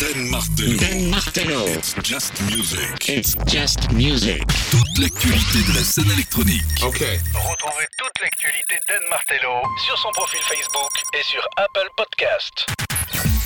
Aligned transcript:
Dan 0.00 0.28
Martello. 0.28 0.76
Dan 0.78 1.10
Martello. 1.10 1.66
It's 1.68 1.94
just 2.02 2.32
music. 2.50 3.08
It's 3.08 3.36
just 3.46 3.92
music. 3.92 4.42
Toute 4.70 4.98
l'actualité 4.98 5.62
de 5.68 5.74
la 5.74 5.84
scène 5.84 6.10
électronique. 6.10 6.62
Ok. 6.82 7.00
Retrouvez 7.34 7.86
toute 7.98 8.20
l'actualité 8.20 8.74
d'Anne 8.88 9.08
Martello 9.10 9.62
sur 9.86 9.96
son 9.98 10.10
profil 10.10 10.40
Facebook 10.48 10.90
et 11.14 11.22
sur 11.22 11.46
Apple 11.56 11.88
Podcast. 11.96 12.66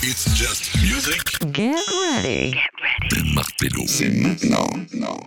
It's 0.03 0.27
just 0.35 0.75
music. 0.77 1.23
Get 1.53 1.77
ready. 2.17 2.55
Dan 3.11 3.35
Martello. 3.35 3.85
C'est 3.87 4.09
maintenant. 4.09 4.69
Non. 4.95 5.19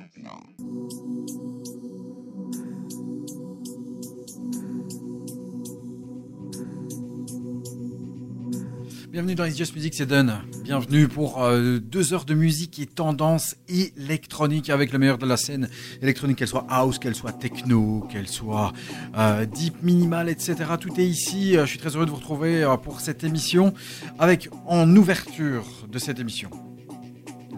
Bienvenue 9.19 9.35
dans 9.35 9.43
It's 9.43 9.57
Just 9.57 9.75
Music, 9.75 9.93
c'est 9.95 10.05
Dun. 10.05 10.41
Bienvenue 10.63 11.09
pour 11.09 11.43
euh, 11.43 11.79
deux 11.79 12.13
heures 12.13 12.23
de 12.23 12.33
musique 12.33 12.79
et 12.79 12.85
tendance 12.85 13.57
électronique 13.67 14.69
avec 14.69 14.93
le 14.93 14.97
meilleur 14.97 15.17
de 15.17 15.25
la 15.25 15.35
scène 15.35 15.67
électronique, 16.01 16.37
qu'elle 16.37 16.47
soit 16.47 16.65
house, 16.69 16.99
qu'elle 16.99 17.15
soit 17.15 17.33
techno, 17.33 18.07
qu'elle 18.09 18.29
soit 18.29 18.71
euh, 19.17 19.45
deep, 19.45 19.83
minimal, 19.83 20.29
etc. 20.29 20.55
Tout 20.79 20.97
est 21.01 21.05
ici. 21.05 21.57
Euh, 21.57 21.65
je 21.65 21.71
suis 21.71 21.79
très 21.79 21.97
heureux 21.97 22.05
de 22.05 22.11
vous 22.11 22.15
retrouver 22.15 22.65
pour 22.81 23.01
cette 23.01 23.25
émission 23.25 23.73
avec 24.19 24.47
en 24.65 24.89
ouverture 24.95 25.65
de 25.91 25.99
cette 25.99 26.21
émission 26.21 26.49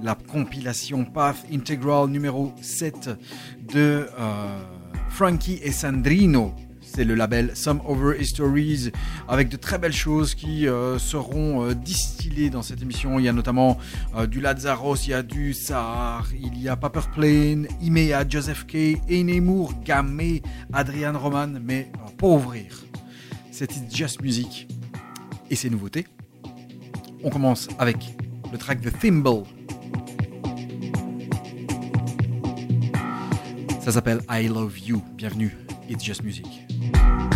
la 0.02 0.16
compilation 0.16 1.06
Path 1.06 1.46
Integral 1.54 2.10
numéro 2.10 2.56
7 2.60 3.12
de 3.72 4.08
Frankie 5.10 5.60
et 5.62 5.72
Sandrino. 5.72 6.56
C'est 6.94 7.06
le 7.06 7.16
label 7.16 7.52
Some 7.56 7.80
Over 7.88 8.20
Histories 8.20 8.92
avec 9.30 9.48
de 9.48 9.56
très 9.56 9.78
belles 9.78 9.94
choses 9.94 10.36
qui 10.36 10.68
euh, 10.68 11.00
seront 11.00 11.64
euh, 11.64 11.74
distillées 11.74 12.50
dans 12.50 12.62
cette 12.62 12.82
émission. 12.82 13.18
Il 13.18 13.24
y 13.24 13.30
a 13.30 13.32
notamment 13.32 13.78
euh, 14.18 14.28
du 14.28 14.42
Lazarus, 14.42 15.08
il 15.08 15.12
y 15.12 15.14
a 15.14 15.24
du 15.24 15.54
Sahar, 15.54 16.28
il 16.34 16.62
y 16.62 16.68
a 16.68 16.76
Paper 16.76 17.04
Plane, 17.16 17.68
Imea, 17.82 18.28
Joseph 18.28 18.66
Kay, 18.68 19.00
Enemour, 19.10 19.74
Gamay, 19.86 20.42
Adrian 20.74 21.18
Roman. 21.18 21.48
Mais 21.64 21.90
pour 22.18 22.32
ouvrir, 22.32 22.84
c'est 23.52 23.72
It's 23.72 23.96
Just 23.96 24.22
Music 24.22 24.68
et 25.50 25.56
ses 25.56 25.70
nouveautés. 25.70 26.06
On 27.24 27.30
commence 27.30 27.70
avec 27.80 28.18
le 28.52 28.58
track 28.58 28.82
The 28.82 28.92
Thimble. 29.00 29.44
Ça 33.80 33.94
s'appelle 33.94 34.20
I 34.30 34.50
Love 34.50 34.78
You. 34.78 35.02
Bienvenue, 35.16 35.56
It's 35.90 36.04
Just 36.04 36.22
Music. 36.24 36.71
It's 36.84 37.31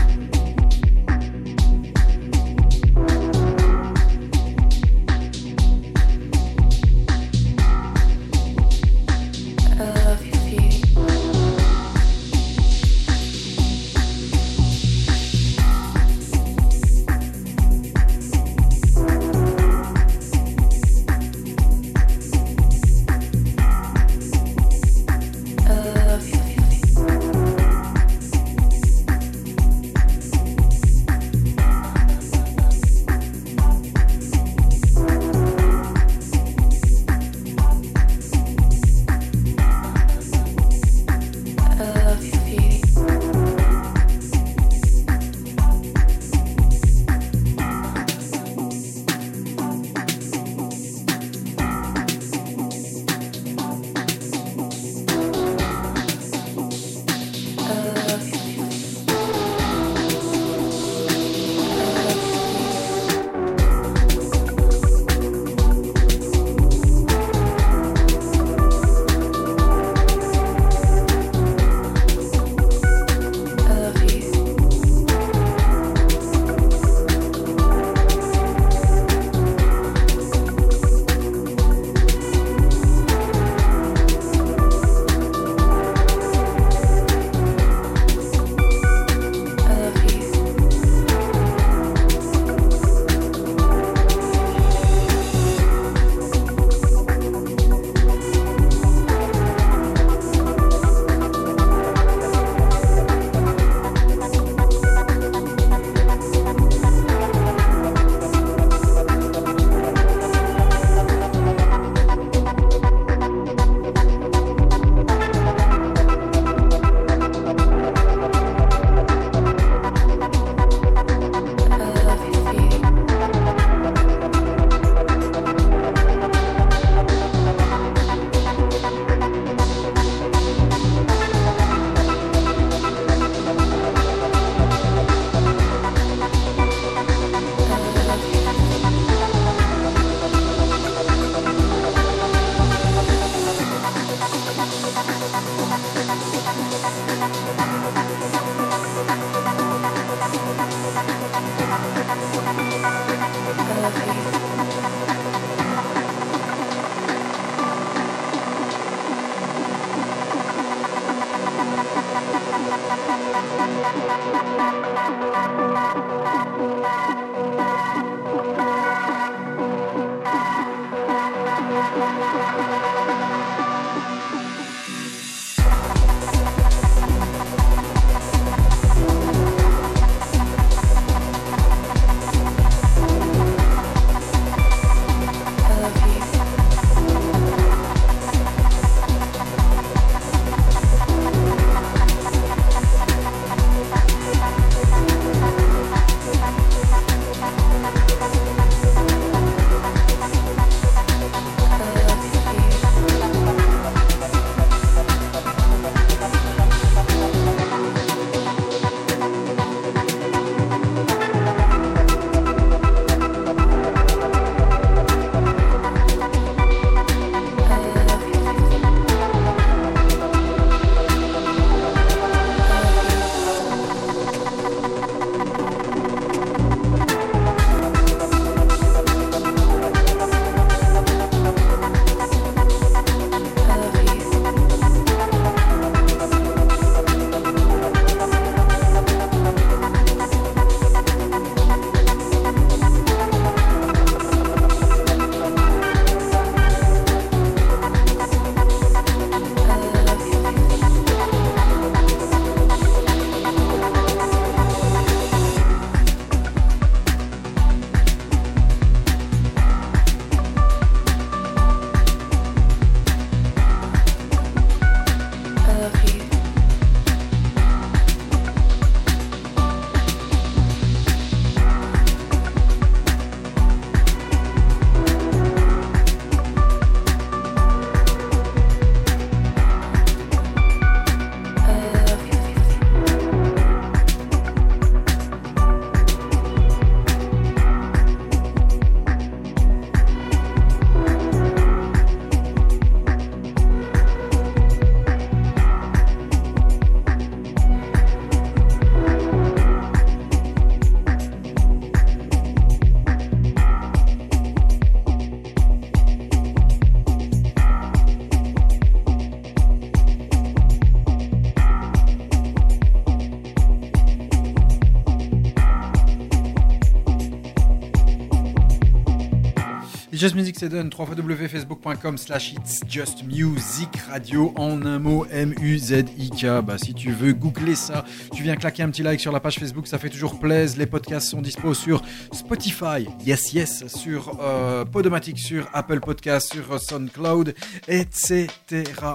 Just 320.26 320.36
Music, 320.36 320.56
c'est 320.58 320.70
done. 320.70 320.90
www.facebook.com 320.90 322.18
slash 322.18 322.54
It's 322.54 322.80
Just 322.90 323.24
Music 323.26 323.90
Radio 324.10 324.52
en 324.56 324.84
un 324.84 324.98
mot 324.98 325.28
M-U-Z-I-K. 325.30 326.64
Bah, 326.64 326.80
si 326.80 326.96
tu 326.96 327.12
veux 327.12 327.32
googler 327.32 327.76
ça, 327.76 328.04
tu 328.34 328.42
viens 328.42 328.56
claquer 328.56 328.82
un 328.82 328.90
petit 328.90 329.04
like 329.04 329.20
sur 329.20 329.32
la 329.32 329.40
page 329.40 329.60
Facebook, 329.60 329.86
ça 329.86 330.00
fait 330.00 330.10
toujours 330.10 330.40
plaisir. 330.40 330.80
Les 330.80 330.88
podcasts 330.88 331.30
sont 331.30 331.44
dispo 331.44 331.76
sur 331.76 332.02
Spotify, 332.46 333.08
yes, 333.26 333.54
yes, 333.54 333.88
sur 333.88 334.38
euh, 334.40 334.86
Podomatic, 334.86 335.40
sur 335.40 335.68
Apple 335.74 336.00
Podcasts, 336.00 336.54
sur 336.54 336.80
SoundCloud, 336.80 337.56
etc. 337.88 338.48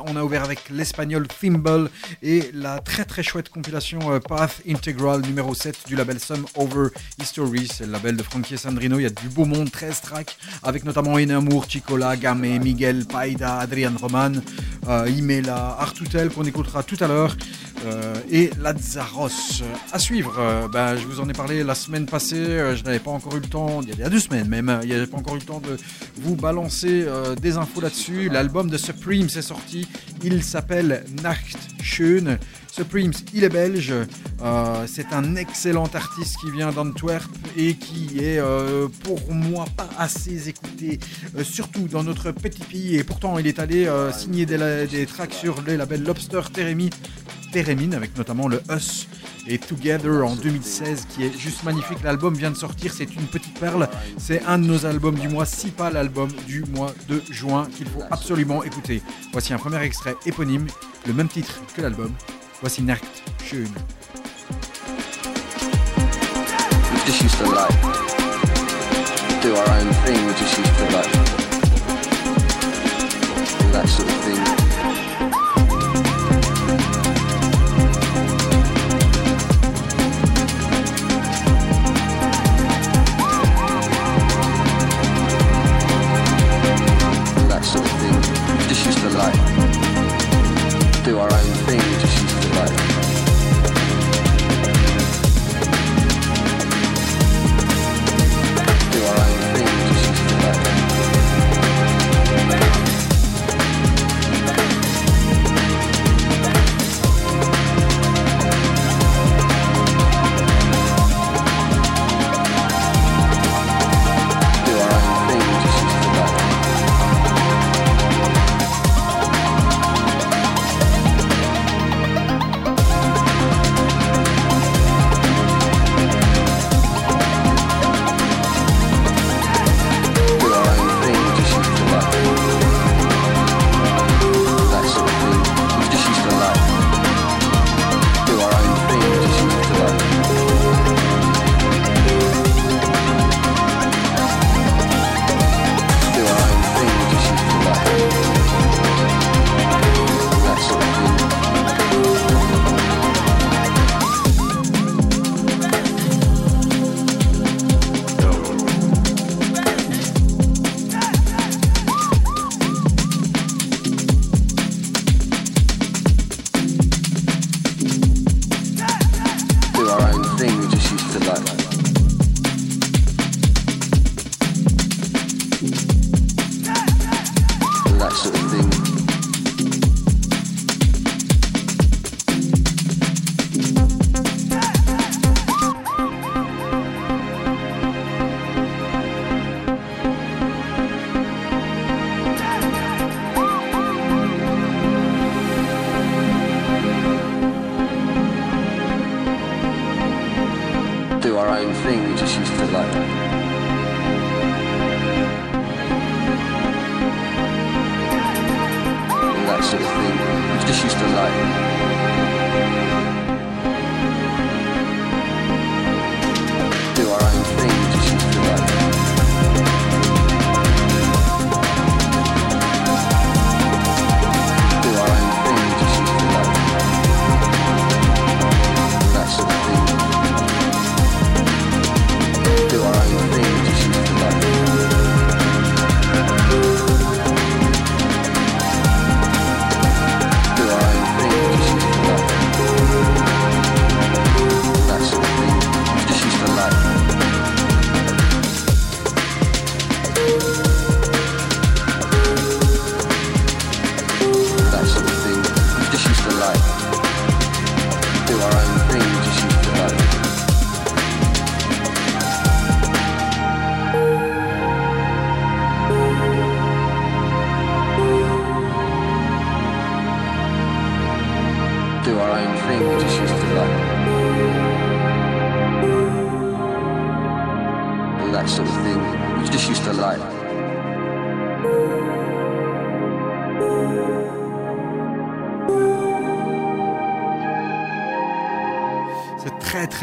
On 0.09 0.17
a 0.17 0.25
ouvert 0.25 0.43
avec 0.43 0.69
l'espagnol 0.69 1.29
Thimble 1.29 1.91
et 2.25 2.51
la 2.53 2.81
très 2.81 3.05
très 3.05 3.23
chouette 3.23 3.49
compilation 3.49 4.01
euh, 4.11 4.19
Path 4.19 4.63
Integral 4.69 5.21
numéro 5.21 5.55
7 5.55 5.87
du 5.87 5.95
label 5.95 6.19
Some 6.19 6.45
Over 6.57 6.89
History. 7.23 7.69
C'est 7.73 7.87
le 7.87 7.93
label 7.93 8.17
de 8.17 8.23
Frankie 8.25 8.59
Sandrino. 8.59 8.99
Il 8.99 9.05
y 9.05 9.07
a 9.07 9.11
du 9.11 9.29
beau 9.29 9.45
monde, 9.45 9.71
13 9.71 10.01
tracks 10.01 10.37
avec 10.65 10.83
notamment 10.83 11.17
Inamour, 11.17 11.67
Chicola, 11.69 12.17
Gamé, 12.17 12.59
Miguel, 12.59 13.05
Paida, 13.05 13.59
Adrian 13.61 13.93
Roman, 13.97 14.33
euh, 14.89 15.09
Imela, 15.09 15.77
Artutel 15.79 16.31
qu'on 16.31 16.45
écoutera 16.45 16.83
tout 16.83 16.99
à 16.99 17.07
l'heure 17.07 17.37
euh, 17.85 18.15
et 18.31 18.51
Lazzaros. 18.61 19.63
À 19.93 19.99
suivre, 19.99 20.35
euh, 20.39 20.69
bah, 20.69 20.97
je 20.97 21.07
vous 21.07 21.21
en 21.21 21.29
ai 21.29 21.33
parlé 21.33 21.65
la 21.65 21.75
semaine 21.75 22.07
passée, 22.07 22.37
euh, 22.37 22.77
je 22.77 22.85
n'avais 22.85 22.99
pas 22.99 23.11
encore 23.11 23.37
eu 23.37 23.41
le 23.41 23.47
temps, 23.47 23.81
il 23.83 23.99
y 23.99 24.03
a 24.03 24.09
deux 24.09 24.21
semaines 24.21 24.49
même, 24.49 24.81
il 24.83 24.89
n'y 24.89 24.95
avait 24.95 25.07
pas 25.07 25.17
encore 25.17 25.37
eu 25.37 25.39
le 25.39 25.45
temps 25.45 25.61
de 25.61 25.77
vous 26.17 26.37
balancer 26.37 27.07
des 27.41 27.57
infos 27.57 27.81
là-dessus. 27.81 28.29
L'album 28.29 28.69
de 28.69 28.77
Supreme 28.77 29.29
s'est 29.29 29.43
sorti, 29.43 29.89
il 30.23 30.43
s'appelle 30.43 31.05
Nacht 31.23 31.59
Schön. 31.83 32.39
Supremes, 32.71 33.13
il 33.35 33.43
est 33.43 33.49
belge. 33.49 33.93
C'est 34.87 35.13
un 35.13 35.35
excellent 35.37 35.89
artiste 35.93 36.37
qui 36.41 36.51
vient 36.53 36.71
d'Antwerp 36.71 37.31
et 37.57 37.75
qui 37.75 38.19
est 38.21 38.41
pour 39.03 39.33
moi 39.33 39.65
pas 39.77 39.89
assez 39.99 40.49
écouté, 40.49 41.01
surtout 41.43 41.89
dans 41.89 42.05
notre 42.05 42.31
petit 42.31 42.63
pays. 42.63 42.97
Et 42.97 43.05
pourtant, 43.05 43.39
il 43.39 43.47
est 43.47 43.59
allé 43.59 43.91
signer 44.13 44.47
des, 44.47 45.07
tracks 45.07 45.35
sur 45.35 45.63
les 45.63 45.77
labels 45.77 46.05
Lobster 46.05 46.43
Theremin, 46.53 46.91
Theremin, 47.53 47.93
avec 47.93 48.17
notamment 48.17 48.49
le 48.49 48.63
Us 48.71 49.09
et 49.47 49.59
Together 49.59 50.25
en 50.25 50.35
2016 50.37 51.07
qui 51.09 51.25
est 51.25 51.39
juste 51.39 51.65
magnifique. 51.65 51.99
L'album 52.05 52.35
vient 52.35 52.51
de 52.51 52.57
sortir, 52.57 52.93
c'est 52.93 53.13
une 53.15 53.27
petite 53.27 53.59
perle. 53.59 53.89
C'est 54.19 54.43
un 54.45 54.59
de 54.59 54.67
nos 54.67 54.87
albums 54.87 55.19
du 55.19 55.29
mois, 55.29 55.47
si 55.47 55.71
pas 55.71 55.91
l'album 55.91 56.31
du 56.47 56.65
mois 56.75 56.95
de 57.09 57.23
juin 57.31 57.69
qu'il 57.77 57.87
faut 57.87 58.03
absolument 58.11 58.63
écouter. 58.63 59.03
Voici 59.33 59.53
un 59.53 59.59
premier 59.59 59.83
extrait 59.83 60.17
éponyme, 60.27 60.67
le 61.07 61.13
même 61.13 61.29
titre 61.29 61.61
que 61.75 61.83
l'album. 61.83 62.13
Voici 62.61 62.83
Nacht 62.83 63.05
Schön. 63.45 63.69
Do 69.43 69.57
our 69.57 69.69
own 69.71 69.89
thing. 70.05 70.21
That 73.73 73.89
sort 73.89 74.09
of 74.09 74.25
thing. 74.25 74.60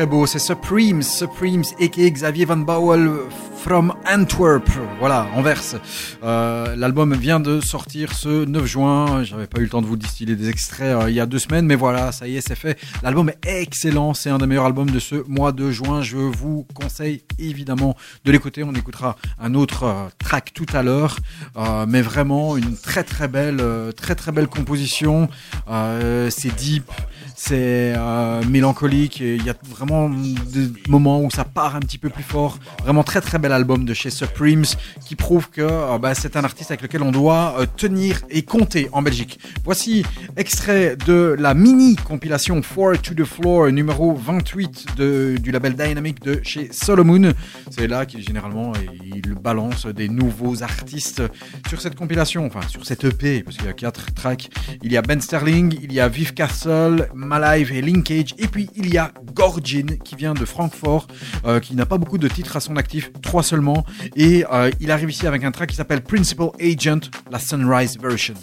Beau, 0.07 0.25
c'est 0.25 0.39
Supremes, 0.39 1.03
Supremes 1.03 1.63
et 1.79 1.89
Xavier 1.89 2.45
Van 2.45 2.57
Bowel 2.57 3.09
from 3.57 3.93
Antwerp, 4.07 4.69
voilà, 4.99 5.27
Anvers. 5.35 5.75
Euh, 6.23 6.75
L'album 6.77 7.13
vient 7.15 7.39
de 7.39 7.59
sortir 7.59 8.13
ce 8.13 8.45
9 8.45 8.65
juin, 8.65 9.23
j'avais 9.23 9.47
pas 9.47 9.59
eu 9.59 9.63
le 9.63 9.69
temps 9.69 9.81
de 9.81 9.87
vous 9.87 9.97
distiller 9.97 10.35
des 10.35 10.47
extraits 10.47 10.95
euh, 10.95 11.09
il 11.09 11.15
y 11.15 11.19
a 11.19 11.25
deux 11.25 11.39
semaines, 11.39 11.65
mais 11.65 11.75
voilà, 11.75 12.11
ça 12.13 12.27
y 12.27 12.37
est, 12.37 12.47
c'est 12.47 12.55
fait. 12.55 12.79
L'album 13.03 13.29
est 13.29 13.61
excellent, 13.61 14.13
c'est 14.13 14.29
un 14.29 14.37
des 14.37 14.45
meilleurs 14.47 14.65
albums 14.65 14.89
de 14.89 14.99
ce 14.99 15.15
mois 15.27 15.51
de 15.51 15.69
juin, 15.71 16.01
je 16.01 16.17
vous 16.17 16.65
conseille 16.73 17.23
évidemment 17.39 17.97
de 18.23 18.31
l'écouter, 18.31 18.63
on 18.63 18.73
écoutera 18.73 19.17
un 19.39 19.53
autre 19.53 19.83
euh, 19.83 20.07
track 20.19 20.51
tout 20.53 20.67
à 20.73 20.83
l'heure, 20.83 21.17
euh, 21.57 21.85
mais 21.87 22.01
vraiment 22.01 22.55
une 22.55 22.77
très 22.77 23.03
très 23.03 23.27
belle, 23.27 23.57
euh, 23.59 23.91
très 23.91 24.15
très 24.15 24.31
belle 24.31 24.47
composition, 24.47 25.29
Euh, 25.69 26.29
c'est 26.29 26.55
deep, 26.55 26.89
c'est 27.39 27.93
euh, 27.95 28.43
mélancolique, 28.49 29.19
il 29.19 29.45
y 29.45 29.49
a 29.51 29.55
vraiment 29.63 30.09
des 30.09 30.69
moments 30.89 31.21
où 31.21 31.29
ça 31.29 31.45
part 31.45 31.75
un 31.75 31.79
petit 31.79 31.99
peu 31.99 32.09
plus 32.09 32.23
fort. 32.23 32.57
Vraiment 32.81 33.03
très 33.03 33.21
très 33.21 33.37
bel 33.37 33.51
album 33.51 33.85
de 33.85 33.93
chez 33.93 34.09
Supremes 34.09 34.65
qui 35.05 35.15
prouve 35.15 35.51
que 35.51 35.61
euh, 35.61 35.99
bah, 35.99 36.15
c'est 36.15 36.35
un 36.35 36.43
artiste 36.43 36.71
avec 36.71 36.81
lequel 36.81 37.03
on 37.03 37.11
doit 37.11 37.55
euh, 37.59 37.67
tenir 37.77 38.21
et 38.31 38.41
compter 38.41 38.89
en 38.91 39.03
Belgique. 39.03 39.39
Voici 39.63 40.03
extrait 40.35 40.97
de 41.05 41.35
la 41.37 41.53
mini 41.53 41.95
compilation 41.95 42.63
Four 42.63 42.99
to 42.99 43.13
the 43.13 43.23
Floor 43.23 43.71
numéro 43.71 44.15
28 44.15 44.97
de, 44.97 45.37
du 45.39 45.51
label 45.51 45.75
Dynamic 45.75 46.19
de 46.23 46.41
chez 46.41 46.69
Solomon. 46.71 47.33
C'est 47.69 47.87
là 47.87 48.07
qu'il 48.07 48.23
généralement 48.23 48.73
il 49.13 49.35
balance 49.35 49.85
des 49.85 50.09
nouveaux 50.09 50.63
artistes 50.63 51.21
sur 51.69 51.81
cette 51.81 51.95
compilation, 51.95 52.47
enfin 52.47 52.67
sur 52.67 52.83
cette 52.83 53.03
EP 53.03 53.43
parce 53.43 53.57
qu'il 53.57 53.67
y 53.67 53.69
a 53.69 53.73
quatre 53.73 54.11
tracks. 54.15 54.49
Il 54.81 54.91
y 54.91 54.97
a 54.97 55.03
Ben 55.03 55.21
Sterling, 55.21 55.77
il 55.83 55.93
y 55.93 55.99
a 55.99 56.07
Viv 56.07 56.33
Castle, 56.33 57.09
Malive 57.27 57.71
et 57.71 57.81
Linkage, 57.81 58.33
et 58.37 58.47
puis 58.47 58.69
il 58.75 58.91
y 58.91 58.97
a 58.97 59.11
Gorgin 59.33 59.97
qui 60.03 60.15
vient 60.15 60.33
de 60.33 60.45
Francfort, 60.45 61.07
euh, 61.45 61.59
qui 61.59 61.75
n'a 61.75 61.85
pas 61.85 61.97
beaucoup 61.97 62.17
de 62.17 62.27
titres 62.27 62.55
à 62.55 62.59
son 62.59 62.75
actif, 62.77 63.11
trois 63.21 63.43
seulement, 63.43 63.85
et 64.15 64.45
euh, 64.51 64.71
il 64.79 64.91
arrive 64.91 65.09
ici 65.09 65.27
avec 65.27 65.43
un 65.43 65.51
track 65.51 65.69
qui 65.69 65.75
s'appelle 65.75 66.01
Principal 66.01 66.49
Agent, 66.59 67.11
la 67.29 67.39
Sunrise 67.39 67.97
Version. 67.99 68.33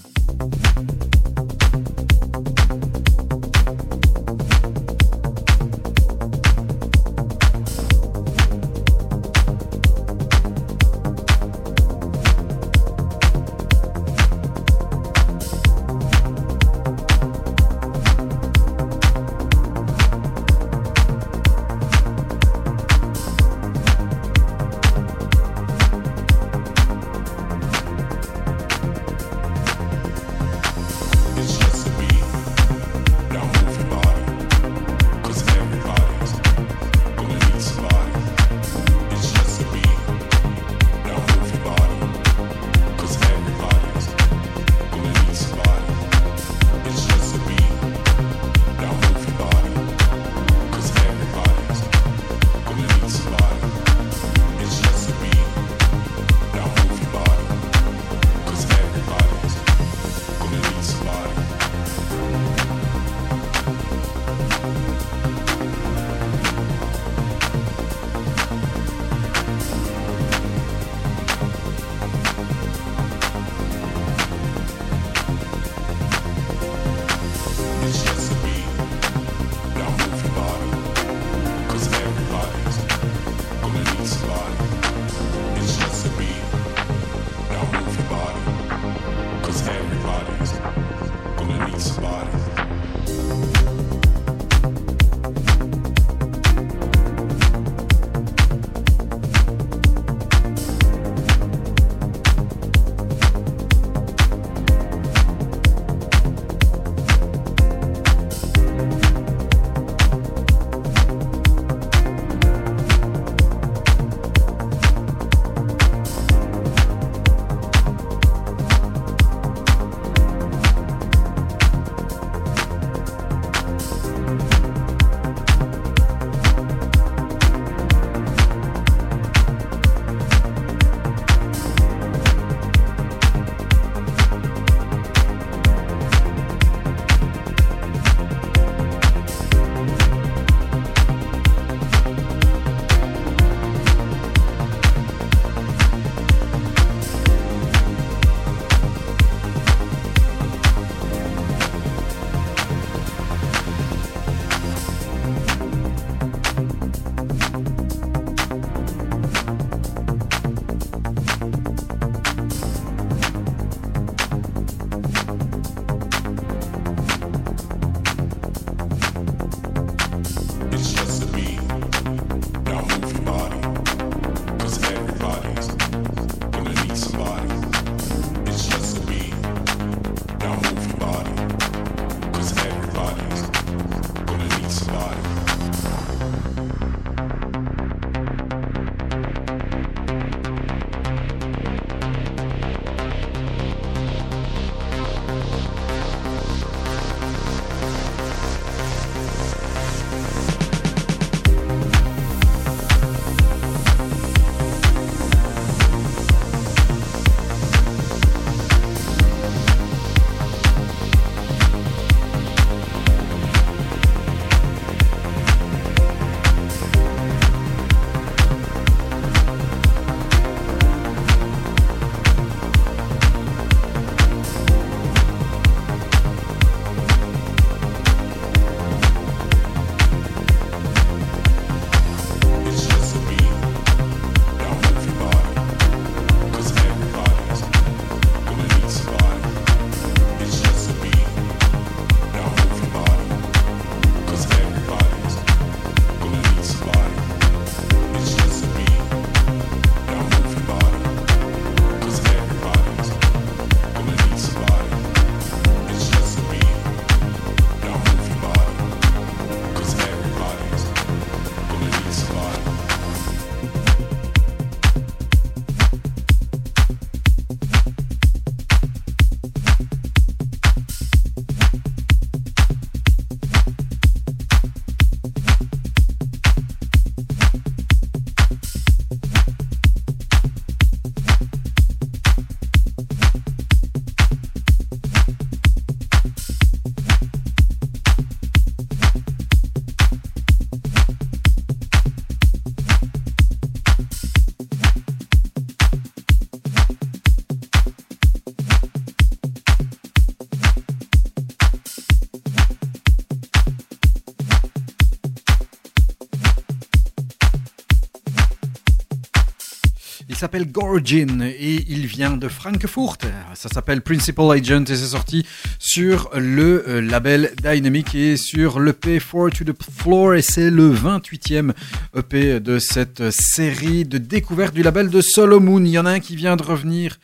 S'appelle 310.45 310.71
Gorgin 310.71 311.41
et 311.41 311.87
il 311.89 312.05
vient 312.05 312.37
de 312.37 312.49
Frankfurt. 312.49 313.17
Ça 313.55 313.71
s'appelle 313.71 314.03
Principal 314.03 314.53
Agent 314.53 314.85
et 314.91 314.95
c'est 314.95 315.07
sorti 315.07 315.47
sur 315.79 316.29
le 316.35 316.85
euh, 316.87 317.01
label 317.01 317.53
Dynamic 317.63 318.15
et 318.15 318.37
sur 318.37 318.79
l'EP 318.79 319.19
4 319.19 319.49
to 319.49 319.65
the 319.65 319.75
Floor 319.91 320.35
et 320.35 320.43
c'est 320.43 320.69
le 320.69 320.93
28e 320.93 321.73
EP 322.15 322.61
de 322.61 322.79
cette 322.79 323.31
série 323.31 324.05
de 324.05 324.19
découvertes 324.19 324.75
du 324.75 324.83
label 324.83 325.09
de 325.09 325.23
Solomon. 325.23 325.81
Il 325.81 325.89
y 325.89 325.99
en 325.99 326.05
a 326.05 326.11
un 326.11 326.21
qui 326.21 326.37
vient 326.37 326.57
de 326.57 326.63
revenir 326.63 327.17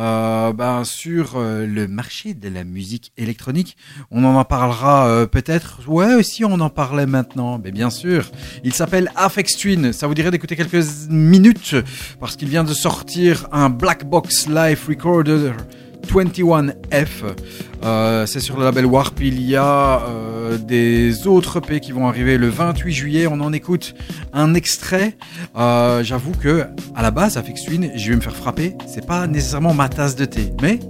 euh, 0.00 0.54
ben, 0.54 0.82
sur 0.84 1.32
euh, 1.36 1.66
le 1.66 1.86
marché 1.86 2.32
de 2.32 2.48
la 2.48 2.64
musique 2.64 3.12
électronique. 3.18 3.76
On 4.10 4.24
en 4.24 4.42
parlera 4.44 5.06
euh, 5.06 5.26
peut-être. 5.26 5.80
Ouais, 5.88 6.22
si 6.22 6.42
on 6.42 6.54
en 6.60 6.70
parlait 6.70 7.04
maintenant, 7.04 7.60
mais 7.62 7.70
bien 7.70 7.90
sûr. 7.90 8.30
Il 8.64 8.72
s'appelle 8.72 9.12
Afex 9.14 9.58
Twin. 9.58 9.92
Ça 9.92 10.06
vous 10.06 10.14
dirait 10.14 10.30
d'écouter 10.30 10.56
quelques 10.56 10.82
minutes 11.10 11.76
parce 12.18 12.36
qu'il 12.36 12.48
vient 12.48 12.64
de 12.64 12.72
sortir 12.72 13.46
un 13.52 13.68
Black 13.68 14.08
Box 14.08 14.48
Live 14.48 14.86
Recorder 14.88 15.52
21F. 16.08 17.34
Euh, 17.82 18.26
c'est 18.26 18.40
sur 18.40 18.58
le 18.58 18.64
label 18.64 18.86
Warp. 18.86 19.20
Il 19.20 19.40
y 19.40 19.56
a 19.56 20.02
euh, 20.02 20.58
des 20.58 21.26
autres 21.26 21.58
EP 21.58 21.80
qui 21.80 21.92
vont 21.92 22.06
arriver 22.06 22.38
le 22.38 22.48
28 22.48 22.92
juillet. 22.92 23.26
On 23.26 23.40
en 23.40 23.52
écoute 23.52 23.94
un 24.32 24.54
extrait. 24.54 25.16
Euh, 25.56 26.02
J'avoue 26.02 26.32
que 26.32 26.66
à 26.94 27.02
la 27.02 27.10
base, 27.10 27.36
Afex 27.36 27.64
Twin, 27.64 27.90
je 27.94 28.10
vais 28.10 28.16
me 28.16 28.20
faire 28.20 28.36
frapper. 28.36 28.74
C'est 28.86 29.06
pas 29.06 29.26
nécessairement 29.26 29.74
ma 29.74 29.88
tasse 29.88 30.16
de 30.16 30.24
thé, 30.24 30.52
mais 30.62 30.80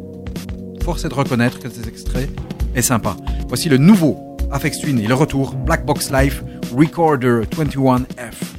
force 0.82 1.04
est 1.04 1.08
de 1.08 1.14
reconnaître 1.14 1.58
que 1.58 1.68
cet 1.68 1.86
extrait 1.86 2.28
est 2.74 2.82
sympa. 2.82 3.16
Voici 3.48 3.68
le 3.68 3.76
nouveau 3.76 4.36
Afex 4.50 4.80
Twin 4.80 4.98
et 4.98 5.06
le 5.06 5.14
retour 5.14 5.54
Black 5.54 5.84
Box 5.86 6.10
Life 6.10 6.42
Recorder 6.74 7.42
21F. 7.56 8.49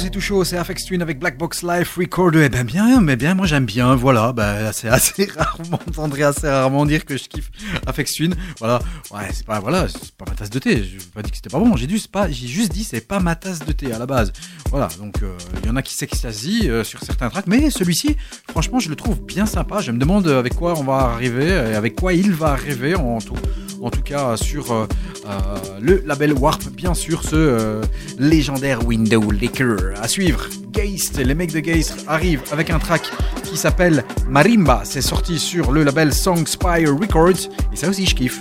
C'est 0.00 0.10
tout 0.10 0.20
chaud, 0.20 0.42
c'est 0.42 0.56
Afex 0.56 0.86
Twin 0.86 1.02
avec 1.02 1.18
Black 1.18 1.36
Box 1.36 1.62
Live 1.62 1.90
Recorder. 1.96 2.44
Eh 2.46 2.48
ben 2.48 2.64
bien, 2.64 3.00
mais 3.00 3.14
bien, 3.14 3.34
moi 3.34 3.46
j'aime 3.46 3.66
bien, 3.66 3.94
voilà, 3.94 4.32
ben, 4.32 4.72
c'est 4.72 4.88
assez 4.88 5.26
rare, 5.26 5.58
vous 5.58 5.70
m'entendrez 5.70 6.22
assez 6.22 6.48
rarement 6.48 6.86
dire 6.86 7.04
que 7.04 7.16
je 7.16 7.24
kiffe 7.24 7.50
Afex 7.86 8.14
Twin. 8.14 8.34
Voilà, 8.58 8.80
ouais, 9.10 9.28
c'est 9.32 9.44
pas, 9.44 9.60
voilà, 9.60 9.88
c'est 9.88 10.12
pas 10.16 10.24
ma 10.28 10.34
tasse 10.34 10.48
de 10.50 10.58
thé, 10.58 10.82
je 10.82 11.04
pas 11.06 11.22
dit 11.22 11.30
que 11.30 11.36
c'était 11.36 11.50
pas 11.50 11.58
bon, 11.58 11.76
j'ai 11.76 11.86
j'ai 11.88 12.46
juste 12.48 12.72
dit 12.72 12.84
c'est 12.84 13.06
pas 13.06 13.20
ma 13.20 13.36
tasse 13.36 13.60
de 13.60 13.72
thé 13.72 13.92
à 13.92 13.98
la 13.98 14.06
base. 14.06 14.32
Voilà, 14.70 14.88
donc 14.98 15.16
il 15.20 15.24
euh, 15.24 15.66
y 15.66 15.70
en 15.70 15.76
a 15.76 15.82
qui 15.82 15.94
s'extasient 15.94 16.68
euh, 16.68 16.84
sur 16.84 17.02
certains 17.02 17.28
tracks, 17.28 17.46
mais 17.46 17.68
celui-ci, 17.68 18.16
franchement, 18.48 18.80
je 18.80 18.88
le 18.88 18.96
trouve 18.96 19.20
bien 19.20 19.44
sympa. 19.44 19.80
Je 19.80 19.92
me 19.92 19.98
demande 19.98 20.26
avec 20.26 20.54
quoi 20.54 20.78
on 20.78 20.84
va 20.84 21.12
arriver, 21.12 21.48
et 21.48 21.74
avec 21.74 21.96
quoi 21.96 22.14
il 22.14 22.32
va 22.32 22.52
arriver 22.52 22.94
en 22.94 23.18
tout, 23.18 23.36
en 23.82 23.90
tout 23.90 24.02
cas 24.02 24.36
sur 24.36 24.72
euh, 24.72 24.86
Euh, 25.26 25.58
le 25.80 26.02
label 26.04 26.32
Warp, 26.32 26.68
bien 26.70 26.94
sûr, 26.94 27.22
ce 27.22 27.36
euh, 27.36 27.82
légendaire 28.18 28.84
Window 28.86 29.30
Liquor. 29.30 29.76
À 30.00 30.08
suivre, 30.08 30.46
Geist, 30.72 31.18
les 31.18 31.34
mecs 31.34 31.52
de 31.52 31.60
Geist 31.60 32.04
arrivent 32.08 32.42
avec 32.50 32.70
un 32.70 32.78
track 32.78 33.02
qui 33.44 33.56
s'appelle 33.56 34.04
Marimba. 34.28 34.82
C'est 34.84 35.02
sorti 35.02 35.38
sur 35.38 35.70
le 35.70 35.84
label 35.84 36.12
Songspire 36.12 36.96
Records. 36.98 37.48
Et 37.72 37.76
ça 37.76 37.88
aussi, 37.88 38.06
je 38.06 38.14
kiffe. 38.16 38.40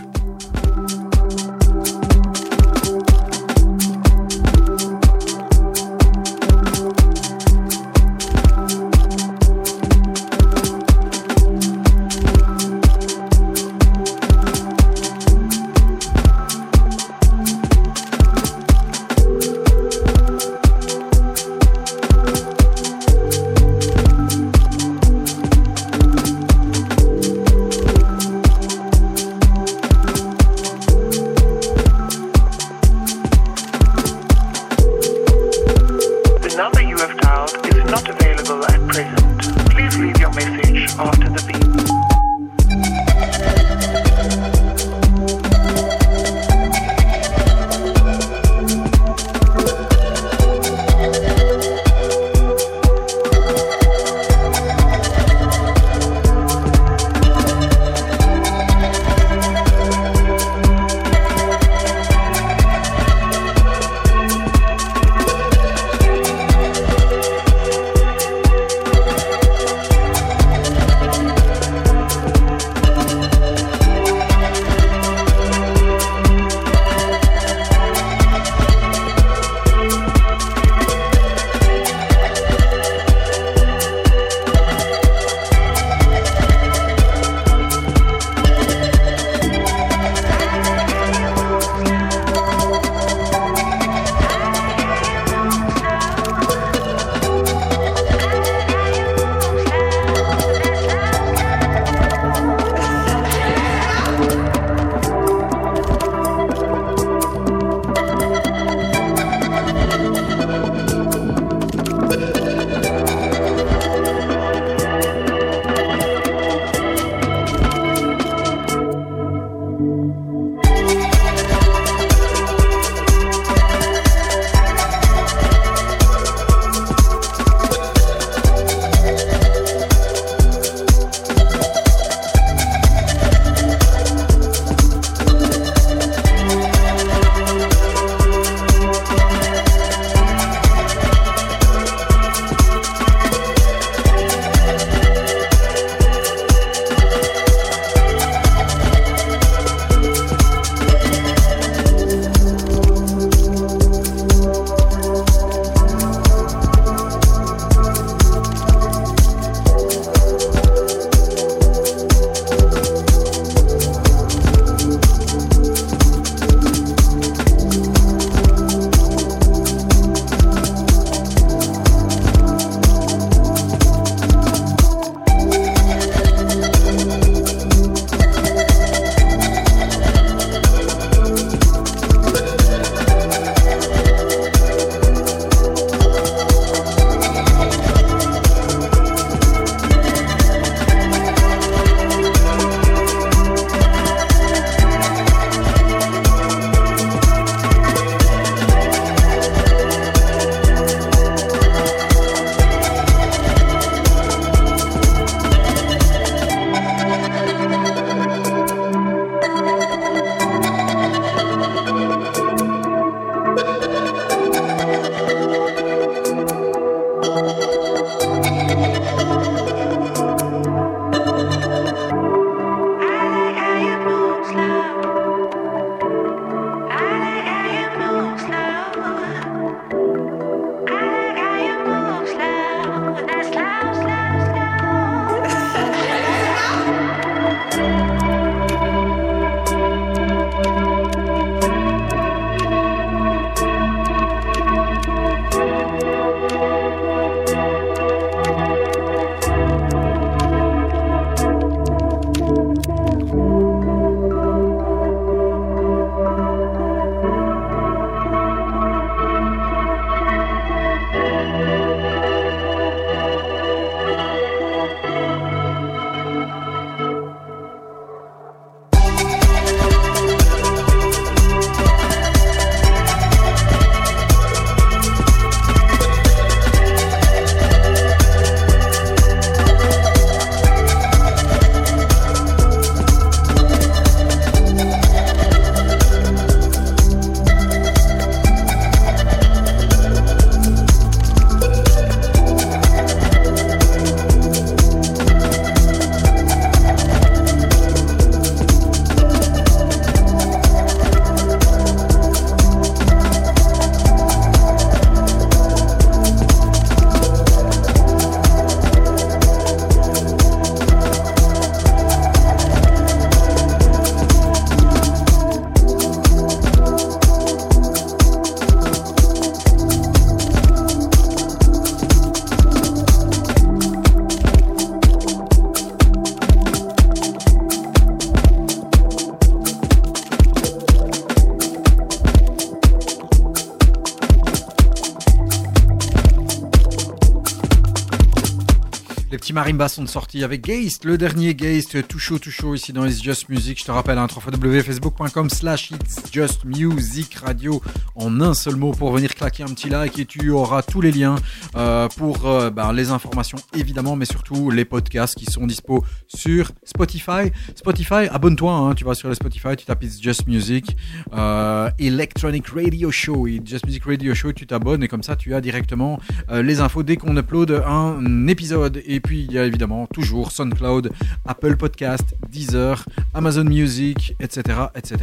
Marimbas 339.53 339.89
sont 339.89 340.07
sortis 340.07 340.43
avec 340.43 340.61
Geist, 340.61 341.05
le 341.05 341.17
dernier 341.17 341.55
Geist, 341.55 342.07
tout 342.07 342.19
chaud, 342.19 342.39
tout 342.39 342.51
chaud 342.51 342.75
ici 342.75 342.93
dans 342.93 343.05
It's 343.05 343.21
Just 343.21 343.49
Music. 343.49 343.79
Je 343.79 343.85
te 343.85 343.91
rappelle, 343.91 344.17
hein, 344.17 344.27
www.facebook.com 344.27 345.49
slash 345.49 345.91
It's 345.91 346.31
Just 346.31 346.65
Music 346.65 347.35
Radio 347.35 347.81
en 348.15 348.41
un 348.41 348.53
seul 348.53 348.75
mot 348.75 348.91
pour 348.91 349.11
venir 349.11 349.33
claquer 349.33 349.63
un 349.63 349.67
petit 349.67 349.89
like 349.89 350.19
et 350.19 350.25
tu 350.25 350.49
auras 350.51 350.83
tous 350.83 351.01
les 351.01 351.11
liens 351.11 351.35
euh, 351.75 352.07
pour 352.17 352.45
euh, 352.45 352.69
ben, 352.69 352.93
les 352.93 353.09
informations 353.11 353.57
évidemment, 353.75 354.15
mais 354.15 354.25
surtout 354.25 354.69
les 354.69 354.85
podcasts 354.85 355.35
qui 355.35 355.45
sont 355.45 355.65
dispo 355.65 356.05
sur 356.27 356.71
Spotify. 356.83 357.51
Spotify, 357.75 358.27
abonne-toi, 358.31 358.73
hein, 358.73 358.93
tu 358.93 359.05
vas 359.05 359.15
sur 359.15 359.29
le 359.29 359.35
Spotify, 359.35 359.75
tu 359.77 359.85
tapes 359.85 360.03
It's 360.03 360.21
Just 360.21 360.47
Music, 360.47 360.95
euh, 361.33 361.70
Electronic 361.99 362.67
Radio 362.67 363.11
Show, 363.11 363.47
It's 363.47 363.69
Just 363.69 363.85
Music 363.85 364.03
Radio 364.05 364.33
Show, 364.33 364.51
tu 364.53 364.65
t'abonnes 364.67 365.03
et 365.03 365.07
comme 365.07 365.23
ça 365.23 365.35
tu 365.35 365.53
as 365.53 365.61
directement 365.61 366.19
euh, 366.49 366.61
les 366.61 366.79
infos 366.79 367.03
dès 367.03 367.17
qu'on 367.17 367.35
upload 367.37 367.83
un 367.85 368.47
épisode. 368.47 369.01
Et 369.05 369.19
puis 369.19 369.45
il 369.47 369.51
y 369.51 369.59
a 369.59 369.65
évidemment 369.65 370.07
toujours 370.07 370.51
SoundCloud, 370.51 371.11
Apple 371.45 371.77
Podcast, 371.77 372.35
Deezer, 372.49 373.05
Amazon 373.33 373.65
Music, 373.65 374.35
etc. 374.39 374.79
etc. 374.95 375.19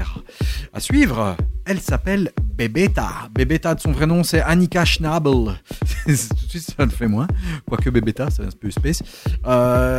À 0.73 0.81
suivre, 0.81 1.37
elle 1.65 1.81
s'appelle 1.81 2.33
Bebeta. 2.57 3.29
Bebeta 3.35 3.75
de 3.75 3.81
son 3.81 3.93
vrai 3.93 4.07
nom 4.07 4.23
c'est 4.23 4.41
Annika 4.43 4.85
Schnabel. 4.85 5.33
Tout 6.07 6.13
de 6.13 6.17
suite 6.17 6.75
ça 6.77 6.85
le 6.85 6.91
fait 6.91 7.09
moins. 7.09 7.29
Quoique 7.67 7.91
Bebeta, 7.91 8.31
c'est 8.31 8.43
un 8.43 8.49
peu 8.59 8.71
space. 8.71 9.03
Euh, 9.47 9.98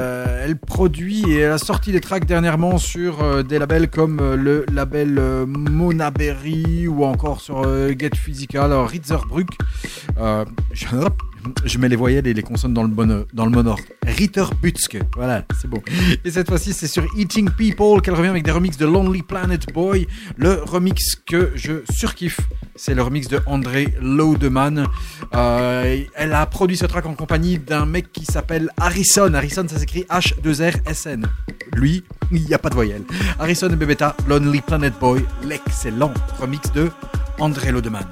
elle 0.49 0.57
produit 0.57 1.23
et 1.29 1.37
elle 1.37 1.51
a 1.51 1.57
sorti 1.59 1.91
des 1.91 2.01
tracks 2.01 2.25
dernièrement 2.25 2.79
sur 2.79 3.21
euh, 3.21 3.43
des 3.43 3.59
labels 3.59 3.87
comme 3.87 4.19
euh, 4.19 4.35
le 4.35 4.65
label 4.73 5.17
euh, 5.19 5.45
Monaberry 5.45 6.87
ou 6.87 7.03
encore 7.03 7.39
sur 7.39 7.61
euh, 7.67 7.93
Get 7.97 8.15
Physical, 8.15 8.73
Ritzerbruck. 8.73 9.49
Je, 10.73 10.85
je 11.65 11.77
mets 11.77 11.87
les 11.87 11.95
voyelles 11.95 12.25
et 12.25 12.33
les 12.33 12.41
consonnes 12.41 12.73
dans 12.73 12.81
le 12.81 12.89
bon, 12.89 13.25
dans 13.31 13.45
le 13.45 13.51
bon 13.51 13.67
ordre. 13.67 13.83
Ritterbutzke, 14.05 14.99
voilà, 15.15 15.45
c'est 15.59 15.69
bon. 15.69 15.81
Et 16.25 16.31
cette 16.31 16.49
fois-ci, 16.49 16.73
c'est 16.73 16.87
sur 16.87 17.05
Eating 17.15 17.49
People 17.51 18.01
qu'elle 18.01 18.15
revient 18.15 18.29
avec 18.29 18.43
des 18.43 18.51
remixes 18.51 18.77
de 18.77 18.85
Lonely 18.85 19.21
Planet 19.21 19.71
Boy. 19.73 20.07
Le 20.35 20.63
remix 20.63 21.15
que 21.15 21.51
je 21.55 21.83
surkiffe, 21.91 22.39
c'est 22.79 22.95
le 22.95 23.01
remix 23.01 23.27
de 23.27 23.41
André 23.45 23.93
Laudeman. 24.01 24.87
Euh, 25.35 26.03
elle 26.15 26.33
a 26.33 26.45
produit 26.45 26.77
ce 26.77 26.85
track 26.85 27.05
en 27.05 27.13
compagnie 27.13 27.59
d'un 27.59 27.85
mec 27.85 28.13
qui 28.13 28.23
s'appelle 28.23 28.69
Harrison. 28.77 29.33
Harrison, 29.33 29.65
ça 29.67 29.77
s'écrit 29.77 30.05
H2RSN. 30.09 31.25
Lui, 31.73 32.05
il 32.31 32.45
n'y 32.45 32.53
a 32.53 32.57
pas 32.57 32.69
de 32.69 32.75
voyelle. 32.75 33.03
Harrison 33.37 33.69
et 33.69 33.75
Bebeta, 33.75 34.15
Lonely 34.29 34.61
Planet 34.61 34.93
Boy, 34.97 35.25
l'excellent 35.43 36.13
remix 36.39 36.71
de 36.71 36.89
André 37.39 37.73
Laudeman. 37.73 38.05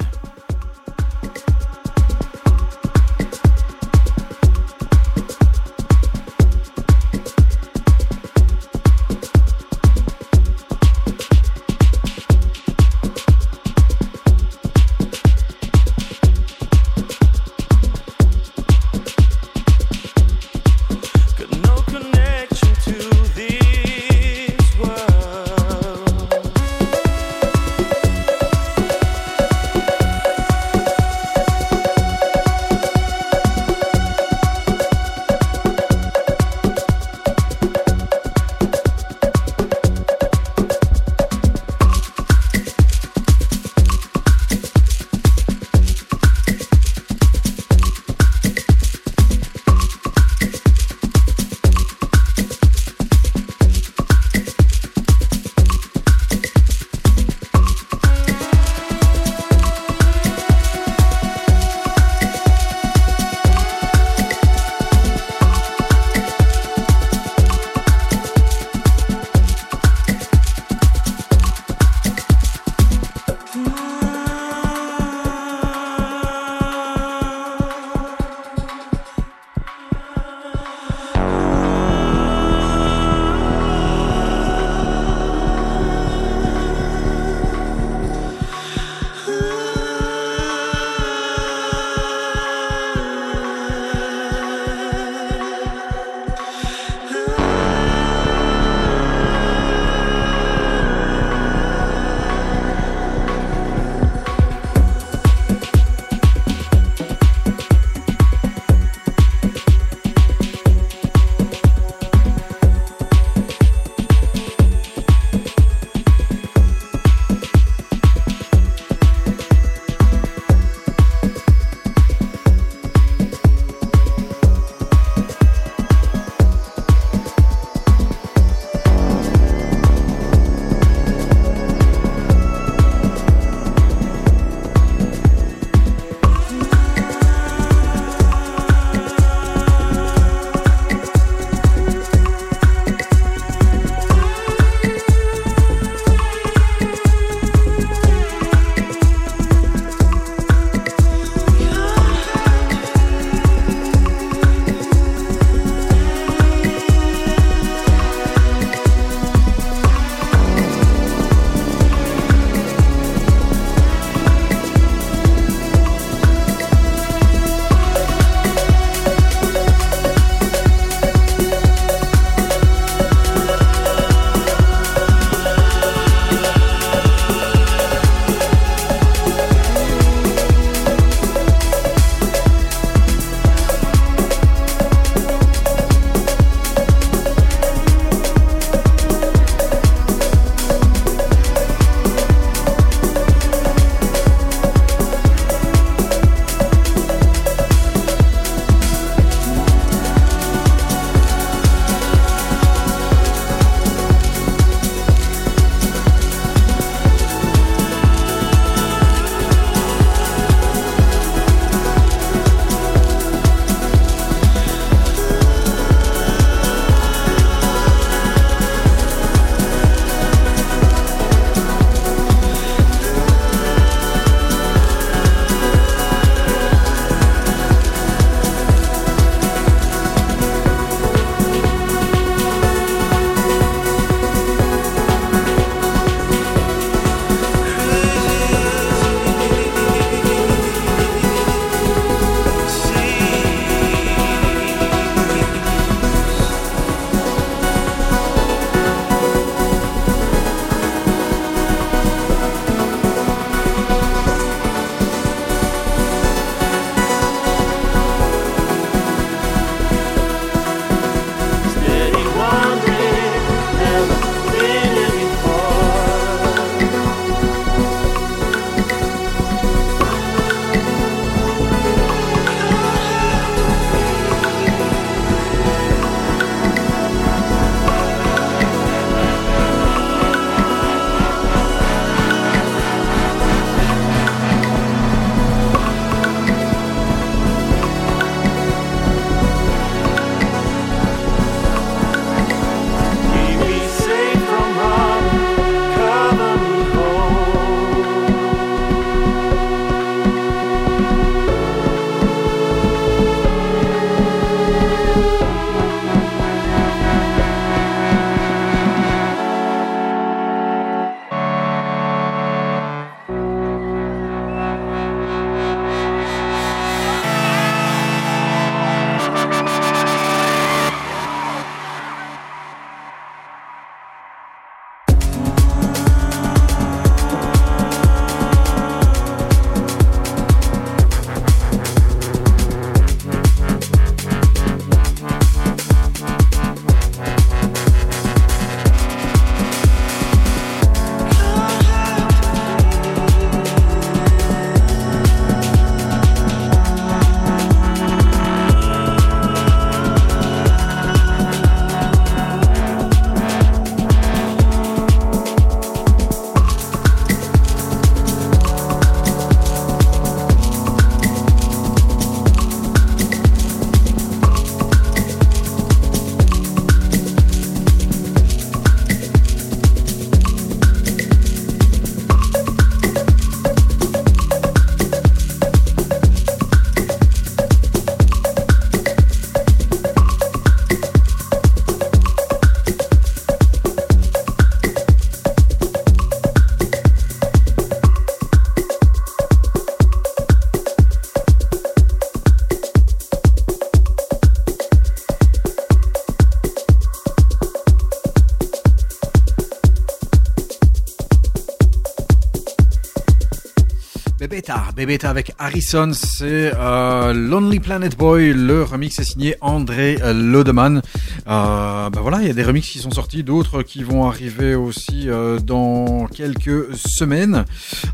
Bebeta. 404.67 404.91
Bebeta 404.95 405.29
avec 405.29 405.53
Harrison, 405.57 406.11
c'est 406.13 406.73
euh, 406.75 407.33
Lonely 407.33 407.79
Planet 407.79 408.17
Boy. 408.17 408.53
Le 408.53 408.83
remix 408.83 409.17
est 409.19 409.23
signé 409.23 409.55
André 409.61 410.17
euh, 410.21 410.33
Lodeman. 410.33 411.01
Euh, 411.47 412.09
bah 412.09 412.19
voilà, 412.21 412.41
il 412.41 412.47
y 412.47 412.49
a 412.49 412.53
des 412.53 412.63
remixes 412.63 412.89
qui 412.89 412.99
sont 412.99 413.11
sortis, 413.11 413.43
d'autres 413.43 413.83
qui 413.83 414.03
vont 414.03 414.27
arriver 414.27 414.75
aussi 414.75 415.29
euh, 415.29 415.59
dans 415.59 416.27
quelques 416.27 416.95
semaines. 416.95 417.65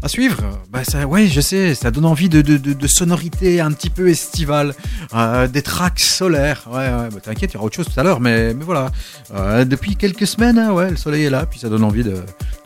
À 0.02 0.08
suivre, 0.08 0.44
bah 0.70 0.84
ça, 0.84 1.08
ouais, 1.08 1.28
je 1.28 1.42
sais, 1.42 1.74
ça 1.76 1.92
donne 1.92 2.06
envie 2.06 2.30
de, 2.30 2.42
de, 2.42 2.58
de, 2.58 2.74
de 2.74 2.88
sonorités 2.88 3.60
un 3.60 3.72
petit 3.72 3.90
peu 3.90 4.10
estivales, 4.10 4.76
euh, 5.16 5.48
des 5.48 5.62
tracks 5.62 6.00
solaires. 6.00 6.64
Ouais, 6.68 6.78
ouais, 6.78 7.10
bah 7.12 7.20
t'inquiète, 7.22 7.52
il 7.52 7.54
y 7.56 7.58
aura 7.58 7.66
autre 7.66 7.76
chose 7.76 7.88
tout 7.94 8.00
à 8.00 8.04
l'heure, 8.04 8.20
mais, 8.20 8.54
voilà. 8.54 8.92
Euh, 9.34 9.66
depuis 9.66 9.96
quelques 9.96 10.28
semaines, 10.28 10.58
hein, 10.58 10.72
ouais, 10.72 10.90
le 10.90 10.98
soleil 10.98 11.26
est 11.26 11.30
là, 11.30 11.46
puis 11.46 11.60
ça 11.60 11.70
donne 11.70 11.84
envie 11.84 12.04
de, 12.04 12.16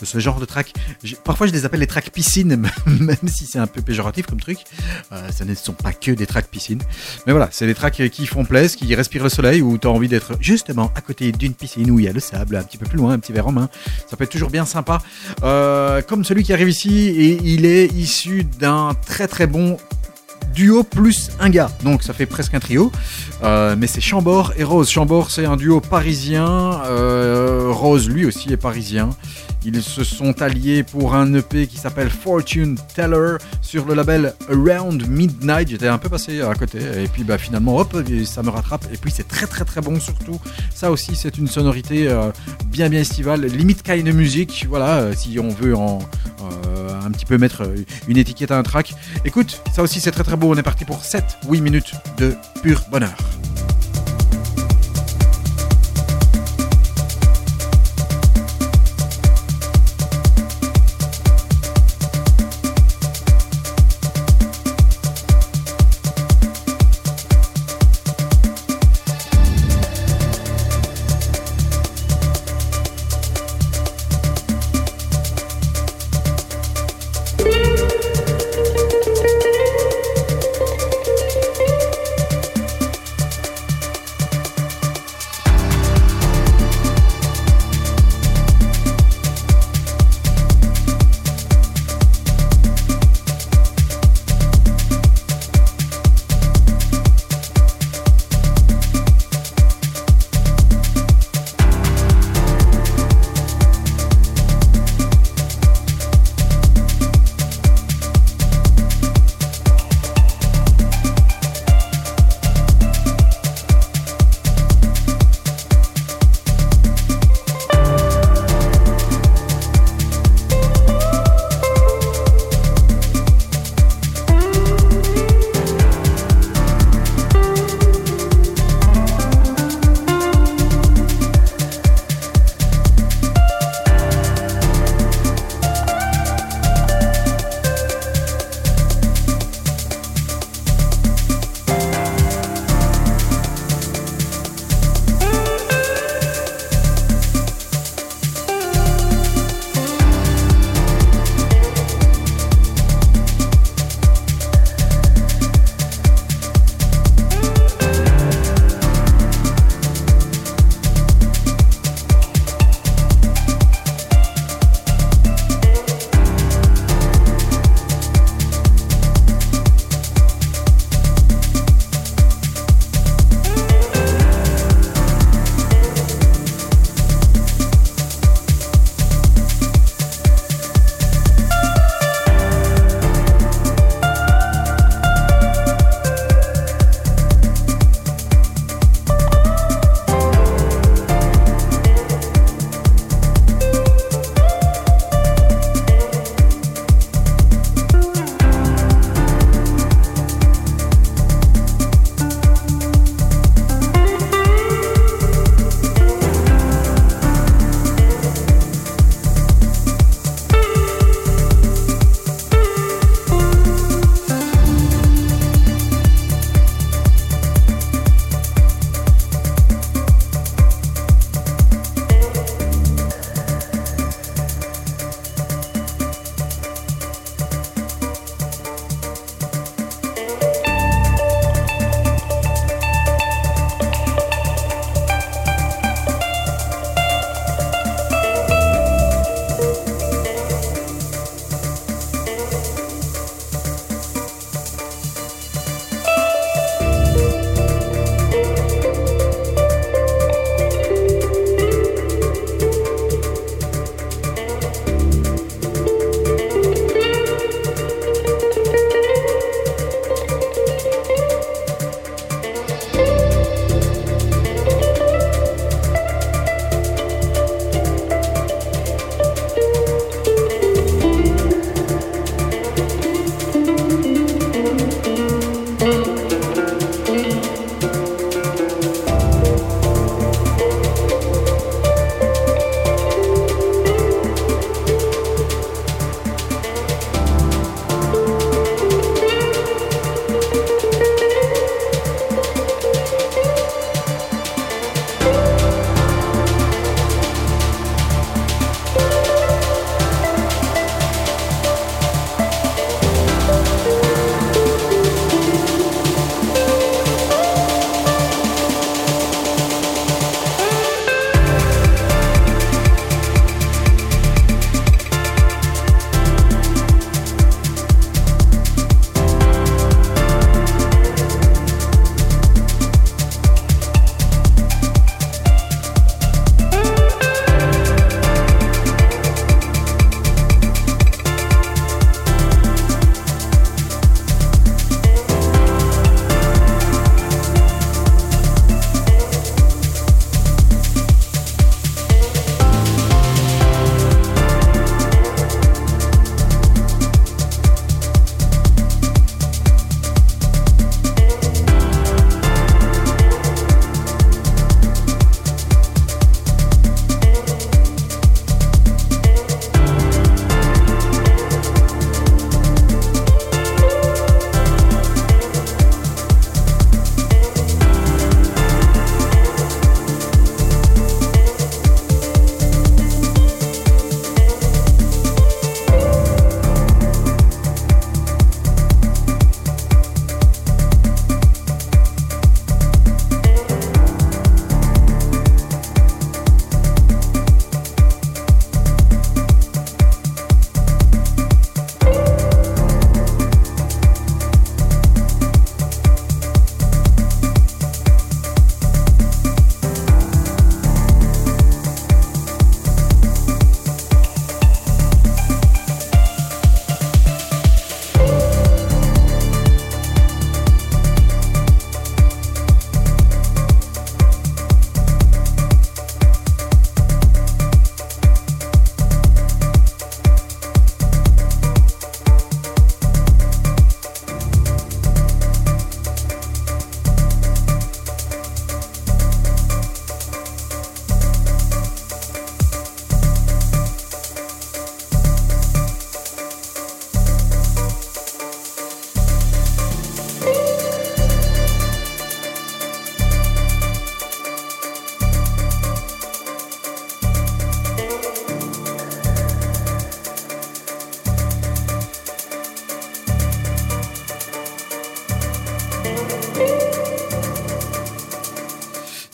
ce 0.02 0.20
genre 0.20 0.40
de 0.40 0.46
tracks. 0.46 0.74
Parfois, 1.24 1.48
je 1.48 1.52
les 1.52 1.66
appelle 1.66 1.80
les 1.80 1.88
tracks 1.88 2.10
piscine, 2.10 2.56
même 2.86 3.18
si 3.28 3.46
c'est 3.46 3.60
un 3.60 3.68
peu 3.68 3.82
péjoratif 3.82 4.28
comme 4.28 4.40
truc. 4.40 4.60
Euh, 5.12 5.30
ça 5.32 5.46
ne 5.46 5.54
sont 5.56 5.74
pas 5.74 5.94
que 5.94 6.12
des 6.12 6.26
tracks 6.26 6.48
piscine. 6.48 6.82
Mais 7.26 7.34
voilà, 7.34 7.50
c'est 7.52 7.66
des 7.66 7.76
tracks 7.76 8.10
qui 8.10 8.26
font 8.26 8.46
plaisir, 8.46 8.78
qui 8.78 8.94
respirent 8.96 9.24
le 9.24 9.30
soleil, 9.30 9.62
où 9.62 9.78
tu 9.78 9.88
as 9.88 9.92
envie 9.92 10.08
d'être 10.08 10.34
justement 10.40 10.92
à 10.96 11.02
côté 11.02 11.32
d'une 11.32 11.54
piscine 11.54 11.92
où 11.92 12.00
il 12.00 12.06
y 12.06 12.08
a 12.08 12.14
le 12.14 12.20
sable, 12.20 12.56
un 12.56 12.64
petit 12.64 12.78
peu 12.78 12.86
plus 12.86 12.98
loin, 12.98 13.14
un 13.14 13.20
petit 13.20 13.34
verre 13.34 13.48
en 13.48 13.52
main. 13.52 13.70
Ça 14.10 14.18
peut 14.18 14.24
être 14.24 14.32
toujours 14.32 14.50
bien 14.50 14.66
sympa. 14.66 15.02
Euh, 15.44 16.02
comme 16.02 16.24
celui 16.24 16.44
qui 16.44 16.54
arrive 16.54 16.70
ici, 16.70 17.08
et 17.10 17.40
il 17.44 17.66
est 17.66 17.88
issu 17.94 18.44
d'un 18.44 18.94
très 19.06 19.28
très 19.28 19.48
bon 19.48 19.78
duo 20.58 20.82
plus 20.82 21.30
un 21.40 21.52
gars. 21.52 21.70
Donc 21.84 22.02
ça 22.02 22.14
fait 22.14 22.26
presque 22.26 22.56
un 22.56 22.60
trio. 22.60 22.92
Euh, 23.44 23.76
mais 23.78 23.86
c'est 23.86 24.02
Chambord 24.02 24.54
et 24.58 24.64
Rose. 24.64 24.90
Chambord, 24.90 25.30
c'est 25.30 25.46
un 25.46 25.56
duo 25.56 25.80
parisien. 25.80 26.82
Euh, 26.86 27.68
Rose, 27.70 28.10
lui 28.10 28.26
aussi, 28.26 28.52
est 28.52 28.58
parisien. 28.58 29.10
Ils 29.70 29.84
se 29.84 30.06
sont 30.06 30.42
alliés 30.42 30.82
pour 30.82 31.14
un 31.14 31.34
EP 31.34 31.68
qui 31.68 31.76
s'appelle 31.76 32.10
Fortune 32.10 32.78
Teller 32.96 33.36
sur 33.62 33.86
le 33.86 33.96
label 33.96 34.34
Around 34.50 35.06
Midnight. 35.10 35.68
J'étais 35.68 35.90
un 35.90 35.98
peu 35.98 36.08
passé 36.08 36.42
à 36.42 36.54
côté. 36.56 36.80
Et 37.04 37.10
puis 37.10 37.26
bah, 37.26 37.38
finalement, 37.38 37.76
hop, 37.76 37.98
ça 38.24 38.44
me 38.44 38.50
rattrape. 38.50 38.86
Et 38.94 38.96
puis 38.96 39.12
c'est 39.12 39.28
très 39.28 39.46
très 39.46 39.66
très 39.66 39.82
bon 39.82 40.00
surtout. 40.00 40.40
Ça 40.74 40.90
aussi, 40.90 41.18
c'est 41.18 41.38
une 41.38 41.50
sonorité 41.50 42.08
euh, 42.08 42.32
bien 42.68 42.88
bien 42.88 43.02
estivale. 43.02 43.42
Limite 43.42 43.84
kind 43.84 44.08
of 44.08 44.16
music. 44.16 44.66
Voilà, 44.70 45.00
euh, 45.00 45.14
si 45.14 45.38
on 45.38 45.50
veut 45.50 45.76
en, 45.76 46.00
euh, 46.44 47.02
un 47.06 47.12
petit 47.12 47.26
peu 47.26 47.38
mettre 47.38 47.70
une 48.08 48.16
étiquette 48.16 48.52
à 48.52 48.58
un 48.58 48.64
track. 48.64 48.94
Écoute, 49.26 49.62
ça 49.76 49.84
aussi 49.84 50.00
c'est 50.00 50.12
très 50.12 50.24
très 50.24 50.38
beau. 50.38 50.50
On 50.50 50.56
est 50.56 50.64
parti 50.64 50.86
pour 50.86 51.02
7-8 51.02 51.60
minutes 51.60 51.92
de 52.18 52.34
pur 52.64 52.84
bonheur. 52.90 53.18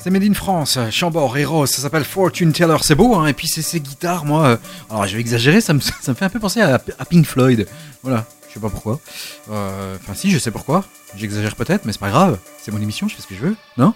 C'est 0.04 0.10
Made 0.10 0.24
in 0.24 0.34
France, 0.34 0.78
Chambord, 0.91 1.38
Héros, 1.38 1.66
ça 1.66 1.82
s'appelle 1.82 2.04
Fortune 2.04 2.51
Teller, 2.51 2.76
c'est 2.82 2.93
beau, 2.93 3.16
hein, 3.16 3.28
et 3.28 3.32
puis 3.32 3.47
c'est 3.47 3.62
ces 3.62 3.80
guitares, 3.80 4.26
moi, 4.26 4.45
euh, 4.47 4.58
alors 4.89 5.08
je 5.08 5.16
vais 5.16 5.22
exagérer, 5.22 5.62
ça 5.62 5.74
me, 5.74 5.80
fait 5.80 6.26
un 6.26 6.30
peu 6.30 6.41
penser 6.41 6.60
à, 6.60 6.78
Pink 7.10 7.26
Floyd, 7.26 7.66
voilà, 8.01 8.26
je 8.49 8.56
sais 8.56 8.60
pas 8.60 8.68
pourquoi, 8.68 8.99
Euh, 9.49 9.95
enfin 9.95 10.14
si, 10.14 10.30
je 10.30 10.38
sais 10.39 10.51
pourquoi, 10.51 10.84
j'exagère 11.16 11.56
peut-être, 11.56 11.86
mais 11.86 11.93
c'est 11.93 12.01
pas 12.01 12.10
grave, 12.10 12.38
c'est 12.62 12.72
mon 12.72 12.82
émission, 12.82 13.08
je 13.08 13.16
fais 13.16 13.22
ce 13.22 13.28
que 13.28 13.36
je 13.36 13.39
veux, 13.39 13.56
non? 13.78 13.93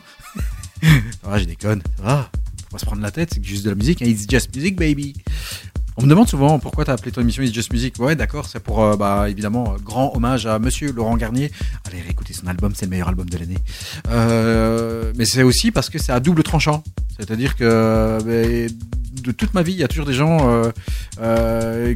Ah, 1.30 1.40
je 1.40 1.44
déconne, 1.44 1.84
va, 1.98 2.30
faut 2.64 2.72
pas 2.72 2.78
se 2.78 2.86
prendre 2.86 3.02
la 3.02 3.12
tête, 3.12 3.32
c'est 3.34 3.44
juste 3.44 3.66
de 3.66 3.72
la 3.72 3.76
musique, 3.76 4.02
hein, 4.02 4.06
it's 4.06 4.26
just 4.30 4.56
music 4.56 4.78
baby 4.78 5.14
on 5.98 6.04
me 6.04 6.08
demande 6.08 6.30
souvent 6.30 6.60
pourquoi 6.60 6.86
t'as 6.86 6.94
appelé 6.94 7.12
ton 7.12 7.22
émission 7.22 7.42
It's 7.42 7.54
Just 7.54 7.74
Music. 7.74 7.96
Ouais, 8.00 8.16
d'accord, 8.16 8.48
c'est 8.48 8.60
pour, 8.60 8.84
euh, 8.84 8.96
bah, 8.96 9.30
évidemment, 9.30 9.74
euh, 9.74 9.78
grand 9.84 10.16
hommage 10.16 10.46
à 10.46 10.60
monsieur 10.60 10.92
Laurent 10.92 11.18
Garnier. 11.18 11.52
Allez 11.86 12.02
réécouter 12.02 12.34
son 12.34 12.46
album, 12.46 12.74
c'est 12.76 12.86
le 12.86 12.92
meilleur 12.92 13.08
album 13.08 13.28
de 13.28 13.38
l'année. 13.38 13.58
Euh, 14.10 15.12
mais 15.18 15.26
c'est 15.26 15.42
aussi 15.42 15.72
parce 15.72 15.90
que 15.90 15.98
c'est 15.98 16.12
à 16.12 16.20
double 16.20 16.44
tranchant. 16.44 16.84
C'est-à-dire 17.18 17.56
que 17.56 18.68
de 19.24 19.32
toute 19.32 19.56
ma 19.56 19.64
vie, 19.64 19.72
il 19.72 19.80
y 19.80 19.84
a 19.84 19.88
toujours 19.88 20.06
des 20.06 20.14
gens 20.14 20.62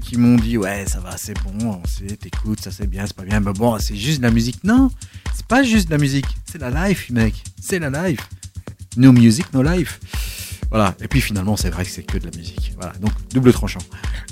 qui 0.02 0.18
m'ont 0.18 0.36
dit 0.36 0.58
Ouais, 0.58 0.86
ça 0.88 1.00
va, 1.00 1.16
c'est 1.18 1.36
bon, 1.44 1.80
on 1.84 1.88
sait, 1.88 2.18
t'écoutes, 2.18 2.60
ça 2.60 2.72
c'est 2.72 2.88
bien, 2.88 3.06
c'est 3.06 3.16
pas 3.16 3.24
bien. 3.24 3.40
Mais 3.40 3.54
bon, 3.54 3.78
c'est 3.78 3.96
juste 3.96 4.18
de 4.18 4.24
la 4.24 4.32
musique. 4.32 4.64
Non, 4.64 4.90
c'est 5.36 5.46
pas 5.46 5.62
juste 5.62 5.90
de 5.90 5.92
la 5.92 6.00
musique, 6.00 6.26
c'est 6.52 6.60
la 6.60 6.88
life, 6.88 7.12
mec. 7.12 7.36
C'est 7.62 7.78
la 7.78 7.92
life. 8.10 8.28
No 8.98 9.12
music, 9.12 9.46
no 9.54 9.62
life. 9.62 10.00
Voilà. 10.72 10.96
Et 11.02 11.08
puis 11.08 11.22
finalement, 11.22 11.56
c'est 11.56 11.70
vrai 11.70 11.86
que 11.86 11.92
c'est 11.92 12.04
que 12.04 12.18
de 12.18 12.26
la 12.26 12.36
musique. 12.36 12.74
Voilà. 12.78 12.94
Donc 13.00 13.12
double 13.34 13.54
tranchant. 13.54 13.82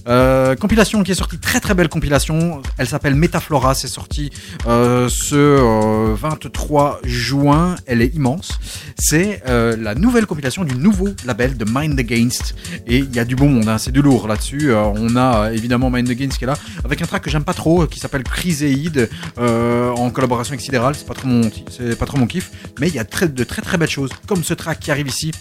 Euh, 0.07 0.55
compilation 0.55 1.03
qui 1.03 1.11
est 1.11 1.15
sortie, 1.15 1.37
très 1.37 1.59
très 1.59 1.73
belle 1.73 1.89
compilation. 1.89 2.61
Elle 2.77 2.87
s'appelle 2.87 3.15
Metaflora. 3.15 3.75
C'est 3.75 3.87
sorti 3.87 4.31
euh, 4.65 5.09
ce 5.09 5.35
euh, 5.35 6.15
23 6.15 7.01
juin. 7.03 7.75
Elle 7.85 8.01
est 8.01 8.15
immense. 8.15 8.59
C'est 8.97 9.43
euh, 9.47 9.75
la 9.77 9.95
nouvelle 9.95 10.25
compilation 10.25 10.63
du 10.63 10.75
nouveau 10.75 11.09
label 11.25 11.57
de 11.57 11.65
Mind 11.69 11.99
Against. 11.99 12.55
Et 12.87 12.97
il 12.97 13.13
y 13.13 13.19
a 13.19 13.25
du 13.25 13.35
bon 13.35 13.49
monde. 13.49 13.67
Hein. 13.67 13.77
C'est 13.77 13.91
du 13.91 14.01
lourd 14.01 14.27
là-dessus. 14.27 14.71
Euh, 14.71 14.83
on 14.95 15.15
a 15.15 15.47
euh, 15.47 15.51
évidemment 15.51 15.89
Mind 15.89 16.09
Against 16.09 16.37
qui 16.37 16.45
est 16.45 16.47
là 16.47 16.57
avec 16.83 17.01
un 17.01 17.05
track 17.05 17.23
que 17.23 17.29
j'aime 17.29 17.43
pas 17.43 17.53
trop, 17.53 17.85
qui 17.85 17.99
s'appelle 17.99 18.23
Chryséide 18.23 19.09
euh, 19.37 19.91
en 19.91 20.09
collaboration 20.09 20.53
avec 20.53 20.61
Sidéral. 20.61 20.95
C'est 20.95 21.07
pas 21.07 21.13
trop 21.13 21.27
mon, 21.27 21.49
c'est 21.69 21.97
pas 21.97 22.05
trop 22.05 22.17
mon 22.17 22.27
kiff. 22.27 22.51
Mais 22.79 22.87
il 22.87 22.95
y 22.95 22.99
a 22.99 23.05
très, 23.05 23.27
de 23.27 23.43
très 23.43 23.61
très 23.61 23.77
belles 23.77 23.89
choses, 23.89 24.11
comme 24.27 24.43
ce 24.43 24.53
track 24.53 24.79
qui 24.79 24.91
arrive 24.91 25.07
ici 25.07 25.31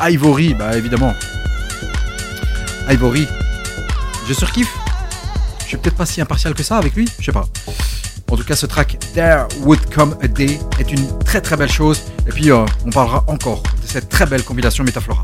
Ivory, 0.00 0.54
bah 0.54 0.76
évidemment. 0.76 1.14
Ivory, 2.88 3.26
je 4.28 4.34
surkiffe. 4.34 4.72
Je 5.60 5.66
suis 5.68 5.76
peut-être 5.76 5.96
pas 5.96 6.06
si 6.06 6.20
impartial 6.20 6.54
que 6.54 6.62
ça 6.62 6.76
avec 6.76 6.94
lui, 6.94 7.08
je 7.18 7.24
sais 7.24 7.32
pas. 7.32 7.46
En 8.30 8.36
tout 8.36 8.44
cas, 8.44 8.56
ce 8.56 8.64
track 8.64 8.98
There 9.12 9.44
Would 9.60 9.94
Come 9.94 10.16
a 10.22 10.26
Day 10.26 10.58
est 10.78 10.90
une 10.90 11.18
très 11.18 11.42
très 11.42 11.54
belle 11.54 11.70
chose. 11.70 12.02
Et 12.26 12.30
puis, 12.30 12.50
euh, 12.50 12.64
on 12.86 12.90
parlera 12.90 13.24
encore 13.26 13.62
de 13.62 13.86
cette 13.86 14.08
très 14.08 14.24
belle 14.24 14.42
compilation 14.42 14.84
Metaflora. 14.84 15.22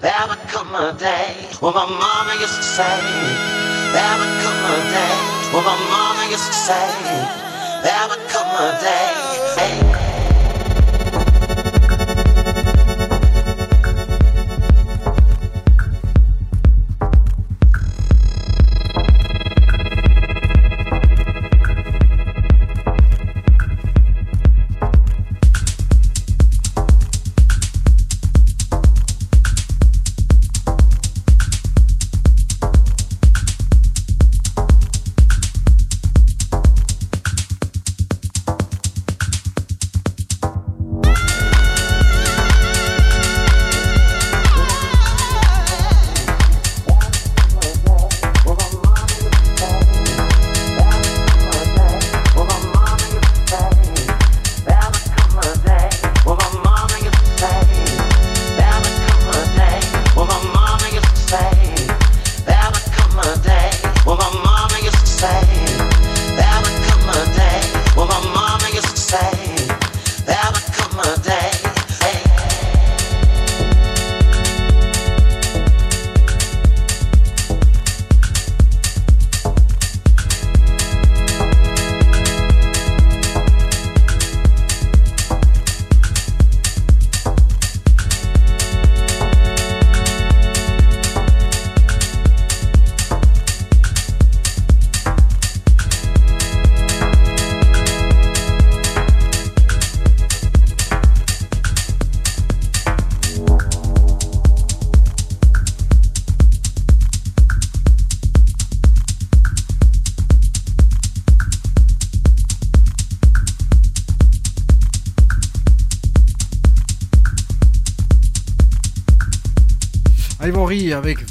there 0.00 0.24
would 0.28 0.38
come 0.48 0.74
a 0.74 0.96
day 0.98 1.34
when 1.60 1.74
my 1.74 1.86
mama 1.86 2.34
used 2.40 2.56
to 2.56 2.62
say, 2.62 2.98
there 3.94 4.14
would 4.18 4.34
come 4.42 4.60
a 4.74 4.76
day 4.90 5.16
when 5.54 5.64
my 5.64 5.76
mama 5.90 6.30
used 6.30 6.46
to 6.46 6.52
say. 6.52 7.23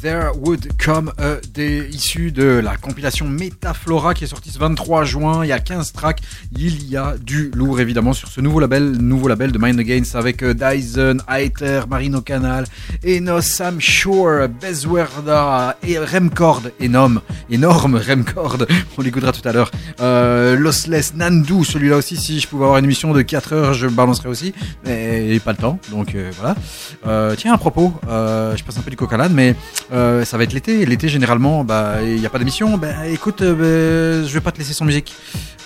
There 0.04 0.32
Would 0.38 0.68
Come 0.84 1.14
a 1.18 1.38
Day, 1.54 1.88
issu 1.90 2.34
de 2.34 2.60
la 2.62 2.76
compilation 2.76 3.26
Metaflora 3.26 4.14
qui 4.14 4.26
est 4.26 4.28
sortie 4.28 4.50
ce 4.52 4.60
23 4.60 5.06
juin. 5.06 5.46
Il 5.46 5.48
y 5.48 5.54
a 5.54 5.60
15 5.60 5.94
tracks. 5.94 6.20
Il 6.52 6.90
y 6.90 6.98
a 6.98 7.16
du 7.18 7.52
lourd 7.56 7.80
évidemment 7.80 8.12
sur 8.12 8.28
ce 8.28 8.42
nouveau 8.42 8.60
label, 8.60 8.98
nouveau 9.00 9.30
label 9.30 9.54
de 9.54 9.58
Mind 9.58 9.80
Against 9.80 10.18
avec 10.18 10.44
euh, 10.44 10.54
Dyson, 10.54 11.20
Aether, 11.30 11.88
Marino 11.90 12.20
Canal, 12.20 12.66
Enos, 13.08 13.46
Sam 13.46 13.80
Shore, 13.80 14.50
Bezwerda 14.50 15.78
et 15.82 15.98
Remcord, 15.98 16.64
énorme, 16.82 17.22
énorme 17.50 17.96
Remcord. 17.96 18.58
On 18.98 19.02
l'écoutera 19.04 19.32
tout 19.32 19.48
à 19.48 19.54
l'heure. 19.54 19.72
Euh, 20.02 20.58
Lossless, 20.58 21.14
Nandu, 21.16 21.64
celui-là 21.64 21.96
aussi. 21.96 22.18
Si 22.18 22.42
je 22.42 22.48
pouvais 22.50 22.66
avoir 22.66 22.80
une 22.80 22.86
émission 22.86 23.14
de 23.14 23.22
4 23.22 23.54
heures, 23.54 23.74
je 23.74 23.88
balancerais 23.88 24.28
aussi, 24.28 24.54
mais 24.86 25.40
pas 25.40 25.52
le 25.52 25.58
temps. 25.60 25.80
Donc 25.92 26.14
euh, 26.14 26.30
voilà. 26.38 26.56
Euh, 27.08 27.36
tiens, 27.38 27.54
à 27.54 27.58
propos, 27.58 27.94
je 28.04 28.62
passe 28.66 28.78
un 28.78 28.82
peu 28.82 28.92
du 28.92 28.98
l'âne, 29.18 29.34
mais 29.34 29.56
euh, 29.92 30.24
ça 30.26 30.38
va 30.38 30.44
être 30.44 30.54
l'été. 30.54 30.86
L'été, 30.86 31.10
généralement, 31.10 31.64
bah, 31.64 32.02
il 32.02 32.20
n'y 32.20 32.26
a 32.26 32.30
pas 32.30 32.40
d'émission. 32.40 32.78
Bah, 32.78 33.08
écoute, 33.08 33.42
euh, 33.42 34.22
bah, 34.22 34.28
je 34.28 34.34
vais 34.34 34.42
pas 34.42 34.52
te 34.52 34.58
laisser 34.58 34.74
sans 34.74 34.86
musique. 34.86 35.14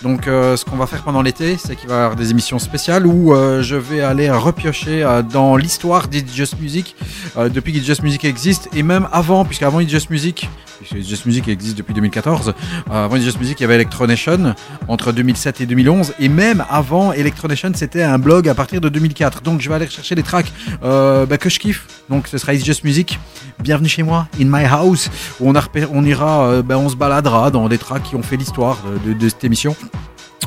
Donc, 0.02 0.26
euh, 0.26 0.56
ce 0.56 0.64
qu'on 0.64 0.76
va 0.76 0.86
faire 0.86 1.02
pendant 1.02 1.22
l'été, 1.22 1.56
c'est 1.56 1.76
qu'il 1.76 1.88
va 1.88 1.94
y 1.94 1.98
avoir 1.98 2.16
des 2.16 2.30
émissions 2.30 2.58
spéciales 2.58 3.06
où 3.06 3.34
euh, 3.34 3.62
je 3.62 3.76
vais 3.76 4.00
aller 4.00 4.30
repiocher 4.30 5.06
dans 5.30 5.56
l'histoire 5.56 6.08
d'It's 6.08 6.34
Just 6.34 6.60
Music 6.60 6.94
depuis 7.36 7.72
qu'It's 7.72 7.86
Just 7.86 8.02
Music 8.02 8.24
existe 8.24 8.68
et 8.74 8.82
même 8.82 9.08
avant, 9.12 9.44
puisqu'avant 9.44 9.80
It's 9.80 9.90
Just 9.90 10.10
Music, 10.10 10.48
Just 10.84 11.26
Music 11.26 11.48
existe 11.48 11.78
depuis 11.78 11.94
2014, 11.94 12.54
euh, 12.90 13.04
avant 13.04 13.16
Just 13.16 13.38
Music, 13.38 13.58
il 13.60 13.62
y 13.62 13.64
avait 13.64 13.74
Electronation 13.74 14.54
entre 14.86 15.12
2007 15.12 15.60
et 15.60 15.66
2011 15.66 16.14
et 16.18 16.28
même 16.28 16.64
avant 16.70 17.12
Electronation, 17.12 17.72
c'était 17.74 18.02
un 18.02 18.18
blog 18.18 18.48
à 18.48 18.54
partir 18.54 18.80
de 18.80 18.88
2004. 18.88 19.42
Donc, 19.42 19.60
je 19.60 19.68
vais 19.68 19.74
aller 19.74 19.86
rechercher 19.86 20.14
les 20.14 20.22
tracks 20.22 20.52
euh, 20.82 21.26
bah, 21.26 21.38
que 21.38 21.48
je 21.48 21.58
kiffe. 21.58 21.86
Donc, 22.08 22.28
ce 22.28 22.38
sera 22.38 22.54
It's 22.54 22.64
Just 22.64 22.84
Music. 22.84 23.18
Bienvenue 23.60 23.88
chez 23.88 24.02
moi, 24.02 24.28
in 24.40 24.46
my 24.46 24.64
house, 24.64 25.10
où 25.40 25.50
on, 25.50 26.04
ira, 26.04 26.44
euh, 26.44 26.62
bah, 26.62 26.78
on 26.78 26.88
se 26.88 26.96
baladera 26.96 27.50
dans 27.50 27.68
des 27.68 27.78
tracks 27.78 28.02
qui 28.02 28.16
ont 28.16 28.22
fait 28.22 28.36
l'histoire 28.36 28.78
de 29.04 29.28
cette 29.28 29.44
émission. 29.44 29.74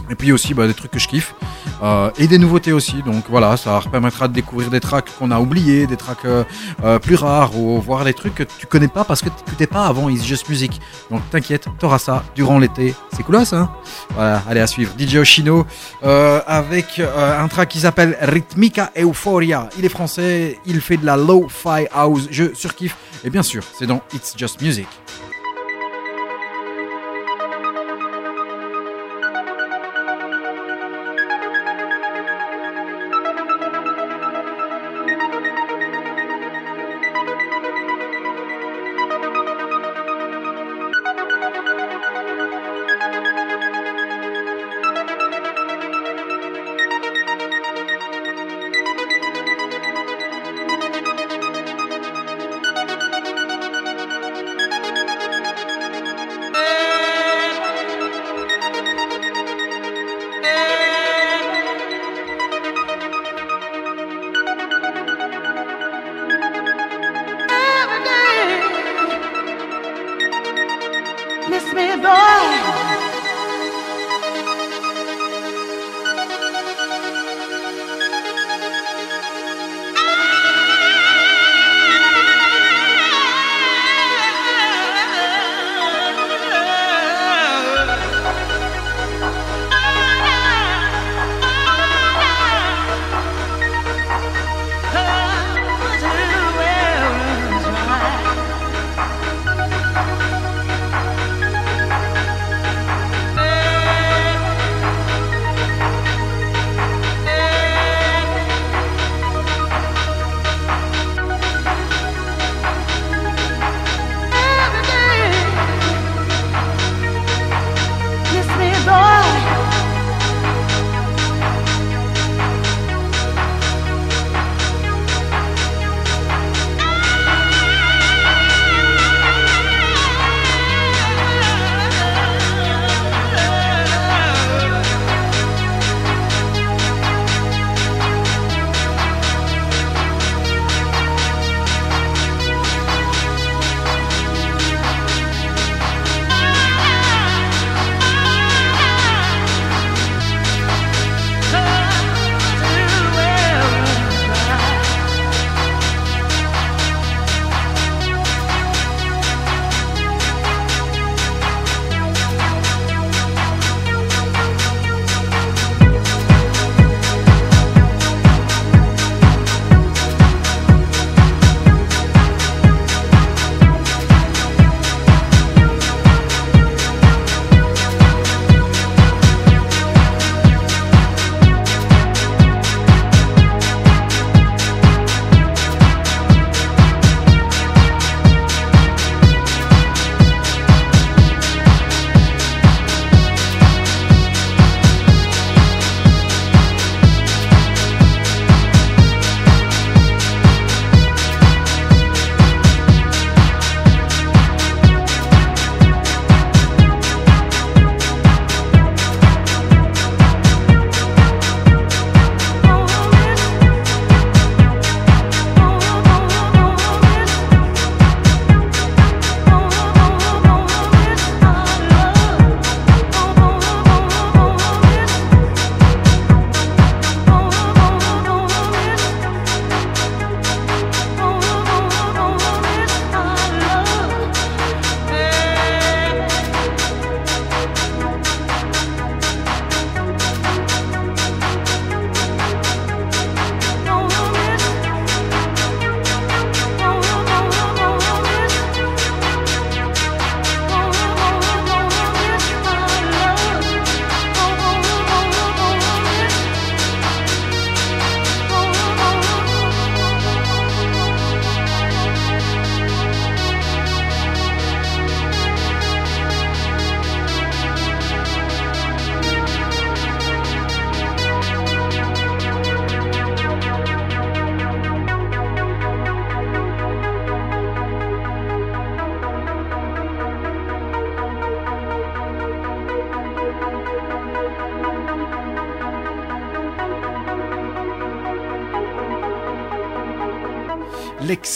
Et 0.10 0.16
puis 0.16 0.32
aussi 0.32 0.54
bah, 0.54 0.68
des 0.68 0.74
trucs 0.74 0.92
que 0.92 1.00
je 1.00 1.08
kiffe 1.08 1.36
euh, 1.82 2.12
et 2.18 2.28
des 2.28 2.38
nouveautés 2.38 2.74
aussi. 2.74 3.02
Donc 3.04 3.26
voilà, 3.30 3.56
ça 3.58 3.80
permettra 3.92 4.28
de 4.28 4.34
découvrir 4.34 4.70
des 4.70 4.80
tracks 4.80 5.10
qu'on 5.18 5.32
a 5.32 5.39
oubliés, 5.39 5.88
des 5.88 5.96
tracks 5.96 6.26
euh, 6.26 6.44
euh, 6.84 7.00
plus 7.00 7.16
rares 7.16 7.58
ou 7.58 7.80
voir 7.80 8.04
des 8.04 8.14
trucs 8.14 8.36
que 8.36 8.44
tu 8.44 8.68
connais 8.68 8.88
pas 8.88 9.04
parce 9.04 9.22
que 9.22 9.30
tu 9.30 9.36
t'écoutais 9.44 9.68
pas 9.68 9.86
avant 9.86 10.10
It's 10.10 10.26
Just 10.26 10.50
Music. 10.50 10.82
Donc 11.10 11.22
t'inquiète, 11.30 11.68
t'auras 11.80 12.00
ça 12.00 12.24
durant 12.36 12.60
l'été. 12.60 12.94
C'est 13.16 13.24
cool 13.24 13.46
ça. 13.46 13.58
Hein? 13.58 13.72
Voilà, 14.14 14.44
allez 14.50 14.60
à 14.60 14.68
suivre. 14.68 14.94
DJ 14.98 15.16
Oshino 15.16 15.66
avec 16.02 17.00
un 17.00 17.48
track 17.48 17.70
qui 17.70 17.80
s'appelle 17.80 18.18
Rhythmica 18.22 18.92
Euphoria. 18.98 19.70
Il 19.78 19.86
est 19.86 19.89
français, 19.89 20.60
il 20.66 20.82
fait 20.82 20.98
de 20.98 21.06
la 21.06 21.16
low-fi 21.16 21.88
house. 21.94 22.28
Je 22.30 22.54
surkiffe. 22.54 22.98
Et 23.24 23.30
bien 23.30 23.44
sûr, 23.44 23.64
c'est 23.78 23.86
dans 23.86 24.02
It's 24.14 24.34
Just 24.38 24.62
Music. 24.62 24.88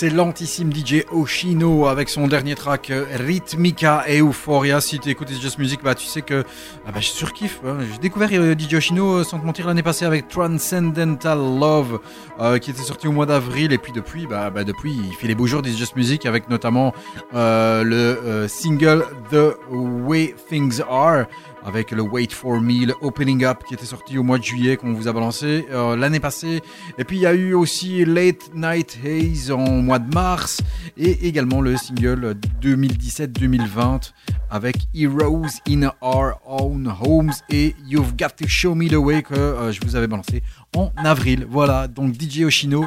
L'excellentissime 0.06 0.72
DJ 0.72 1.03
Oshino 1.12 1.88
avec 1.88 2.10
son 2.10 2.28
dernier 2.28 2.53
track 2.53 2.91
euh, 2.91 3.06
Rhythmica 3.18 4.03
et 4.08 4.20
Euphoria. 4.20 4.80
Si 4.80 4.99
tu 4.99 5.10
écoutes 5.10 5.32
Just 5.32 5.58
Music, 5.58 5.80
bah 5.84 5.95
tu 5.95 6.06
sais 6.06 6.22
que 6.22 6.43
ah 6.86 6.91
bah, 6.91 6.99
je 6.99 7.08
surkiffe. 7.08 7.60
hein. 7.66 7.78
J'ai 7.91 7.97
découvert 7.97 8.30
euh, 8.34 8.53
DJ 8.58 8.76
Oshino 8.76 9.16
euh, 9.16 9.24
sans 9.24 9.39
te 9.39 9.45
mentir 9.45 9.66
l'année 9.66 9.82
passée 9.82 10.06
avec 10.06 10.28
Transcendental 10.28 11.39
Love 11.39 11.99
euh, 12.39 12.60
qui 12.60 12.70
était 12.70 12.84
sorti 12.84 13.08
au 13.08 13.12
mois 13.12 13.26
d'avril 13.26 13.74
et 13.74 13.80
puis 13.80 13.91
depuis 13.91 14.28
bah, 14.28 14.51
bah, 14.51 14.64
depuis 14.64 14.93
il 14.93 15.14
fait 15.16 15.28
les 15.28 15.36
beaux 15.36 15.47
jours 15.47 15.64
des 15.64 15.72
Music 15.95 16.26
avec 16.26 16.49
notamment 16.49 16.93
le 17.34 18.47
single 18.47 19.06
The 19.32 19.56
Way 19.72 20.36
Things 20.49 20.82
Are 20.89 21.26
avec 21.66 21.91
le 21.91 22.03
Wait 22.03 22.32
For 22.32 22.61
Me, 22.61 22.86
le 22.86 22.93
Opening 23.01 23.43
Up 23.43 23.63
qui 23.68 23.74
était 23.74 23.86
sorti 23.86 24.18
au 24.18 24.24
mois 24.24 24.38
de 24.38 24.43
juillet 24.43 24.78
qu'on 24.78 24.93
vous 24.93 25.07
a 25.07 25.13
balancé 25.13 25.66
euh, 25.72 25.95
l'année 25.95 26.20
passée. 26.20 26.61
Et 26.97 27.03
puis 27.03 27.18
il 27.18 27.22
y 27.22 27.26
a 27.26 27.34
eu 27.34 27.53
aussi 27.53 28.05
Late 28.05 28.51
Night 28.53 28.99
Haze 29.03 29.51
en 29.51 29.82
mois 29.82 29.99
de 29.99 30.13
mars 30.13 30.61
et 30.95 31.28
également 31.28 31.61
le 31.61 31.76
single 31.76 32.36
2017-2020 32.61 34.11
avec 34.51 34.78
Heroes 34.93 35.59
in 35.68 35.89
Our 36.01 36.34
Own 36.45 36.93
Homes 37.01 37.34
et 37.49 37.76
You've 37.88 38.16
Got 38.16 38.36
to 38.38 38.47
Show 38.47 38.76
Me 38.76 38.88
the 38.88 38.93
Way 38.93 39.24
que 39.24 39.34
euh, 39.34 39.72
je 39.72 39.82
vous 39.84 39.95
avais 39.95 40.07
balancé 40.07 40.43
en 40.76 40.91
avril. 40.97 41.47
Voilà, 41.49 41.88
donc 41.88 42.13
DJ 42.13 42.43
Oshino 42.43 42.86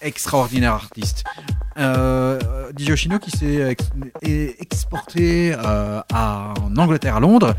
extraordinaire 0.00 0.72
artiste. 0.72 1.24
Euh, 1.76 2.38
DJ 2.78 2.90
Oshino 2.90 3.18
qui 3.18 3.30
s'est 3.32 3.70
ex- 3.72 3.90
est 4.22 4.60
exporté 4.62 5.52
euh, 5.56 6.00
en 6.12 6.76
Angleterre, 6.76 7.16
à 7.16 7.20
Londres. 7.20 7.54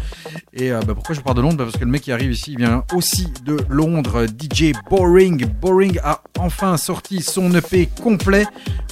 Et 0.54 0.72
euh, 0.72 0.80
bah, 0.82 0.94
pourquoi 0.94 1.16
je 1.16 1.22
parle 1.22 1.36
de 1.38 1.42
Londres? 1.42 1.58
Bah, 1.58 1.66
Parce 1.66 1.76
que 1.78 1.84
le 1.84 1.92
mec 1.92 2.02
qui 2.04 2.12
arrive 2.14 2.32
ici 2.32 2.56
vient 2.56 2.84
aussi 2.94 3.28
de 3.44 3.58
Londres. 3.70 4.26
DJ 4.26 4.72
Boring. 4.90 5.46
Boring 5.46 6.00
a 6.04 6.22
enfin 6.40 6.78
sorti 6.78 7.22
son 7.22 7.54
EP 7.56 7.90
complet. 8.02 8.46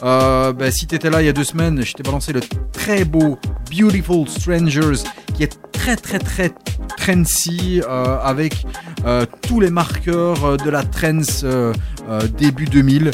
Euh, 0.03 0.51
bah, 0.51 0.71
si 0.71 0.87
t'étais 0.87 1.09
là 1.09 1.21
il 1.21 1.25
y 1.25 1.29
a 1.29 1.33
deux 1.33 1.43
semaines, 1.45 1.81
je 1.85 1.93
t'ai 1.93 2.03
balancé 2.03 2.33
le 2.33 2.41
très 2.73 3.05
beau 3.05 3.39
Beautiful 3.71 4.27
Strangers 4.27 5.03
qui 5.35 5.43
est 5.43 5.57
très 5.71 5.95
très 5.95 6.19
très 6.19 6.51
trendy 6.97 7.81
avec 8.23 8.65
tous 9.41 9.59
les 9.59 9.69
marqueurs 9.69 10.57
de 10.57 10.69
la 10.69 10.83
trance 10.83 11.43
début 12.37 12.65
2000. 12.65 13.11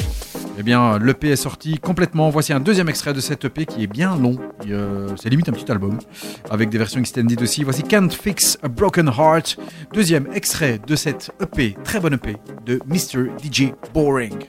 Eh 0.62 0.64
bien, 0.64 1.00
l'EP 1.00 1.30
est 1.30 1.38
sorti 1.38 1.78
complètement. 1.78 2.30
Voici 2.30 2.52
un 2.52 2.60
deuxième 2.60 2.90
extrait 2.90 3.14
de 3.14 3.22
cet 3.22 3.46
EP 3.46 3.66
qui 3.66 3.84
est 3.84 3.88
bien 3.88 4.18
long. 4.18 4.38
Euh, 4.68 5.08
c'est 5.16 5.30
limite 5.30 5.48
un 5.48 5.54
petit 5.54 5.72
album 5.72 6.00
avec 6.50 6.68
des 6.70 6.78
versions 6.78 7.00
extended 7.00 7.42
aussi. 7.42 7.64
Voici 7.64 7.82
Can't 7.82 8.10
Fix 8.10 8.58
a 8.62 8.68
Broken 8.68 9.08
Heart. 9.08 9.58
Deuxième 9.94 10.28
extrait 10.34 10.78
de 10.86 10.98
cette 10.98 11.32
EP, 11.42 11.78
très 11.86 12.02
bonne 12.02 12.16
EP 12.16 12.36
de 12.66 12.82
Mr. 12.86 13.30
DJ 13.42 13.72
Boring. 13.94 14.48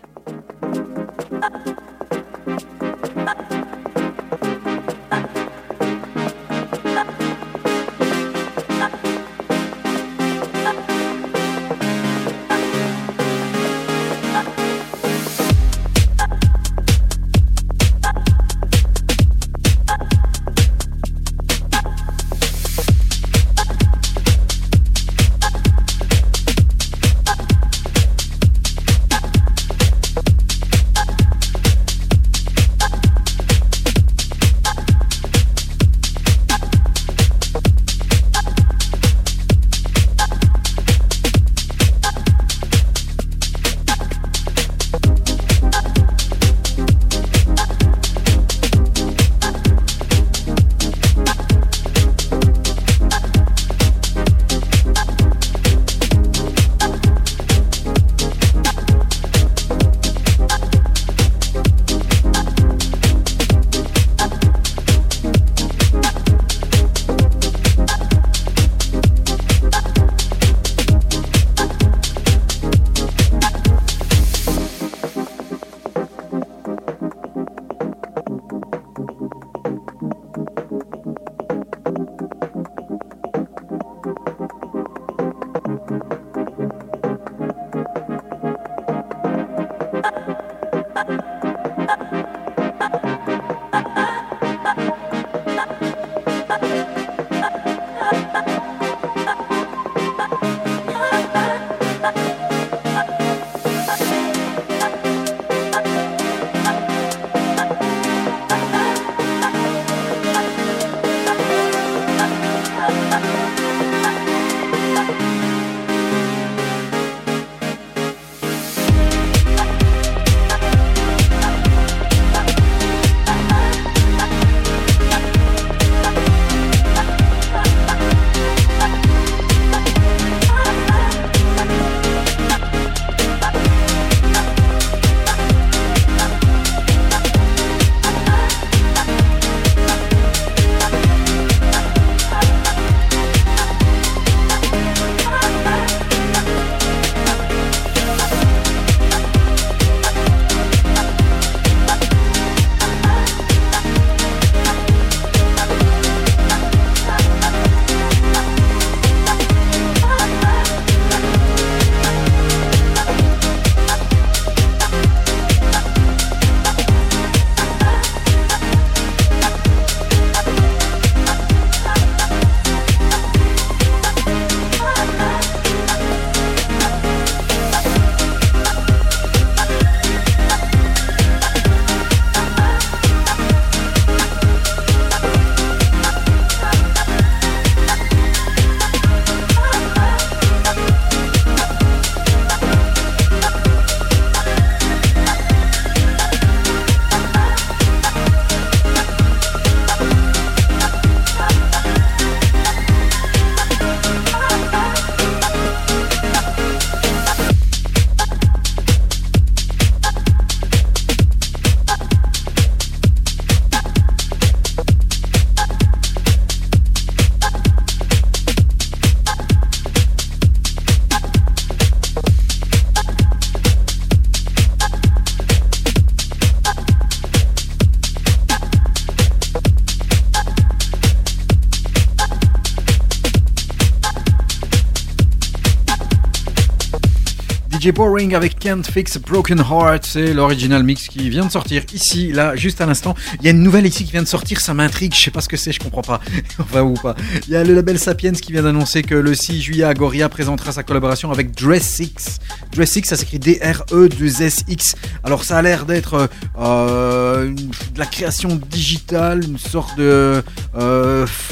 DJ 237.81 237.93
Boring 237.93 238.35
avec 238.35 238.59
Can't 238.59 238.83
Fix 238.83 239.17
Broken 239.17 239.59
Heart, 239.61 240.05
c'est 240.05 240.35
l'original 240.35 240.83
mix 240.83 241.09
qui 241.09 241.31
vient 241.31 241.47
de 241.47 241.51
sortir 241.51 241.83
ici, 241.95 242.31
là, 242.31 242.55
juste 242.55 242.83
à 242.83 242.87
l'instant. 242.87 243.15
Il 243.41 243.47
y 243.47 243.49
a 243.49 243.53
une 243.53 243.63
nouvelle 243.63 243.87
ici 243.87 244.05
qui 244.05 244.13
vient 244.13 244.23
de 244.23 244.29
sortir, 244.29 244.61
ça 244.61 244.75
m'intrigue, 244.75 245.15
je 245.15 245.21
sais 245.23 245.31
pas 245.31 245.41
ce 245.41 245.49
que 245.49 245.57
c'est, 245.57 245.73
je 245.73 245.81
comprends 245.81 246.03
pas. 246.03 246.21
enfin, 246.59 246.83
ou 246.83 246.93
pas. 246.93 247.15
Il 247.49 247.55
y 247.55 247.57
a 247.57 247.65
le 247.65 247.73
label 247.75 247.99
Sapiens 247.99 248.33
qui 248.33 248.53
vient 248.53 248.65
d'annoncer 248.65 249.03
que 249.03 249.15
le 249.15 249.35
6 249.35 249.63
juillet, 249.63 249.85
Agoria 249.85 250.29
présentera 250.29 250.73
sa 250.73 250.83
collaboration 250.83 251.31
avec 251.33 251.57
Dressix. 251.57 252.39
Dressix, 252.75 253.09
ça 253.09 253.17
s'écrit 253.17 253.39
D-R-E-2-S-X. 253.39 254.97
Alors, 255.25 255.45
ça 255.45 255.57
a 255.57 255.63
l'air 255.63 255.87
d'être 255.87 256.29
euh, 256.59 257.47
une- 257.49 257.55
de 257.57 257.99
la 257.99 258.07
création 258.07 258.61
digitale, 258.71 259.43
une 259.45 259.59
sorte 259.59 259.97
de 259.97 260.03
euh, 260.03 260.43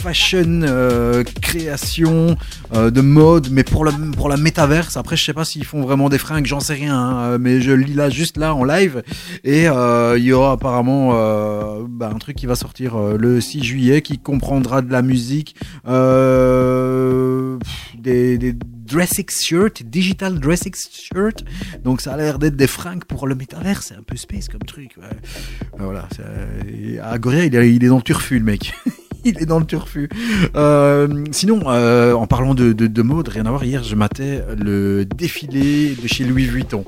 fashion 0.08 0.62
euh, 0.62 1.22
création 1.42 2.34
euh, 2.74 2.90
de 2.90 3.02
mode, 3.02 3.48
mais 3.50 3.62
pour, 3.62 3.84
le, 3.84 3.92
pour 4.16 4.30
la 4.30 4.38
métaverse. 4.38 4.96
Après, 4.96 5.16
je 5.18 5.24
sais 5.24 5.34
pas 5.34 5.44
s'ils 5.44 5.66
font 5.66 5.82
vraiment 5.82 6.08
des 6.08 6.16
fringues, 6.16 6.46
j'en 6.46 6.60
sais 6.60 6.72
rien, 6.74 6.96
hein, 6.98 7.38
mais 7.38 7.60
je 7.60 7.72
lis 7.72 7.92
là 7.92 8.08
juste 8.08 8.38
là 8.38 8.54
en 8.54 8.64
live. 8.64 9.02
Et 9.44 9.68
euh, 9.68 10.16
il 10.16 10.24
y 10.24 10.32
aura 10.32 10.52
apparemment 10.52 11.10
euh, 11.12 11.82
bah, 11.86 12.10
un 12.14 12.18
truc 12.18 12.36
qui 12.36 12.46
va 12.46 12.54
sortir 12.56 12.96
euh, 12.96 13.18
le 13.18 13.38
6 13.42 13.62
juillet 13.62 14.00
qui 14.00 14.18
comprendra 14.18 14.80
de 14.80 14.90
la 14.90 15.02
musique, 15.02 15.56
euh, 15.86 17.58
des, 17.98 18.38
des 18.38 18.54
Dressix 18.54 19.26
shirt, 19.44 19.82
digital 19.82 20.40
Dressix 20.40 20.88
shirt. 20.90 21.44
Donc 21.84 22.00
ça 22.00 22.14
a 22.14 22.16
l'air 22.16 22.38
d'être 22.38 22.56
des 22.56 22.66
fringues 22.66 23.04
pour 23.04 23.26
le 23.26 23.34
métaverse, 23.34 23.88
c'est 23.88 23.94
un 23.94 24.02
peu 24.02 24.16
space 24.16 24.48
comme 24.48 24.62
truc. 24.62 24.92
ouais. 24.96 25.04
Euh, 25.04 25.76
Voilà, 25.84 26.08
c'est- 26.16 26.98
Agoria, 27.00 27.44
il 27.44 27.54
est, 27.54 27.74
il 27.74 27.84
est 27.84 27.88
dans 27.88 27.96
le 27.96 28.02
turfu, 28.02 28.38
le 28.38 28.44
mec. 28.46 28.72
il 29.28 29.42
est 29.42 29.46
dans 29.46 29.58
le 29.58 29.66
turfu. 29.66 30.08
Euh, 30.56 31.24
sinon, 31.30 31.62
euh, 31.66 32.12
en 32.12 32.26
parlant 32.26 32.54
de, 32.54 32.72
de, 32.72 32.86
de 32.86 33.02
mode, 33.02 33.28
rien 33.28 33.46
à 33.46 33.50
voir, 33.50 33.64
hier 33.64 33.82
je 33.82 33.94
matais 33.94 34.42
le 34.56 35.04
défilé 35.04 35.96
de 36.00 36.06
chez 36.08 36.24
Louis 36.24 36.44
Vuitton. 36.44 36.84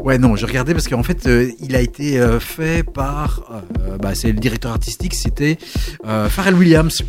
Ouais, 0.00 0.18
non, 0.18 0.36
je 0.36 0.46
regardais 0.46 0.72
parce 0.72 0.88
qu'en 0.88 1.02
fait, 1.02 1.26
euh, 1.26 1.50
il 1.60 1.76
a 1.76 1.80
été 1.80 2.20
fait 2.40 2.82
par, 2.82 3.62
bah, 4.00 4.14
c'est 4.14 4.32
le 4.32 4.38
directeur 4.38 4.72
artistique, 4.72 5.14
c'était 5.14 5.58
Pharrell 6.04 6.54
Williams. 6.54 7.02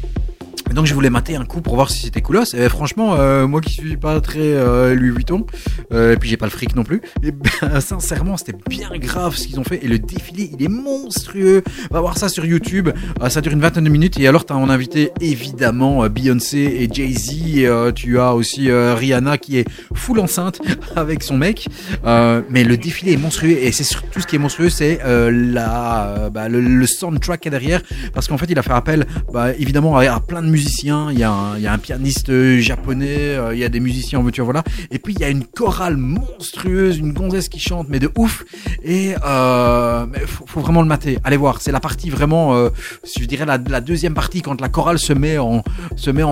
Et 0.70 0.74
donc 0.74 0.86
je 0.86 0.94
voulais 0.94 1.10
mater 1.10 1.36
un 1.36 1.46
coup 1.46 1.62
pour 1.62 1.76
voir 1.76 1.90
si 1.90 2.04
c'était 2.04 2.22
coolos. 2.22 2.54
Et 2.54 2.70
franchement, 2.70 3.16
euh, 3.16 3.48
moi 3.48 3.62
qui 3.62 3.74
suis 3.74 3.98
pas 3.98 4.20
très 4.22 4.40
euh, 4.40 4.96
Louis 4.96 5.12
Vuitton, 5.12 5.46
euh, 5.92 6.14
et 6.14 6.18
puis 6.18 6.30
j'ai 6.30 6.38
pas 6.38 6.46
le 6.46 6.52
fric 6.52 6.76
non 6.76 6.84
plus, 6.84 7.02
et 7.22 7.32
ben, 7.32 7.80
sincèrement 7.80 8.38
c'était 8.38 8.58
bien 8.68 8.90
grave 8.98 9.36
ce 9.36 9.48
qu'ils 9.48 9.60
ont 9.60 9.64
fait. 9.64 9.84
Et 9.84 9.88
le 9.88 10.00
défilé, 10.00 10.50
il 10.54 10.64
est 10.64 10.70
monstrueux. 10.70 11.64
Va 11.92 12.02
voir 12.02 12.18
ça 12.18 12.30
sur 12.30 12.46
YouTube. 12.46 12.90
Euh, 13.22 13.30
ça 13.30 13.42
dure 13.42 13.52
une 13.52 13.62
vingtaine 13.62 13.84
de 13.84 13.90
minutes. 13.90 14.20
Et 14.20 14.28
alors 14.28 14.46
t'as 14.46 14.56
en 14.56 14.70
invité 14.70 15.12
évidemment 15.22 16.04
euh, 16.04 16.10
Beyoncé 16.10 16.58
et 16.58 16.90
Jay-Z. 16.92 17.58
Et, 17.58 17.68
euh, 17.68 17.92
tu 17.92 18.20
as 18.20 18.34
aussi 18.34 18.72
Rihanna 18.72 19.38
qui 19.38 19.58
est 19.58 19.68
full 19.94 20.20
enceinte 20.20 20.62
avec 20.96 21.24
son 21.24 21.38
mec. 21.38 21.68
Mais 22.04 22.64
le 22.64 22.78
défilé 22.78 23.14
est 23.14 23.18
monstrueux. 23.18 23.52
Et 23.52 23.72
c'est 23.72 23.84
surtout 23.84 24.22
ce 24.22 24.28
qui 24.28 24.36
est 24.36 24.40
monstrueux, 24.40 24.70
c'est 24.70 25.00
la, 25.04 26.30
bah, 26.32 26.50
le, 26.50 26.62
le 26.62 26.88
soundtrack 26.88 27.48
derrière. 27.50 27.82
Parce 28.14 28.28
qu'en 28.28 28.38
fait, 28.38 28.48
il 28.50 28.58
a 28.58 28.64
fait 28.64 28.74
appel 28.74 29.06
bah, 29.32 29.54
évidemment 29.58 29.98
à, 29.98 30.06
à 30.06 30.20
plein 30.20 30.42
de 30.42 30.48
musiciens. 30.54 31.12
Il 31.12 31.20
y 31.20 31.24
a 31.24 31.34
un, 31.34 31.78
pianiste 31.78 32.30
euh, 32.30 32.60
japonais, 32.60 33.36
euh, 33.36 33.54
il 33.54 33.60
y 33.60 33.66
a 33.66 33.70
des 33.70 33.80
musiciens 33.80 34.20
en 34.20 34.22
voiture, 34.22 34.46
voilà. 34.46 34.64
Et 34.92 35.00
puis 35.00 35.14
il 35.14 35.20
y 35.20 35.24
a 35.24 35.30
une 35.30 35.46
chorale 35.46 35.98
monstrueuse, 35.98 36.98
une 36.98 37.14
gonzesse 37.14 37.50
qui 37.50 37.60
chante, 37.60 37.88
mais 37.90 38.00
de 38.00 38.10
ouf. 38.18 38.46
Et 38.84 39.16
euh, 39.26 40.06
faut, 40.26 40.60
vraiment 40.60 40.82
le 40.82 40.88
mater. 40.88 41.18
Allez 41.24 41.38
voir, 41.38 41.62
c'est 41.62 41.72
la 41.72 41.80
partie 41.80 42.10
vraiment, 42.10 42.56
euh, 42.56 42.70
je 43.18 43.26
dirais 43.26 43.46
la, 43.46 43.58
deuxième 43.58 44.14
partie 44.14 44.42
quand 44.42 44.60
la 44.62 44.70
chorale 44.70 45.00
se 45.00 45.14
met 45.14 45.38
en 45.38 45.64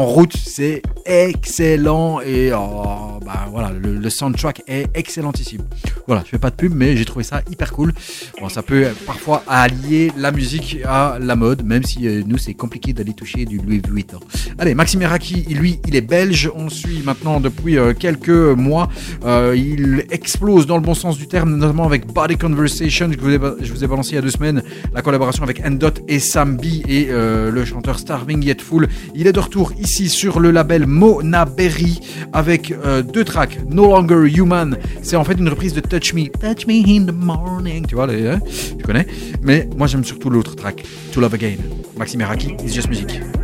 route. 0.05 0.35
C'est 0.35 0.81
excellent 1.05 2.21
et 2.21 2.51
euh, 2.51 2.57
bah 3.25 3.47
voilà, 3.49 3.71
le, 3.71 4.09
soundtrack 4.09 4.63
est 4.67 4.87
excellentissime. 4.93 5.63
Voilà, 6.07 6.23
je 6.25 6.29
fais 6.29 6.39
pas 6.39 6.49
de 6.49 6.55
pub, 6.55 6.73
mais 6.75 6.97
j'ai 6.97 7.05
trouvé 7.05 7.23
ça 7.23 7.41
hyper 7.49 7.71
cool. 7.71 7.93
Bon, 8.39 8.49
ça 8.49 8.61
peut 8.61 8.87
parfois 9.05 9.43
allier 9.47 10.11
la 10.17 10.31
musique 10.31 10.79
à 10.85 11.17
la 11.19 11.35
mode, 11.35 11.63
même 11.63 11.83
si 11.83 12.01
nous 12.25 12.37
c'est 12.37 12.53
compliqué 12.53 12.93
d'aller 12.93 13.13
toucher 13.13 13.45
du 13.45 13.57
Louis 13.57 13.81
Vuitton. 13.87 14.10
Allez, 14.57 14.75
Maxime 14.75 15.01
Eraki, 15.01 15.45
lui, 15.49 15.79
il 15.87 15.95
est 15.95 16.01
belge. 16.01 16.49
On 16.55 16.69
suit 16.69 17.01
maintenant 17.03 17.39
depuis 17.39 17.77
euh, 17.77 17.93
quelques 17.93 18.29
mois. 18.29 18.89
Euh, 19.25 19.55
il 19.55 20.05
explose 20.11 20.65
dans 20.67 20.75
le 20.75 20.83
bon 20.83 20.93
sens 20.93 21.17
du 21.17 21.27
terme, 21.27 21.55
notamment 21.55 21.85
avec 21.85 22.07
Body 22.11 22.37
Conversation. 22.37 23.09
Je 23.11 23.17
vous 23.17 23.29
ai, 23.29 23.39
je 23.61 23.73
vous 23.73 23.83
ai 23.83 23.87
balancé 23.87 24.11
il 24.11 24.15
y 24.15 24.17
a 24.17 24.21
deux 24.21 24.31
semaines 24.31 24.61
la 24.93 25.01
collaboration 25.01 25.43
avec 25.43 25.65
Endot 25.65 25.93
et 26.07 26.19
Sam 26.19 26.57
B 26.57 26.65
et 26.87 27.07
euh, 27.09 27.51
le 27.51 27.65
chanteur 27.65 27.99
Starving 27.99 28.43
Yet 28.43 28.61
Full. 28.61 28.87
Il 29.15 29.27
est 29.27 29.33
de 29.33 29.39
retour 29.39 29.73
ici 29.79 30.09
sur 30.09 30.39
le 30.39 30.51
label 30.51 30.85
Mona 30.85 31.45
Berry 31.45 31.99
avec 32.33 32.73
deux 33.13 33.23
tracks. 33.23 33.59
No 33.69 33.91
Longer 33.91 34.29
Human, 34.29 34.77
c'est 35.01 35.15
en 35.15 35.23
fait 35.23 35.33
une 35.33 35.49
reprise 35.49 35.73
de 35.73 35.81
Touch 35.81 36.13
Me. 36.13 36.27
Touch 36.27 36.67
Me 36.67 36.73
in 36.87 37.05
the 37.05 37.13
Morning. 37.13 37.85
Tu 37.87 37.95
vois, 37.95 38.07
les, 38.07 38.27
hein, 38.27 38.39
tu 38.77 38.83
connais. 38.83 39.07
Mais 39.41 39.67
moi 39.77 39.87
j'aime 39.87 40.03
surtout 40.03 40.29
l'autre 40.29 40.55
track, 40.55 40.83
To 41.13 41.21
Love 41.21 41.33
Again. 41.33 41.57
Maxime 41.97 42.21
Eraki, 42.21 42.55
It's 42.63 42.73
Just 42.73 42.89
Music. 42.89 43.40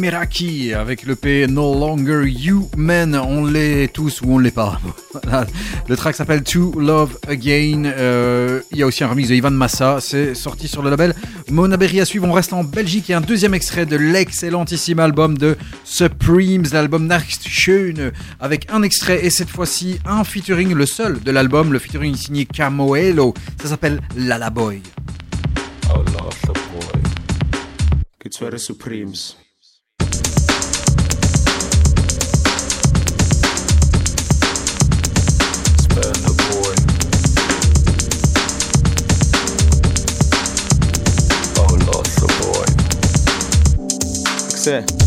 Meraki 0.00 0.72
avec 0.72 1.04
le 1.04 1.14
P 1.14 1.46
No 1.46 1.78
Longer 1.78 2.22
You 2.26 2.70
Men 2.74 3.14
On 3.14 3.44
l'est 3.44 3.92
tous 3.92 4.22
ou 4.22 4.32
on 4.32 4.38
l'est 4.38 4.50
pas. 4.50 4.80
le 5.88 5.96
track 5.96 6.16
s'appelle 6.16 6.42
To 6.42 6.80
Love 6.80 7.18
Again. 7.28 7.84
Euh, 7.84 8.62
il 8.72 8.78
y 8.78 8.82
a 8.82 8.86
aussi 8.86 9.04
un 9.04 9.08
remix 9.08 9.28
de 9.28 9.34
Ivan 9.34 9.50
Massa. 9.50 9.98
C'est 10.00 10.34
sorti 10.34 10.68
sur 10.68 10.82
le 10.82 10.88
label 10.88 11.14
Mona 11.50 11.76
Berry 11.76 12.00
à 12.00 12.06
suivre. 12.06 12.26
On 12.26 12.32
reste 12.32 12.54
en 12.54 12.64
Belgique 12.64 13.10
et 13.10 13.14
un 13.14 13.20
deuxième 13.20 13.52
extrait 13.52 13.84
de 13.84 13.96
l'excellentissime 13.96 15.00
album 15.00 15.36
de 15.36 15.58
Supremes, 15.84 16.64
l'album 16.72 17.06
Next 17.06 17.46
Schön, 17.46 18.12
avec 18.40 18.68
un 18.72 18.82
extrait 18.82 19.24
et 19.24 19.30
cette 19.30 19.50
fois-ci 19.50 19.98
un 20.06 20.24
featuring, 20.24 20.72
le 20.72 20.86
seul 20.86 21.20
de 21.20 21.30
l'album. 21.30 21.72
Le 21.72 21.78
featuring 21.78 22.16
signé 22.16 22.46
Camoelo. 22.46 23.34
Ça 23.60 23.68
s'appelle 23.68 24.00
Lala 24.16 24.48
Boy. 24.48 24.70
Boy. 24.70 24.82
Supremes. 28.58 29.49
That's 44.62 44.92
it. 44.92 44.99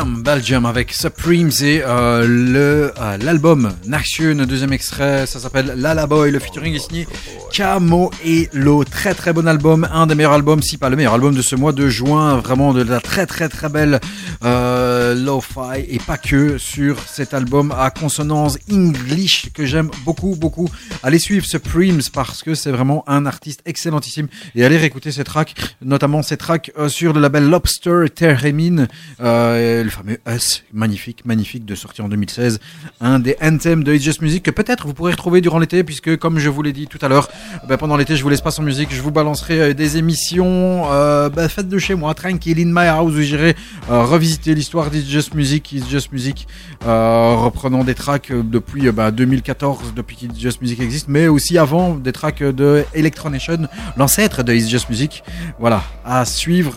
Belgium, 0.00 0.19
Belgium 0.34 0.64
avec 0.64 0.92
Supremes 0.92 1.50
et 1.60 1.82
euh, 1.84 2.24
le 2.24 2.92
euh, 3.00 3.16
l'album 3.20 3.72
Nation, 3.88 4.36
deuxième 4.36 4.72
extrait, 4.72 5.26
ça 5.26 5.40
s'appelle 5.40 5.74
Lala 5.76 6.06
Boy, 6.06 6.30
le 6.30 6.38
featuring 6.38 6.72
est 6.72 6.78
signé 6.78 7.08
Camo 7.52 8.12
et 8.24 8.48
Lo, 8.52 8.84
très 8.84 9.12
très 9.12 9.32
bon 9.32 9.48
album, 9.48 9.88
un 9.92 10.06
des 10.06 10.14
meilleurs 10.14 10.34
albums, 10.34 10.62
si 10.62 10.78
pas 10.78 10.88
le 10.88 10.94
meilleur 10.94 11.14
album 11.14 11.34
de 11.34 11.42
ce 11.42 11.56
mois 11.56 11.72
de 11.72 11.88
juin, 11.88 12.36
vraiment 12.36 12.72
de 12.72 12.84
la 12.84 13.00
très 13.00 13.26
très 13.26 13.48
très 13.48 13.68
belle 13.68 13.98
euh, 14.44 15.16
lo-fi 15.16 15.84
et 15.88 15.98
pas 15.98 16.16
que 16.16 16.58
sur 16.58 17.00
cet 17.08 17.34
album 17.34 17.74
à 17.76 17.90
consonance 17.90 18.56
English 18.70 19.48
que 19.52 19.66
j'aime 19.66 19.90
beaucoup 20.04 20.36
beaucoup. 20.36 20.68
Allez 21.02 21.18
suivre 21.18 21.44
Supremes 21.44 22.02
parce 22.12 22.44
que 22.44 22.54
c'est 22.54 22.70
vraiment 22.70 23.02
un 23.08 23.26
artiste 23.26 23.62
excellentissime 23.66 24.28
et 24.54 24.64
allez 24.64 24.76
réécouter 24.76 25.10
ses 25.10 25.24
tracks, 25.24 25.56
notamment 25.82 26.22
ses 26.22 26.36
tracks 26.36 26.70
euh, 26.78 26.88
sur 26.88 27.14
le 27.14 27.20
label 27.20 27.50
Lobster 27.50 28.04
Theremin, 28.14 28.86
euh, 29.20 29.82
le 29.82 29.90
fameux 29.90 30.19
Us, 30.28 30.64
magnifique, 30.72 31.24
magnifique 31.24 31.64
de 31.64 31.74
sortie 31.74 32.02
en 32.02 32.08
2016, 32.08 32.60
un 33.00 33.18
des 33.18 33.36
anthems 33.42 33.84
de 33.84 33.94
It's 33.94 34.04
Just 34.04 34.22
Music 34.22 34.42
que 34.42 34.50
peut-être 34.50 34.86
vous 34.86 34.94
pourrez 34.94 35.12
retrouver 35.12 35.40
durant 35.40 35.58
l'été 35.58 35.84
puisque 35.84 36.16
comme 36.18 36.38
je 36.38 36.48
vous 36.48 36.62
l'ai 36.62 36.72
dit 36.72 36.86
tout 36.86 36.98
à 37.02 37.08
l'heure, 37.08 37.28
ben, 37.68 37.76
pendant 37.76 37.96
l'été 37.96 38.16
je 38.16 38.22
vous 38.22 38.28
laisse 38.28 38.40
pas 38.40 38.50
sans 38.50 38.62
musique, 38.62 38.88
je 38.92 39.00
vous 39.00 39.10
balancerai 39.10 39.60
euh, 39.60 39.74
des 39.74 39.96
émissions 39.96 40.84
euh, 40.90 41.28
ben, 41.28 41.48
faites 41.48 41.68
de 41.68 41.78
chez 41.78 41.94
moi, 41.94 42.14
tranquille 42.14 42.58
in 42.60 42.70
my 42.72 42.88
house 42.88 43.12
où 43.12 43.20
j'irai 43.20 43.56
euh, 43.90 44.04
revisiter 44.04 44.54
l'histoire 44.54 44.90
d'It's 44.90 45.08
Just 45.08 45.34
Music, 45.34 45.72
It's 45.72 45.88
Just 45.88 46.12
Music, 46.12 46.46
reprenant 46.82 47.84
des 47.84 47.94
tracks 47.94 48.32
depuis 48.32 48.88
euh, 48.88 48.92
ben, 48.92 49.10
2014, 49.10 49.94
depuis 49.94 50.16
qu'It's 50.16 50.38
Just 50.38 50.60
Music 50.60 50.80
existe, 50.80 51.08
mais 51.08 51.28
aussi 51.28 51.58
avant 51.58 51.94
des 51.94 52.12
tracks 52.12 52.42
de 52.42 52.84
Electronation, 52.94 53.68
l'ancêtre 53.96 54.42
de 54.42 54.52
It's 54.52 54.68
Just 54.68 54.88
Music. 54.90 55.22
Voilà, 55.58 55.82
à 56.04 56.24
suivre. 56.24 56.74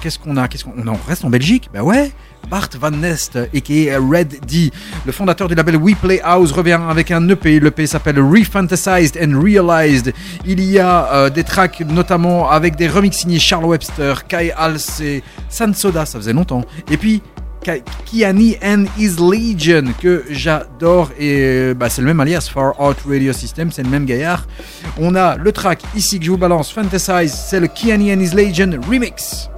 Qu'est-ce 0.00 0.18
qu'on 0.18 0.36
a 0.36 0.48
Qu'est-ce 0.48 0.64
qu'on 0.64 0.86
on 0.86 0.98
reste 1.06 1.24
en 1.24 1.30
Belgique? 1.30 1.68
Ben 1.72 1.82
ouais. 1.82 2.12
Bart 2.50 2.70
Van 2.80 2.90
Nest, 2.90 3.36
a.k.a. 3.36 3.98
Red 3.98 4.40
D, 4.46 4.70
le 5.04 5.12
fondateur 5.12 5.48
du 5.48 5.54
label 5.54 5.76
We 5.76 5.94
Play 5.94 6.20
House, 6.22 6.52
revient 6.52 6.78
avec 6.88 7.10
un 7.10 7.28
EP. 7.28 7.60
L'EP 7.60 7.86
s'appelle 7.86 8.20
Refantasized 8.20 9.18
and 9.22 9.40
Realized. 9.40 10.12
Il 10.46 10.62
y 10.62 10.78
a 10.78 11.12
euh, 11.12 11.30
des 11.30 11.44
tracks 11.44 11.80
notamment 11.80 12.50
avec 12.50 12.76
des 12.76 12.88
remix 12.88 13.16
signés 13.18 13.38
Charles 13.38 13.66
Webster, 13.66 14.26
Kai 14.26 14.52
Hals 14.56 14.80
et 15.02 15.22
Sansoda, 15.48 16.06
ça 16.06 16.18
faisait 16.18 16.32
longtemps. 16.32 16.64
Et 16.90 16.96
puis 16.96 17.22
Kiani 18.06 18.56
and 18.62 18.84
His 18.98 19.16
Legion 19.18 19.92
que 20.00 20.24
j'adore 20.30 21.10
et 21.18 21.40
euh, 21.42 21.74
bah, 21.74 21.90
c'est 21.90 22.00
le 22.00 22.06
même 22.06 22.20
alias 22.20 22.48
Far 22.52 22.80
Out 22.80 22.96
Radio 23.06 23.32
System, 23.32 23.70
c'est 23.70 23.82
le 23.82 23.90
même 23.90 24.06
gaillard. 24.06 24.46
On 24.98 25.14
a 25.14 25.36
le 25.36 25.52
track 25.52 25.82
ici 25.94 26.18
que 26.18 26.24
je 26.24 26.30
vous 26.30 26.38
balance, 26.38 26.72
Fantasize, 26.72 27.32
c'est 27.32 27.60
le 27.60 27.66
Kiani 27.66 28.12
and 28.12 28.20
His 28.20 28.34
Legion 28.34 28.80
remix. 28.88 29.50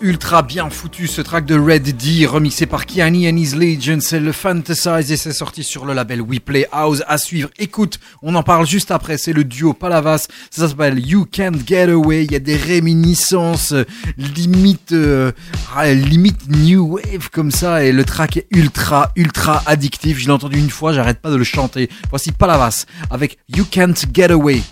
Ultra, 0.00 0.42
bien 0.42 0.68
foutu 0.68 1.06
ce 1.06 1.20
track 1.20 1.46
de 1.46 1.56
Red 1.56 1.96
D, 1.96 2.26
remixé 2.26 2.66
par 2.66 2.86
Kiani 2.86 3.28
and 3.28 3.36
His 3.36 3.54
Legion, 3.54 3.98
c'est 4.00 4.18
le 4.18 4.32
Fantasize 4.32 5.12
et 5.12 5.16
c'est 5.16 5.32
sorti 5.32 5.62
sur 5.62 5.86
le 5.86 5.92
label 5.92 6.20
We 6.20 6.40
Play 6.40 6.66
House 6.72 7.02
à 7.06 7.18
suivre. 7.18 7.50
Écoute, 7.58 8.00
on 8.22 8.34
en 8.34 8.42
parle 8.42 8.66
juste 8.66 8.90
après, 8.90 9.16
c'est 9.16 9.32
le 9.32 9.44
duo 9.44 9.74
Palavas, 9.74 10.26
ça 10.50 10.68
s'appelle 10.68 10.98
You 10.98 11.26
Can't 11.30 11.58
Get 11.66 11.90
Away, 11.90 12.24
il 12.24 12.32
y 12.32 12.36
a 12.36 12.40
des 12.40 12.56
réminiscences 12.56 13.74
limite, 14.16 14.92
euh, 14.92 15.30
ah, 15.74 15.92
limite 15.92 16.48
new 16.48 16.96
wave 16.96 17.30
comme 17.30 17.50
ça 17.50 17.84
et 17.84 17.92
le 17.92 18.04
track 18.04 18.38
est 18.38 18.46
ultra, 18.50 19.12
ultra 19.14 19.62
addictif. 19.66 20.18
Je 20.18 20.26
l'ai 20.26 20.32
entendu 20.32 20.58
une 20.58 20.70
fois, 20.70 20.92
j'arrête 20.92 21.20
pas 21.20 21.30
de 21.30 21.36
le 21.36 21.44
chanter. 21.44 21.88
Voici 22.10 22.32
Palavas 22.32 22.86
avec 23.10 23.38
You 23.54 23.64
Can't 23.70 23.94
Get 24.12 24.32
Away. 24.32 24.62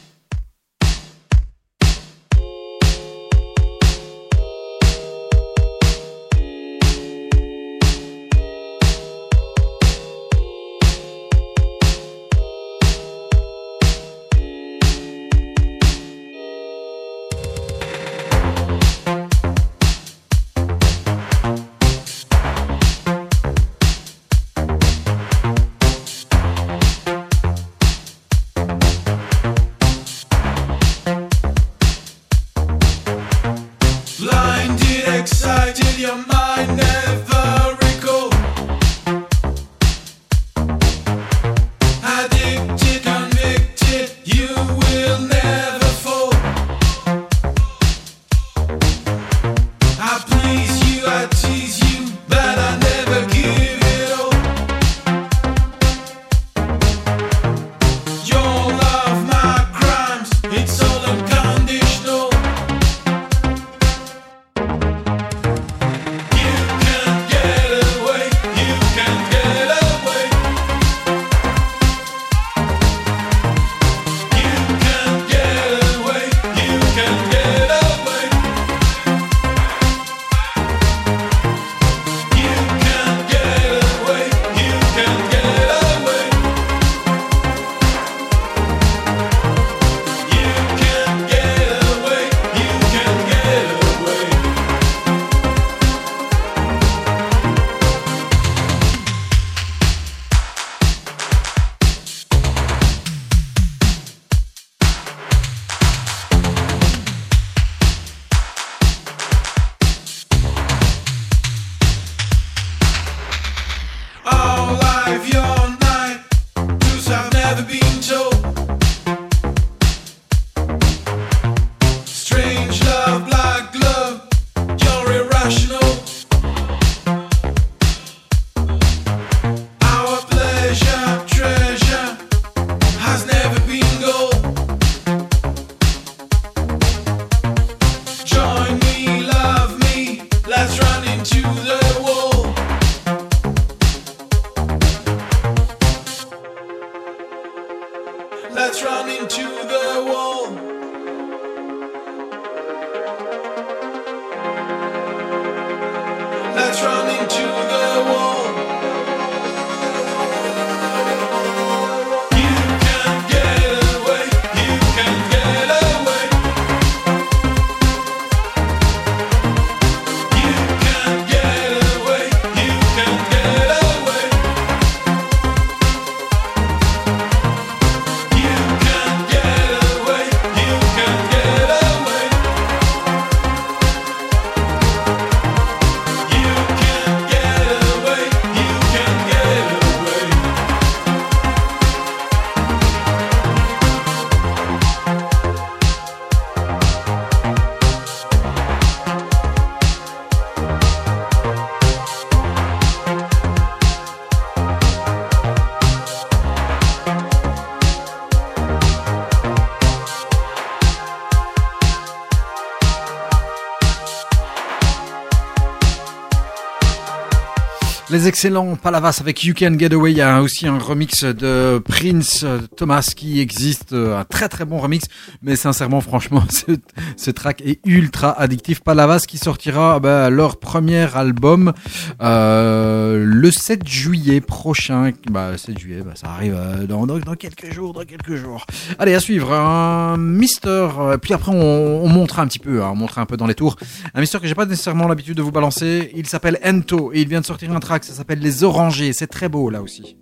Les 218.24 218.28
excellents 218.28 218.74
Palavas 218.76 219.18
avec 219.20 219.44
You 219.44 219.52
Can 219.54 219.78
Get 219.78 219.92
Away. 219.92 220.12
Il 220.12 220.16
y 220.16 220.22
a 220.22 220.40
aussi 220.40 220.66
un 220.66 220.78
remix 220.78 221.24
de 221.24 221.78
Prince 221.86 222.40
euh, 222.42 222.60
Thomas 222.74 223.12
qui 223.14 223.38
existe, 223.38 223.92
euh, 223.92 224.18
un 224.18 224.24
très 224.24 224.48
très 224.48 224.64
bon 224.64 224.78
remix. 224.78 225.04
Mais 225.42 225.56
sincèrement, 225.56 226.00
franchement, 226.00 226.42
ce, 227.18 227.30
track 227.30 227.60
est 227.60 227.80
ultra 227.84 228.30
addictif. 228.40 228.80
Palavas 228.80 229.24
qui 229.28 229.36
sortira 229.36 230.00
bah, 230.00 230.30
leur 230.30 230.56
premier 230.56 231.06
album 231.14 231.74
euh, 232.22 233.22
le 233.26 233.50
7 233.50 233.86
juillet 233.86 234.40
prochain. 234.40 235.10
Bah, 235.30 235.58
7 235.58 235.78
juillet, 235.78 236.00
bah, 236.02 236.12
ça 236.14 236.28
arrive 236.28 236.56
euh, 236.56 236.86
dans, 236.86 237.06
quelques 237.36 237.74
jours, 237.74 237.92
dans 237.92 238.04
quelques 238.04 238.36
jours. 238.36 238.64
Allez, 238.98 239.12
à 239.12 239.20
suivre. 239.20 239.52
Un 239.52 240.16
Mister. 240.16 240.88
euh, 240.98 241.18
Puis 241.18 241.34
après, 241.34 241.52
on, 241.52 242.04
on 242.04 242.08
montrera 242.08 242.40
un 242.40 242.46
petit 242.46 242.58
peu, 242.58 242.82
hein, 242.82 242.88
on 242.90 242.96
montrera 242.96 243.20
un 243.20 243.26
peu 243.26 243.36
dans 243.36 243.46
les 243.46 243.54
tours. 243.54 243.76
Un 244.14 244.20
Mister 244.22 244.38
que 244.40 244.46
j'ai 244.46 244.54
pas 244.54 244.64
nécessairement 244.64 245.08
l'habitude 245.08 245.36
de 245.36 245.42
vous 245.42 245.52
balancer. 245.52 246.10
Il 246.16 246.26
s'appelle 246.26 246.58
Ento 246.64 247.12
et 247.12 247.20
il 247.20 247.28
vient 247.28 247.42
de 247.42 247.46
sortir 247.46 247.70
un 247.70 247.80
track. 247.80 248.02
S'appelle 248.14 248.38
Les 248.38 248.64
Orangers. 248.64 249.12
C'est 249.12 249.26
très 249.26 249.48
beau 249.48 249.70
là 249.70 249.82
aussi. 249.82 250.16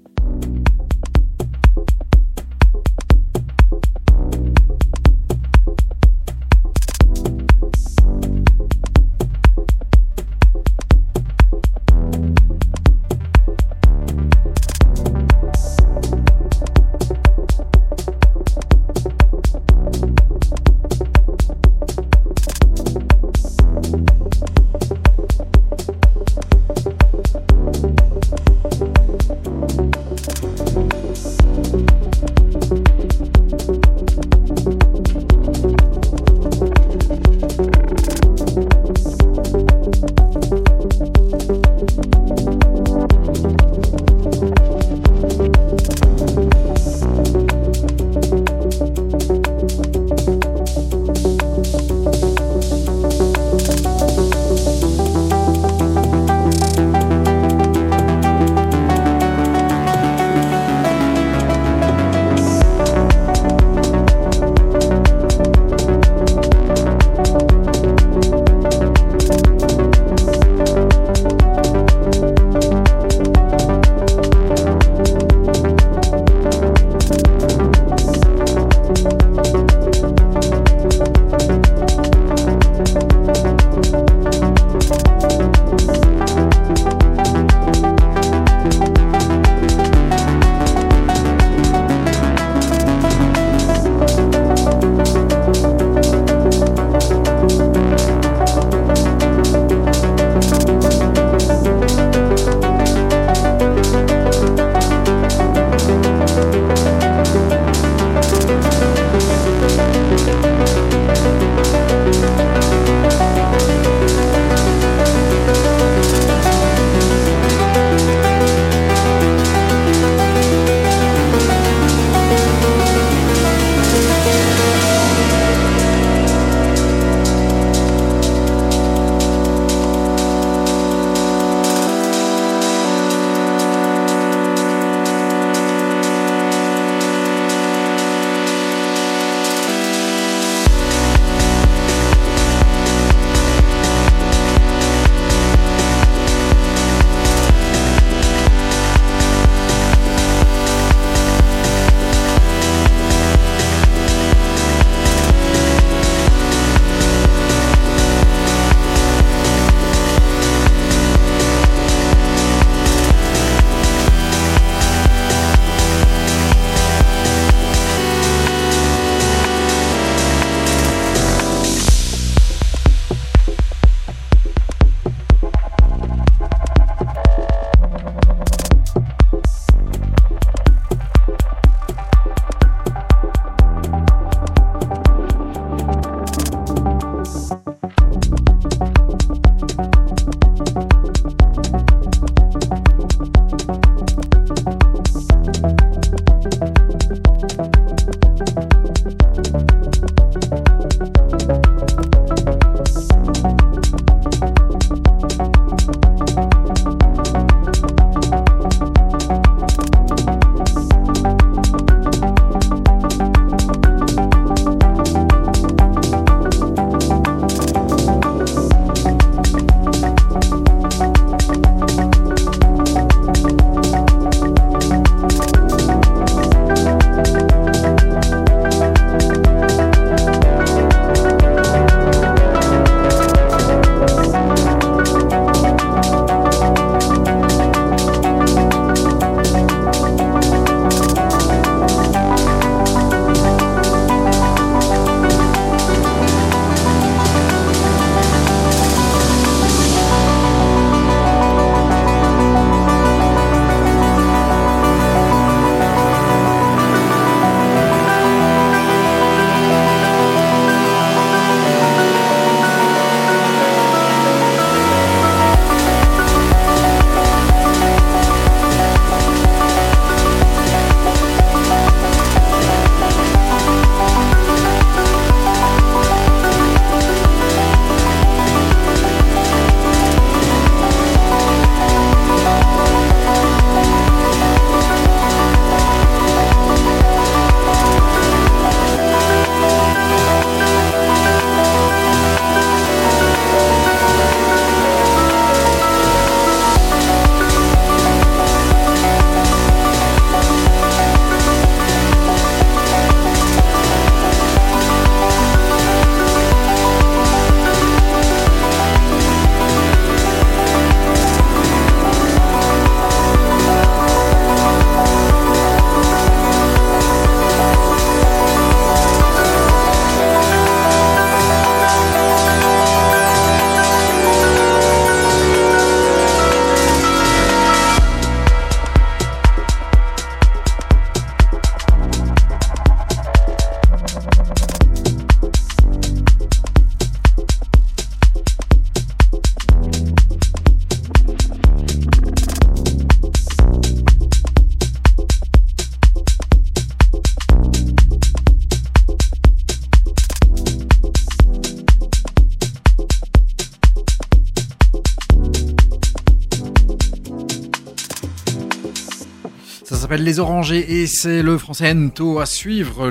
Les 360.22 360.38
Orangers 360.38 361.00
et 361.00 361.08
c'est 361.08 361.42
le 361.42 361.58
français 361.58 361.90
Ento 361.90 362.38
à 362.38 362.46
suivre. 362.46 363.10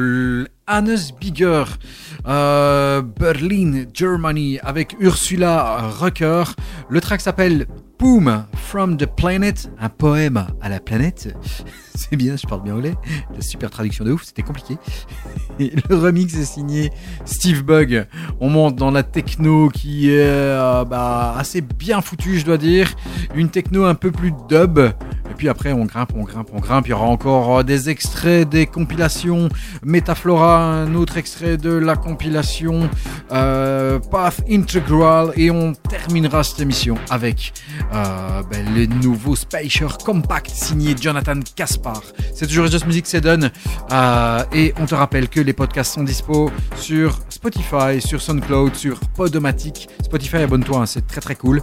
Hannes 0.66 0.98
Bigger, 1.20 1.66
euh, 2.26 3.02
Berlin, 3.02 3.84
Germany, 3.94 4.60
avec 4.60 4.96
Ursula 4.98 5.90
Rucker. 6.00 6.44
Le 6.90 7.02
track 7.02 7.20
s'appelle 7.20 7.68
Boom 8.00 8.46
from 8.56 8.96
the 8.96 9.06
Planet, 9.06 9.70
un 9.78 9.90
poème 9.90 10.48
à 10.62 10.70
la 10.70 10.80
planète. 10.80 11.36
C'est 11.96 12.16
bien, 12.16 12.38
je 12.38 12.48
parle 12.48 12.64
bien 12.64 12.76
anglais. 12.76 12.96
La 13.36 13.42
super 13.42 13.70
traduction 13.70 14.06
de 14.06 14.14
ouf, 14.14 14.24
c'était 14.24 14.44
compliqué. 14.44 14.78
Et 15.60 15.74
le 15.90 15.96
remix 15.96 16.34
est 16.36 16.46
signé 16.46 16.92
Steve 17.26 17.64
Bug. 17.64 18.06
On 18.40 18.50
monte 18.50 18.76
dans 18.76 18.92
la 18.92 19.04
techno 19.04 19.70
qui 19.70 20.10
est 20.12 20.20
euh, 20.22 20.86
bah, 20.86 21.36
assez 21.38 21.62
bien 21.62 22.02
foutue, 22.02 22.40
je 22.40 22.46
dois 22.46 22.58
dire. 22.58 22.90
Une 23.36 23.50
techno 23.50 23.86
un 23.86 23.96
peu 23.96 24.12
plus 24.12 24.34
dub. 24.50 24.80
Et 25.32 25.34
puis 25.34 25.48
après, 25.48 25.72
on 25.72 25.86
grimpe, 25.86 26.12
on 26.14 26.24
grimpe, 26.24 26.50
on 26.52 26.60
grimpe. 26.60 26.88
Il 26.88 26.90
y 26.90 26.94
aura 26.94 27.06
encore 27.06 27.60
euh, 27.60 27.64
des 27.64 27.90
extraits 27.90 28.48
des 28.50 28.66
compilations 28.66 29.48
Metaflora, 29.82 30.62
un 30.62 30.94
autre 30.94 31.16
extrait 31.16 31.56
de 31.56 31.72
la 31.72 31.96
compilation 31.96 32.90
euh, 33.32 33.98
Path 33.98 34.42
Integral. 34.50 35.32
Et 35.38 35.50
on 35.50 35.72
terminera 35.74 36.44
cette 36.44 36.60
émission 36.60 36.96
avec 37.10 37.54
euh, 37.94 38.44
ben, 38.52 38.76
le 38.76 38.88
nouveau 38.88 39.38
Spacer 39.38 39.88
Compact 40.04 40.50
signé 40.50 40.96
Jonathan 41.00 41.40
Caspar. 41.56 42.02
C'est 42.36 42.48
toujours 42.48 42.68
Just 42.68 42.86
Music, 42.86 43.08
c'est 43.08 43.22
et 43.22 44.74
on 44.80 44.86
te 44.86 44.96
rappelle 44.96 45.30
que 45.30 45.40
les 45.40 45.54
podcasts 45.54 45.94
sont 45.94 46.04
dispo 46.04 46.52
sur 46.76 47.11
Spotify, 47.30 48.00
sur 48.00 48.22
SoundCloud, 48.22 48.76
sur 48.76 49.00
Podomatic. 49.16 49.90
Spotify, 50.04 50.38
abonne-toi, 50.38 50.80
hein, 50.80 50.86
c'est 50.86 51.06
très 51.08 51.22
très 51.22 51.36
cool. 51.36 51.62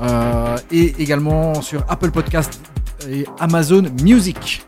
Euh, 0.00 0.56
et 0.70 0.94
également 0.98 1.60
sur 1.62 1.84
Apple 1.88 2.10
Podcast 2.10 2.60
et 3.08 3.24
Amazon 3.38 3.84
Music. 4.02 4.62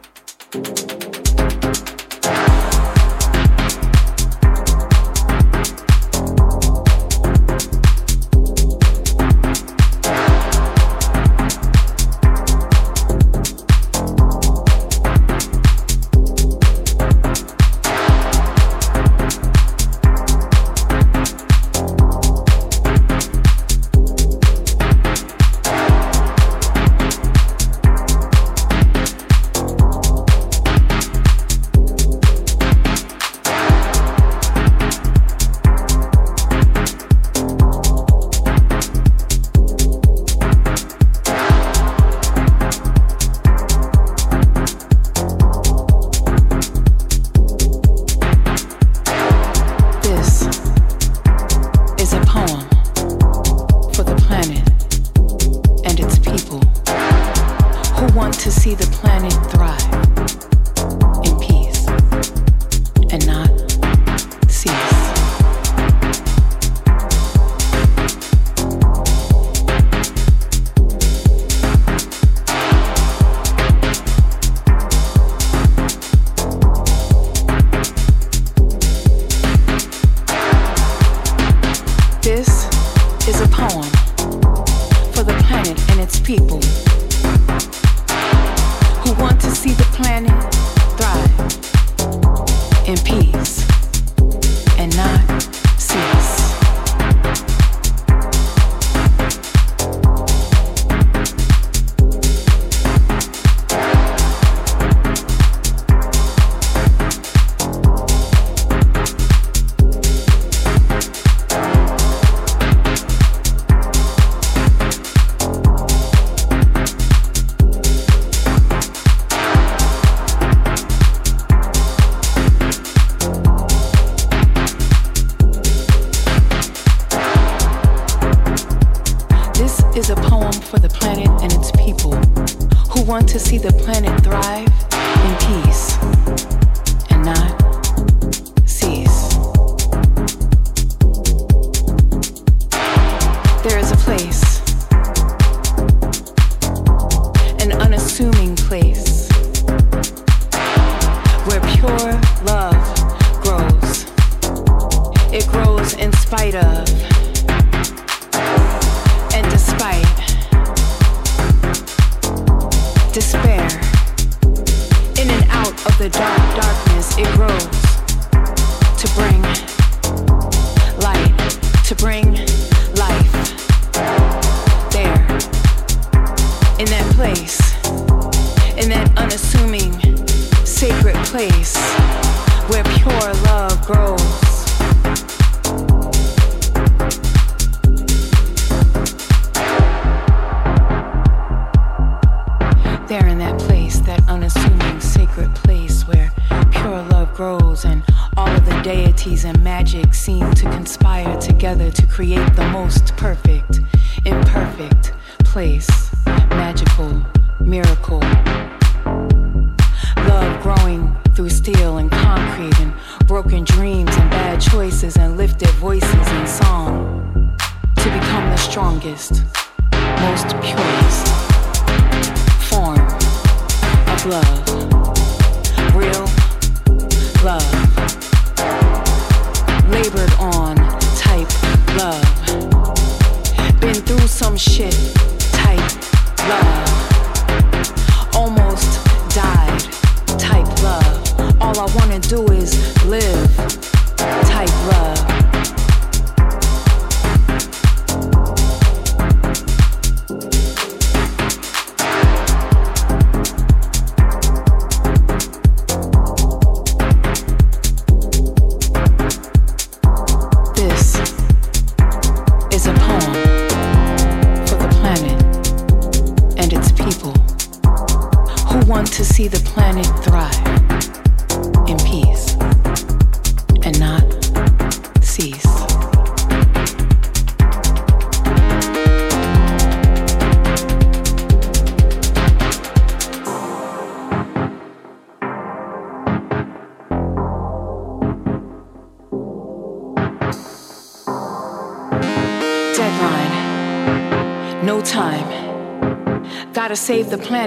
To 201.94 202.06
create 202.06 202.56
the 202.56 202.66
most 202.68 203.16
perfect, 203.16 203.41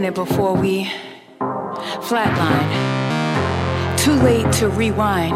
planet 0.05 0.29
before 0.29 0.53
we 0.53 0.85
flatline. 2.07 2.69
Too 3.97 4.13
late 4.13 4.51
to 4.53 4.69
rewind. 4.69 5.35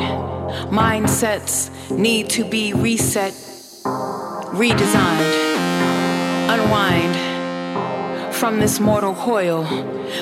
Mindsets 0.71 1.71
need 1.91 2.29
to 2.29 2.43
be 2.43 2.73
reset, 2.73 3.33
redesigned, 4.53 5.33
unwind 6.49 7.15
from 8.35 8.59
this 8.59 8.79
mortal 8.79 9.15
coil. 9.15 9.65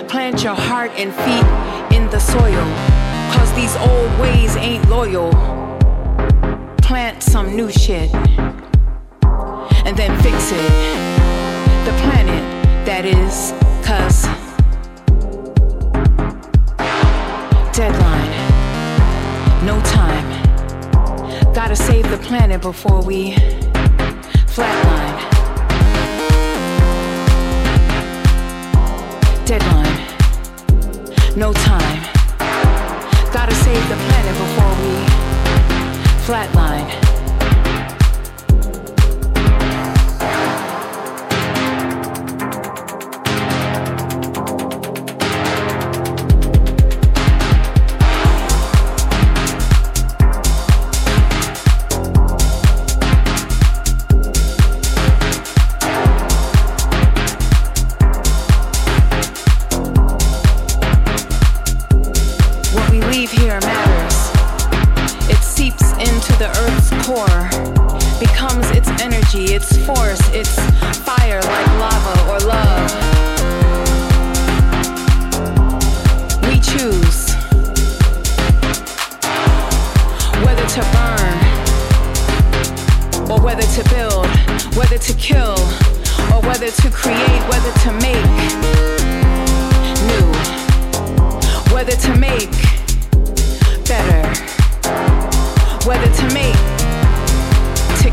Plant 0.08 0.44
your 0.44 0.56
heart 0.56 0.92
and 0.96 1.14
feet 1.14 1.98
in 1.98 2.10
the 2.10 2.20
soil, 2.20 2.66
cause 3.34 3.54
these 3.56 3.76
old 3.78 4.20
ways 4.20 4.56
ain't 4.58 4.88
loyal. 4.90 5.32
Plant 6.82 7.22
some 7.22 7.56
new 7.56 7.72
shit 7.72 8.14
and 9.86 9.98
then 9.98 10.22
fix 10.22 10.52
it. 10.52 10.72
The 11.86 11.94
planet, 12.04 12.44
that 12.86 13.06
is, 13.06 13.54
cause 13.86 14.37
the 22.18 22.24
planet 22.24 22.62
before 22.62 23.02
we 23.04 23.32
flatline. 24.56 25.18
Deadline, 29.46 29.98
no 31.36 31.54
time. 31.54 32.02
Gotta 33.32 33.56
save 33.56 33.90
the 33.90 33.96
planet 34.06 34.36
before 34.44 34.74
we 34.84 34.94
flatline. 36.26 36.67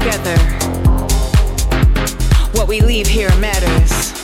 Together. 0.04 0.36
What 2.52 2.68
we 2.68 2.80
leave 2.82 3.06
here 3.06 3.34
matters. 3.38 4.23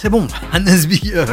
C'est 0.00 0.10
bon, 0.10 0.28
Hannes 0.52 0.84
Bigger 0.86 1.24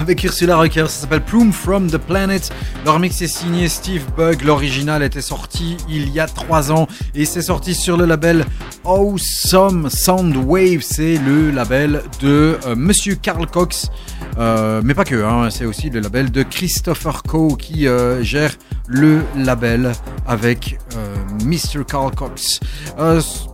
avec 0.00 0.24
Ursula 0.24 0.56
Rucker, 0.56 0.88
ça 0.88 1.02
s'appelle 1.02 1.22
Plume 1.22 1.52
from 1.52 1.90
the 1.90 1.98
Planet. 1.98 2.50
Leur 2.84 2.98
mix 2.98 3.20
est 3.20 3.26
signé 3.28 3.68
Steve 3.68 4.04
Bug, 4.16 4.42
l'original 4.42 5.02
était 5.02 5.20
sorti 5.20 5.76
il 5.86 6.08
y 6.10 6.18
a 6.18 6.26
3 6.26 6.72
ans 6.72 6.88
et 7.14 7.26
c'est 7.26 7.42
sorti 7.42 7.74
sur 7.74 7.98
le 7.98 8.06
label 8.06 8.46
Awesome 8.84 9.90
Sound 9.90 10.34
Wave, 10.36 10.80
c'est 10.80 11.18
le 11.18 11.50
label 11.50 12.02
de 12.20 12.58
euh, 12.66 12.74
Monsieur 12.74 13.16
Carl 13.16 13.46
Cox, 13.46 13.90
Euh, 14.38 14.82
mais 14.84 14.92
pas 14.94 15.04
que, 15.04 15.14
hein, 15.24 15.48
c'est 15.50 15.64
aussi 15.64 15.88
le 15.88 16.00
label 16.00 16.30
de 16.30 16.42
Christopher 16.42 17.22
Coe 17.22 17.56
qui 17.58 17.88
euh, 17.88 18.22
gère 18.22 18.52
le 18.86 19.22
label 19.34 19.92
avec 20.26 20.78
euh, 20.94 21.14
Mr. 21.44 21.84
Carl 21.88 22.14
Cox. 22.14 22.60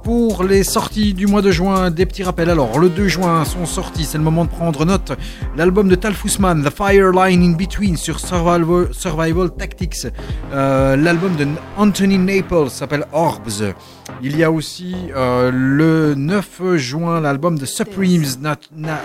Pour 0.03 0.43
les 0.43 0.65
sorties 0.65 1.15
du 1.15 1.29
mois 1.29 1.43
de 1.43 1.53
juin, 1.53 1.91
des 1.93 2.05
petits 2.07 2.25
rappels. 2.25 2.51
Alors, 2.51 2.81
le 2.81 2.89
2 2.89 3.07
juin 3.07 3.45
sont 3.45 3.65
sortis, 3.67 4.05
c'est 4.05 4.19
le 4.19 4.25
moment 4.25 4.45
de 4.45 4.51
prendre 4.51 4.85
note. 4.85 5.13
L'album 5.57 5.89
de 5.89 5.95
Tal 5.95 6.15
Fussman, 6.15 6.65
The 6.65 6.71
Fire 6.71 7.13
Line 7.13 7.43
in 7.45 7.53
Between 7.57 7.97
sur 7.97 8.19
Survival, 8.19 8.89
Survival 8.93 9.51
Tactics. 9.57 10.09
L'album 10.53 11.37
de 11.37 11.47
Anthony 11.77 12.19
Naples 12.19 12.69
s'appelle 12.71 13.05
Orbs. 13.13 13.63
Il 14.23 14.37
y 14.37 14.43
a 14.43 14.51
aussi 14.51 14.97
le 15.15 16.15
9 16.17 16.77
juin 16.77 17.21
l'album 17.21 17.57
de 17.57 17.65
Supremes 17.67 18.25
Nat- 18.41 18.57
Na-. 18.77 18.99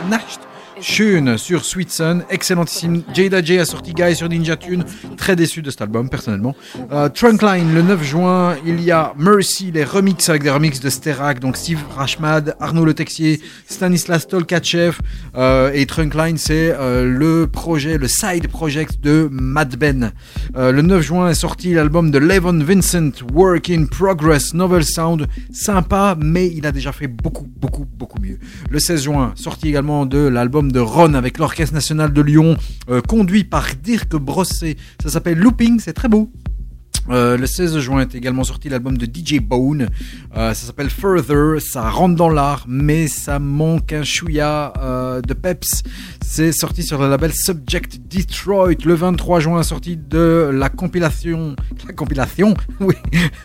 Shun 0.82 1.38
sur 1.38 1.66
Sweet 1.66 1.90
Sun, 1.90 2.24
excellentissime. 2.30 3.04
Jada 3.14 3.42
J 3.42 3.60
a 3.60 3.66
sorti 3.66 3.94
Guy 3.94 4.16
sur 4.16 4.30
Ninja 4.30 4.56
Tune, 4.56 4.84
très 5.18 5.36
déçu 5.36 5.62
de 5.62 5.70
cet 5.70 5.82
album 5.82 6.10
personnellement. 6.10 6.56
Euh, 6.92 7.10
Trunkline 7.10 7.74
le 7.74 7.82
9 7.82 8.04
juin, 8.04 8.56
il 8.66 8.82
y 8.82 8.92
a 8.92 9.14
Mercy, 9.18 9.72
les 9.72 9.84
remixes 9.84 10.30
avec 10.30 10.44
des 10.44 10.50
remixes 10.50 10.80
de 10.80 10.90
Sterak, 10.90 11.40
donc 11.40 11.58
Steve 11.58 11.80
Rashmad, 11.96 12.56
Arnaud 12.60 12.86
Le 12.86 12.94
Texier, 12.94 13.42
Stanislas 13.68 14.28
Tolkachev 14.28 14.98
euh, 15.36 15.72
et 15.74 15.86
Trunkline 15.86 16.38
c'est 16.38 16.74
euh, 16.78 17.06
le 17.06 17.48
projet, 17.48 17.98
le 17.98 18.08
side 18.08 18.48
project 18.48 19.02
de 19.02 19.28
Mad 19.32 19.76
Ben. 19.76 20.12
Le 20.56 20.82
9 20.82 21.02
juin 21.02 21.30
est 21.30 21.36
sorti 21.36 21.74
l'album 21.74 22.12
de 22.12 22.18
Levon 22.18 22.64
Vincent, 22.64 23.12
Work 23.34 23.70
in 23.70 23.86
Progress, 23.86 24.54
Novel 24.54 24.84
Sound, 24.84 25.28
sympa, 25.52 26.16
mais 26.20 26.48
il 26.48 26.66
a 26.66 26.72
déjà 26.72 26.92
fait 26.92 27.08
beaucoup, 27.08 27.48
beaucoup, 27.48 27.86
beaucoup 27.86 28.20
mieux. 28.22 28.38
Le 28.70 28.80
16 28.80 29.04
juin, 29.04 29.34
sorti 29.36 29.70
également 29.70 30.06
de 30.06 30.20
l'album 30.20 30.67
de 30.72 30.80
Ron 30.80 31.14
avec 31.14 31.38
l'Orchestre 31.38 31.74
National 31.74 32.14
de 32.14 32.22
Lyon, 32.22 32.58
euh, 32.90 33.02
conduit 33.02 33.44
par 33.44 33.68
Dirk 33.82 34.16
Brosset. 34.16 34.78
Ça 35.02 35.10
s'appelle 35.10 35.38
Looping, 35.38 35.80
c'est 35.80 35.94
très 35.94 36.08
beau. 36.08 36.32
Euh, 37.10 37.38
le 37.38 37.48
16 37.48 37.80
juin 37.80 38.02
est 38.02 38.16
également 38.16 38.44
sorti 38.44 38.70
l'album 38.70 38.98
de 38.98 39.06
DJ 39.06 39.40
Bone. 39.40 39.90
Euh, 40.36 40.54
ça 40.54 40.68
s'appelle 40.68 40.90
Further. 40.90 41.62
Ça 41.62 41.90
rentre 41.90 42.16
dans 42.16 42.30
l'art, 42.30 42.66
mais 42.68 43.08
ça 43.08 43.40
manque 43.40 43.94
un 43.94 44.04
chouïa 44.04 44.74
euh, 44.80 45.22
de 45.22 45.34
peps. 45.34 45.84
C'est 46.22 46.52
sorti 46.52 46.84
sur 46.84 47.02
le 47.02 47.10
label 47.10 47.34
Subject 47.34 48.00
Detroit 48.08 48.84
le 48.86 48.94
23 48.94 49.40
juin, 49.40 49.64
sorti 49.64 49.98
de 49.98 50.50
la 50.54 50.70
compilation. 50.70 51.56
La 51.88 51.94
compilation 51.94 52.54
Oui, 52.80 52.96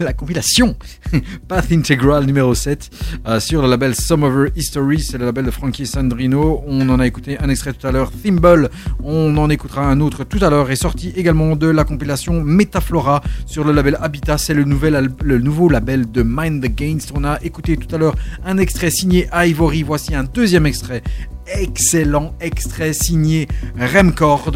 la 0.01 0.13
compilation 0.13 0.77
Path 1.49 1.71
Integral 1.71 2.27
numéro 2.27 2.55
7 2.55 2.91
euh, 3.27 3.41
sur 3.41 3.63
le 3.63 3.69
label 3.69 3.95
Some 3.95 4.25
Over 4.25 4.51
History. 4.57 5.01
C'est 5.01 5.19
le 5.19 5.27
label 5.27 5.47
de 5.47 5.51
Frankie 5.51 5.87
Sandrino. 5.87 6.63
On 6.67 6.89
en 6.89 6.99
a 7.01 7.07
écouté 7.07 7.39
un 7.39 7.49
extrait 7.49 7.73
tout 7.73 7.87
à 7.87 7.93
l'heure. 7.93 8.11
Thimble. 8.11 8.71
On 9.03 9.37
en 9.37 9.49
écoutera 9.49 9.87
un 9.87 10.01
autre 10.01 10.25
tout 10.25 10.43
à 10.43 10.51
l'heure. 10.51 10.71
Est 10.71 10.77
sorti 10.77 11.13
également 11.17 11.57
de 11.57 11.69
la 11.69 11.85
compilation 11.85 12.43
Metaflora 12.43 13.23
sur 13.53 13.65
le 13.65 13.73
label 13.73 13.99
Habitat. 14.01 14.39
C'est 14.39 14.55
le, 14.55 14.65
le 14.65 15.39
nouveau 15.39 15.69
label 15.69 16.11
de 16.11 16.23
Mind 16.27 16.65
the 16.65 16.75
Gains. 16.75 17.13
On 17.15 17.23
a 17.23 17.39
écouté 17.43 17.77
tout 17.77 17.95
à 17.95 17.99
l'heure 17.99 18.17
un 18.47 18.57
extrait 18.57 18.91
signé 18.91 19.29
Ivory. 19.31 19.83
Voici 19.83 20.15
un 20.15 20.25
deuxième 20.25 20.65
extrait. 20.65 21.03
Excellent 21.47 22.35
extrait 22.41 22.95
signé 22.95 23.49
Remcord. 23.79 24.53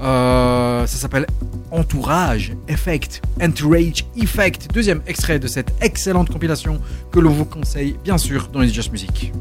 Euh, 0.00 0.86
ça 0.86 0.98
s'appelle 0.98 1.26
Entourage 1.72 2.52
Effect. 2.68 3.22
Entourage 3.42 4.04
Effect. 4.16 4.68
Deuxième 4.72 5.02
extrait 5.08 5.40
de 5.40 5.48
cette 5.48 5.72
excellente 5.80 6.30
compilation 6.30 6.80
que 7.10 7.18
l'on 7.18 7.32
vous 7.32 7.44
conseille 7.44 7.96
bien 8.04 8.18
sûr 8.18 8.50
dans 8.52 8.60
les 8.60 8.68
Just 8.68 8.92
Music. 8.92 9.32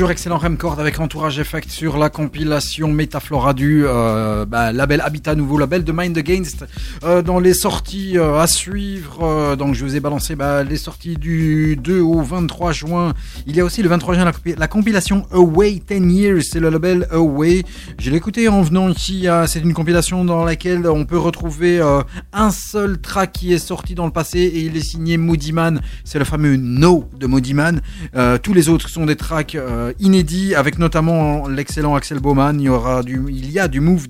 Toujours 0.00 0.12
excellent 0.12 0.38
Remcord 0.38 0.80
avec 0.80 0.98
Entourage 0.98 1.38
Effect 1.38 1.68
sur 1.68 1.98
la 1.98 2.08
compilation 2.08 2.88
Metaflora 2.88 3.52
du 3.52 3.82
euh, 3.84 4.46
bah, 4.46 4.72
label 4.72 5.02
Habitat, 5.02 5.34
nouveau 5.34 5.58
label 5.58 5.84
de 5.84 5.92
Mind 5.92 6.16
Against. 6.16 6.64
Euh, 7.04 7.20
dans 7.20 7.38
les 7.38 7.52
sorties 7.52 8.16
euh, 8.16 8.40
à 8.40 8.46
suivre, 8.46 9.56
donc 9.56 9.74
je 9.74 9.84
vous 9.84 9.96
ai 9.96 10.00
balancé 10.00 10.36
bah, 10.36 10.64
les 10.64 10.78
sorties 10.78 11.16
du 11.18 11.76
2 11.76 12.00
au 12.00 12.22
23 12.22 12.72
juin. 12.72 13.12
Il 13.46 13.54
y 13.54 13.60
a 13.60 13.64
aussi 13.66 13.82
le 13.82 13.90
23 13.90 14.14
juin 14.14 14.24
la, 14.24 14.32
la 14.56 14.68
compilation 14.68 15.26
Away 15.32 15.82
10 15.86 16.14
Years, 16.14 16.42
c'est 16.50 16.60
le 16.60 16.70
label 16.70 17.06
Away. 17.10 17.62
Je 17.98 18.10
l'ai 18.10 18.16
écouté 18.16 18.48
en 18.48 18.62
venant 18.62 18.88
ici, 18.88 19.26
c'est 19.48 19.60
une 19.60 19.74
compilation 19.74 20.24
dans 20.24 20.44
laquelle 20.44 20.86
on 20.86 21.04
peut 21.04 21.18
retrouver 21.18 21.78
un 22.32 22.50
seul 22.50 23.02
track 23.02 23.32
qui 23.32 23.52
est 23.52 23.58
sorti 23.58 23.94
dans 23.94 24.06
le 24.06 24.12
passé 24.12 24.38
et 24.38 24.60
il 24.60 24.78
est 24.78 24.80
signé 24.80 25.18
Moody 25.18 25.52
Man, 25.52 25.82
c'est 26.04 26.18
le 26.18 26.24
fameux 26.24 26.56
No 26.56 27.06
de 27.18 27.26
Moody 27.26 27.52
Man. 27.52 27.82
Tous 28.42 28.54
les 28.54 28.70
autres 28.70 28.88
sont 28.88 29.04
des 29.04 29.16
tracks 29.16 29.58
inédits 29.98 30.54
avec 30.54 30.78
notamment 30.78 31.48
l'excellent 31.48 31.94
Axel 31.94 32.20
Bowman. 32.20 32.60
Il 32.60 32.64
y 32.64 32.68
aura 32.68 33.02
du, 33.02 33.22
il 33.28 33.50
y 33.50 33.58
a 33.58 33.68
du 33.68 33.80
Move. 33.80 34.06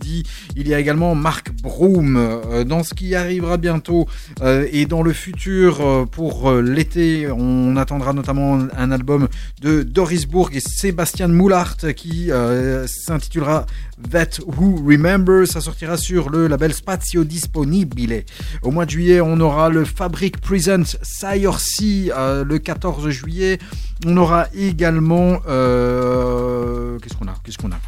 Il 0.56 0.68
y 0.68 0.74
a 0.74 0.78
également 0.78 1.14
Mark 1.14 1.50
Broom. 1.62 2.16
Euh, 2.16 2.64
dans 2.64 2.82
ce 2.82 2.94
qui 2.94 3.14
arrivera 3.14 3.56
bientôt 3.56 4.06
euh, 4.42 4.66
et 4.72 4.86
dans 4.86 5.02
le 5.02 5.12
futur 5.12 5.80
euh, 5.80 6.04
pour 6.06 6.48
euh, 6.48 6.62
l'été, 6.62 7.28
on 7.30 7.76
attendra 7.76 8.12
notamment 8.12 8.58
un 8.76 8.90
album 8.90 9.28
de 9.60 9.82
Doris 9.82 10.26
Bourg 10.26 10.50
et 10.52 10.60
Sébastien 10.60 11.28
Moulart 11.28 11.76
qui 11.96 12.30
euh, 12.30 12.86
s'intitulera 12.86 13.66
That 14.10 14.42
Who 14.46 14.82
Remember. 14.86 15.46
Ça 15.46 15.60
sortira 15.60 15.96
sur 15.96 16.30
le 16.30 16.46
label 16.46 16.72
Spazio 16.72 17.24
Disponibile. 17.24 18.24
Au 18.62 18.70
mois 18.70 18.86
de 18.86 18.90
juillet, 18.90 19.20
on 19.20 19.38
aura 19.40 19.68
le 19.68 19.84
Fabric 19.84 20.40
Present 20.40 20.96
Sayorsi 21.02 22.10
euh, 22.16 22.44
le 22.44 22.58
14 22.58 23.08
juillet. 23.10 23.58
On 24.06 24.16
aura 24.16 24.48
également 24.54 25.40
euh, 25.48 26.98
qu'est-ce 26.98 27.16
qu'on 27.16 27.28
a 27.28 27.34
Qu'est-ce 27.44 27.58
qu'on 27.58 27.72
a? 27.72 27.80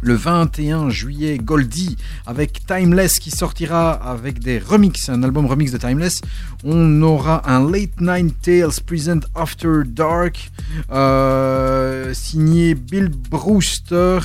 Le 0.00 0.14
21 0.14 0.90
juillet, 0.90 1.38
Goldie 1.38 1.96
avec 2.26 2.64
Timeless 2.66 3.18
qui 3.18 3.30
sortira 3.30 3.92
avec 3.92 4.38
des 4.38 4.58
remixes, 4.58 5.08
un 5.08 5.22
album 5.24 5.46
remix 5.46 5.72
de 5.72 5.78
Timeless. 5.78 6.20
On 6.62 7.02
aura 7.02 7.50
un 7.50 7.68
Late 7.68 8.00
Night 8.00 8.34
Tales 8.40 8.80
Present 8.86 9.20
After 9.34 9.80
Dark 9.84 10.50
euh, 10.92 12.14
signé 12.14 12.74
Bill 12.74 13.08
Brewster 13.08 14.20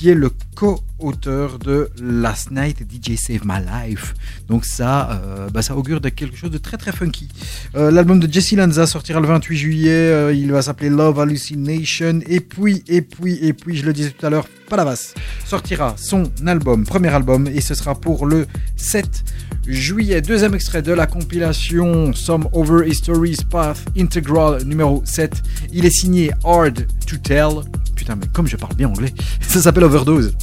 qui 0.00 0.08
est 0.08 0.14
le 0.14 0.30
co-auteur 0.54 1.58
de 1.58 1.90
Last 2.00 2.50
Night 2.50 2.78
DJ 2.90 3.18
Save 3.18 3.42
My 3.44 3.58
Life. 3.60 4.14
Donc 4.48 4.64
ça, 4.64 5.10
euh, 5.10 5.50
bah, 5.50 5.60
ça 5.60 5.76
augure 5.76 6.00
de 6.00 6.08
quelque 6.08 6.38
chose 6.38 6.50
de 6.50 6.56
très 6.56 6.78
très 6.78 6.90
funky. 6.90 7.28
Euh, 7.74 7.90
L'album 7.90 8.18
de 8.18 8.32
Jesse 8.32 8.52
Lanza 8.52 8.86
sortira 8.86 9.20
le 9.20 9.26
28 9.26 9.56
juillet. 9.58 9.90
euh, 9.90 10.32
il 10.32 10.52
va 10.52 10.62
s'appeler 10.62 10.88
Love 10.88 11.20
Hallucination. 11.20 12.20
Et 12.26 12.40
puis, 12.40 12.82
et 12.88 13.02
puis, 13.02 13.44
et 13.44 13.52
puis, 13.52 13.76
je 13.76 13.84
le 13.84 13.92
disais 13.92 14.08
tout 14.08 14.24
à 14.24 14.30
l'heure, 14.30 14.48
Palavas 14.70 15.12
sortira 15.44 15.94
son 15.98 16.30
album, 16.46 16.86
premier 16.86 17.08
album, 17.08 17.46
et 17.46 17.60
ce 17.60 17.74
sera 17.74 17.94
pour 17.94 18.24
le 18.24 18.46
7 18.76 19.24
juillet. 19.66 20.20
Deuxième 20.20 20.54
extrait 20.54 20.82
de 20.82 20.92
la 20.92 21.06
compilation 21.06 22.12
Some 22.12 22.48
Over 22.52 22.88
Histories 22.88 23.38
Path 23.48 23.84
Integral 23.98 24.64
numéro 24.64 25.02
7. 25.04 25.42
Il 25.72 25.84
est 25.84 25.90
signé 25.90 26.30
Hard 26.44 26.86
to 27.06 27.16
Tell. 27.16 27.62
Putain, 27.94 28.16
mais 28.16 28.26
comme 28.32 28.46
je 28.46 28.56
parle 28.56 28.74
bien 28.74 28.88
anglais, 28.88 29.12
ça 29.40 29.60
s'appelle 29.60 29.84
Overdose. 29.84 30.34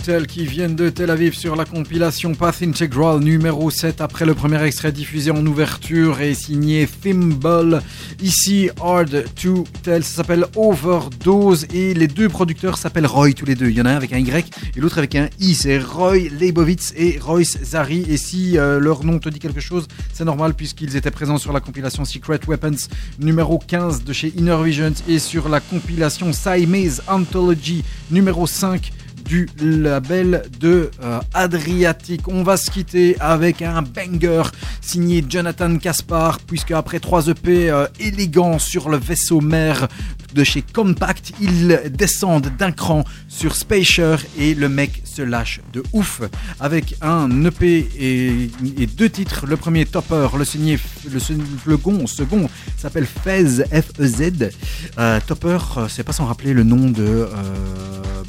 Qui 0.00 0.46
viennent 0.46 0.76
de 0.76 0.88
Tel 0.88 1.10
Aviv 1.10 1.34
sur 1.34 1.56
la 1.56 1.66
compilation 1.66 2.34
Path 2.34 2.62
Integral 2.62 3.20
numéro 3.20 3.70
7 3.70 4.00
après 4.00 4.24
le 4.24 4.34
premier 4.34 4.62
extrait 4.64 4.92
diffusé 4.92 5.30
en 5.30 5.44
ouverture 5.44 6.22
et 6.22 6.32
signé 6.32 6.86
Thimble. 6.86 7.82
Ici, 8.22 8.70
Hard 8.80 9.24
to 9.40 9.64
Tell, 9.82 10.02
ça 10.02 10.16
s'appelle 10.16 10.46
Overdose 10.56 11.66
et 11.74 11.92
les 11.92 12.08
deux 12.08 12.30
producteurs 12.30 12.78
s'appellent 12.78 13.06
Roy 13.06 13.32
tous 13.32 13.44
les 13.44 13.54
deux. 13.54 13.68
Il 13.68 13.76
y 13.76 13.80
en 13.82 13.84
a 13.84 13.90
un 13.90 13.96
avec 13.96 14.14
un 14.14 14.18
Y 14.18 14.50
et 14.74 14.80
l'autre 14.80 14.96
avec 14.96 15.14
un 15.16 15.28
I. 15.38 15.54
C'est 15.54 15.78
Roy 15.78 16.30
Leibovitz 16.30 16.94
et 16.96 17.18
Royce 17.18 17.58
Zari. 17.62 18.06
Et 18.08 18.16
si 18.16 18.56
euh, 18.56 18.80
leur 18.80 19.04
nom 19.04 19.18
te 19.18 19.28
dit 19.28 19.38
quelque 19.38 19.60
chose, 19.60 19.86
c'est 20.14 20.24
normal 20.24 20.54
puisqu'ils 20.54 20.96
étaient 20.96 21.10
présents 21.10 21.38
sur 21.38 21.52
la 21.52 21.60
compilation 21.60 22.06
Secret 22.06 22.40
Weapons 22.48 22.88
numéro 23.18 23.58
15 23.58 24.04
de 24.04 24.12
chez 24.14 24.32
Inner 24.36 24.58
Visions 24.64 24.94
et 25.08 25.18
sur 25.18 25.50
la 25.50 25.60
compilation 25.60 26.32
Siamese 26.32 27.02
Anthology 27.06 27.84
numéro 28.10 28.46
5 28.46 28.92
du 29.30 29.48
label 29.60 30.42
de 30.58 30.90
euh, 31.04 31.20
Adriatic. 31.34 32.26
On 32.26 32.42
va 32.42 32.56
se 32.56 32.68
quitter 32.68 33.16
avec 33.20 33.62
un 33.62 33.80
banger 33.80 34.42
signé 34.80 35.24
Jonathan 35.26 35.76
Caspar, 35.78 36.40
puisque 36.40 36.72
après 36.72 36.98
trois 36.98 37.28
EP 37.28 37.70
euh, 37.70 37.86
élégants 38.00 38.58
sur 38.58 38.88
le 38.88 38.96
vaisseau 38.96 39.40
mère 39.40 39.86
de 40.34 40.42
chez 40.42 40.62
Compact, 40.62 41.32
ils 41.40 41.80
descendent 41.92 42.50
d'un 42.58 42.72
cran 42.72 43.04
sur 43.28 43.54
Spacer 43.54 44.16
et 44.36 44.56
le 44.56 44.68
mec 44.68 45.00
se 45.04 45.22
lâche 45.22 45.60
de 45.72 45.84
ouf 45.92 46.22
avec 46.58 46.96
un 47.00 47.44
EP 47.44 47.88
et, 48.00 48.86
deux 48.86 49.10
titres. 49.10 49.46
Le 49.46 49.56
premier 49.56 49.86
Topper, 49.86 50.26
le 50.36 50.44
signé, 50.44 50.76
le 51.08 51.20
second, 51.20 52.04
second 52.08 52.50
s'appelle 52.76 53.06
Fez 53.06 53.62
F 53.70 53.92
E. 54.00 54.50
Euh, 54.98 55.20
Topper, 55.24 55.58
c'est 55.88 56.02
pas 56.02 56.12
sans 56.12 56.24
rappeler 56.24 56.52
le 56.52 56.64
nom 56.64 56.90
de 56.90 57.28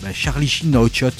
bah, 0.02 0.14
Charlie 0.14 0.48
Sheen 0.48 0.72
dans 0.72 0.82
Hot 0.82 0.90
Shot. 0.94 1.12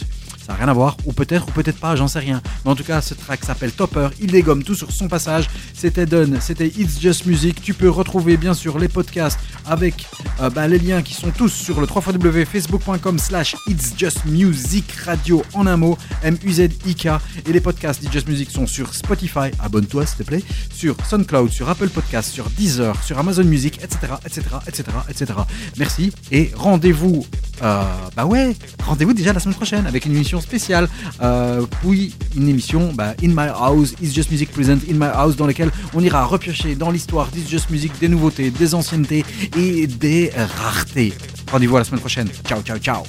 Ça 0.46 0.54
n'a 0.54 0.60
rien 0.60 0.68
à 0.68 0.74
voir, 0.74 0.98
ou 1.06 1.14
peut-être, 1.14 1.48
ou 1.48 1.52
peut-être 1.52 1.80
pas, 1.80 1.96
j'en 1.96 2.08
sais 2.08 2.20
rien. 2.20 2.42
Mais 2.66 2.72
en 2.72 2.76
tout 2.76 2.84
cas, 2.84 3.02
ce 3.02 3.14
track 3.14 3.44
s'appelle 3.46 3.72
Topper. 3.72 4.10
Il 4.20 4.32
dégomme 4.32 4.64
tout 4.64 4.76
sur 4.76 4.92
son 4.92 5.08
passage. 5.08 5.48
C'était 5.74 6.06
Done, 6.06 6.40
c'était 6.42 6.68
It's 6.68 7.00
Just 7.00 7.26
Music. 7.26 7.62
Tu 7.62 7.74
peux 7.74 7.90
retrouver 7.90 8.38
bien 8.38 8.54
sûr 8.54 8.80
les 8.80 8.88
podcasts 8.88 9.40
avec 9.66 10.08
euh, 10.42 10.50
bah, 10.50 10.68
les 10.68 10.80
liens 10.80 11.02
qui 11.02 11.14
sont 11.14 11.32
tous 11.32 11.50
sur 11.50 11.80
le 11.80 11.88
www.facebook.com 11.88 13.20
slash 13.20 13.56
It's 13.68 13.94
Just 13.96 14.26
Music 14.26 14.92
Radio 15.06 15.44
en 15.54 15.68
un 15.68 15.78
mot, 15.78 15.98
M-U-Z-I-K. 16.24 17.08
Et 17.48 17.54
les 17.54 17.62
podcasts 17.62 18.04
It's 18.04 18.12
Just 18.12 18.28
Music 18.28 18.50
sont 18.50 18.68
sur 18.68 18.94
Spotify, 18.94 19.52
abonne-toi 19.60 20.06
s'il 20.06 20.18
te 20.18 20.24
plaît, 20.24 20.44
sur 20.74 20.96
SoundCloud, 21.06 21.52
sur 21.52 21.70
Apple 21.70 21.90
Podcasts, 21.90 22.32
sur 22.32 22.50
Deezer, 22.50 23.02
sur 23.04 23.20
Amazon 23.20 23.44
Music, 23.44 23.80
etc., 23.84 24.14
etc., 24.26 24.42
etc., 24.68 24.84
etc. 25.10 25.34
Merci 25.78 26.12
et 26.32 26.52
rendez-vous, 26.56 27.26
euh, 27.62 27.84
bah 28.16 28.26
ouais, 28.26 28.56
rendez-vous 28.84 29.14
déjà 29.14 29.34
la 29.34 29.40
semaine 29.40 29.56
prochaine 29.56 29.86
avec 29.86 30.06
une 30.06 30.16
émission 30.16 30.31
spéciale, 30.40 30.88
euh, 31.22 31.66
puis 31.82 32.14
une 32.36 32.48
émission 32.48 32.94
bah, 32.94 33.14
In 33.24 33.30
My 33.30 33.50
House, 33.54 33.94
It's 34.02 34.14
Just 34.14 34.32
Music 34.32 34.52
Present 34.52 34.80
In 34.90 34.94
My 34.94 35.12
House, 35.14 35.36
dans 35.36 35.48
laquelle 35.48 35.72
on 35.94 36.02
ira 36.02 36.24
repiocher 36.26 36.76
dans 36.76 36.92
l'histoire 36.92 37.28
d'It's 37.28 37.50
Just 37.50 37.70
Music 37.70 37.92
des 38.00 38.08
nouveautés, 38.08 38.52
des 38.52 38.74
anciennetés 38.74 39.26
et 39.58 39.88
des 39.88 40.32
raretés. 40.64 41.14
Rendez-vous 41.52 41.76
à 41.76 41.80
la 41.80 41.86
semaine 41.86 42.00
prochaine. 42.00 42.30
Ciao, 42.48 42.62
ciao, 42.62 42.78
ciao. 42.78 43.04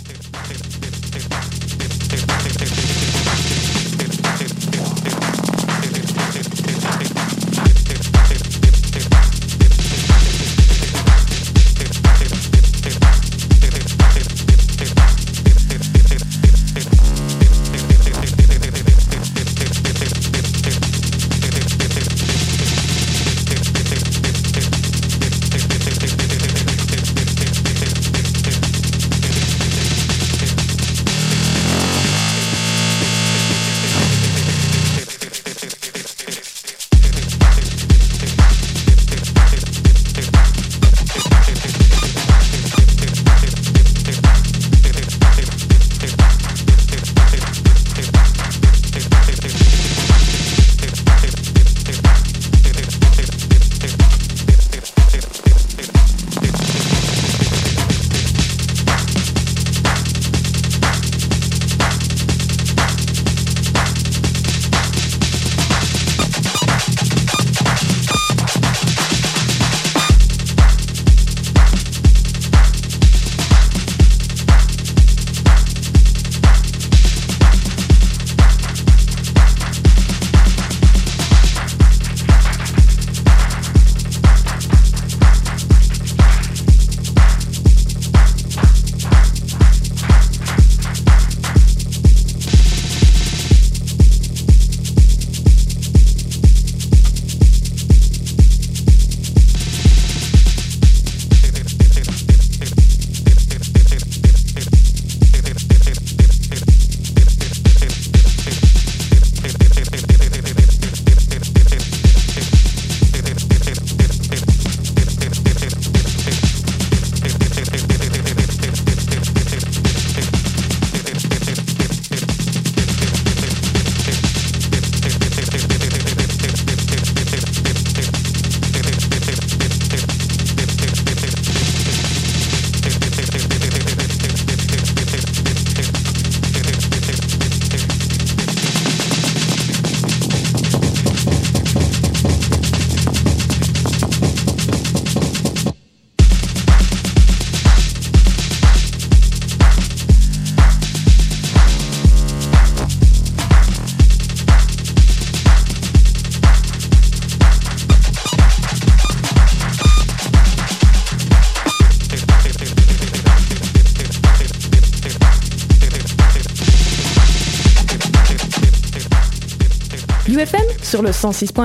Sur 170.93 171.01
le 171.01 171.11
106. 171.11 171.53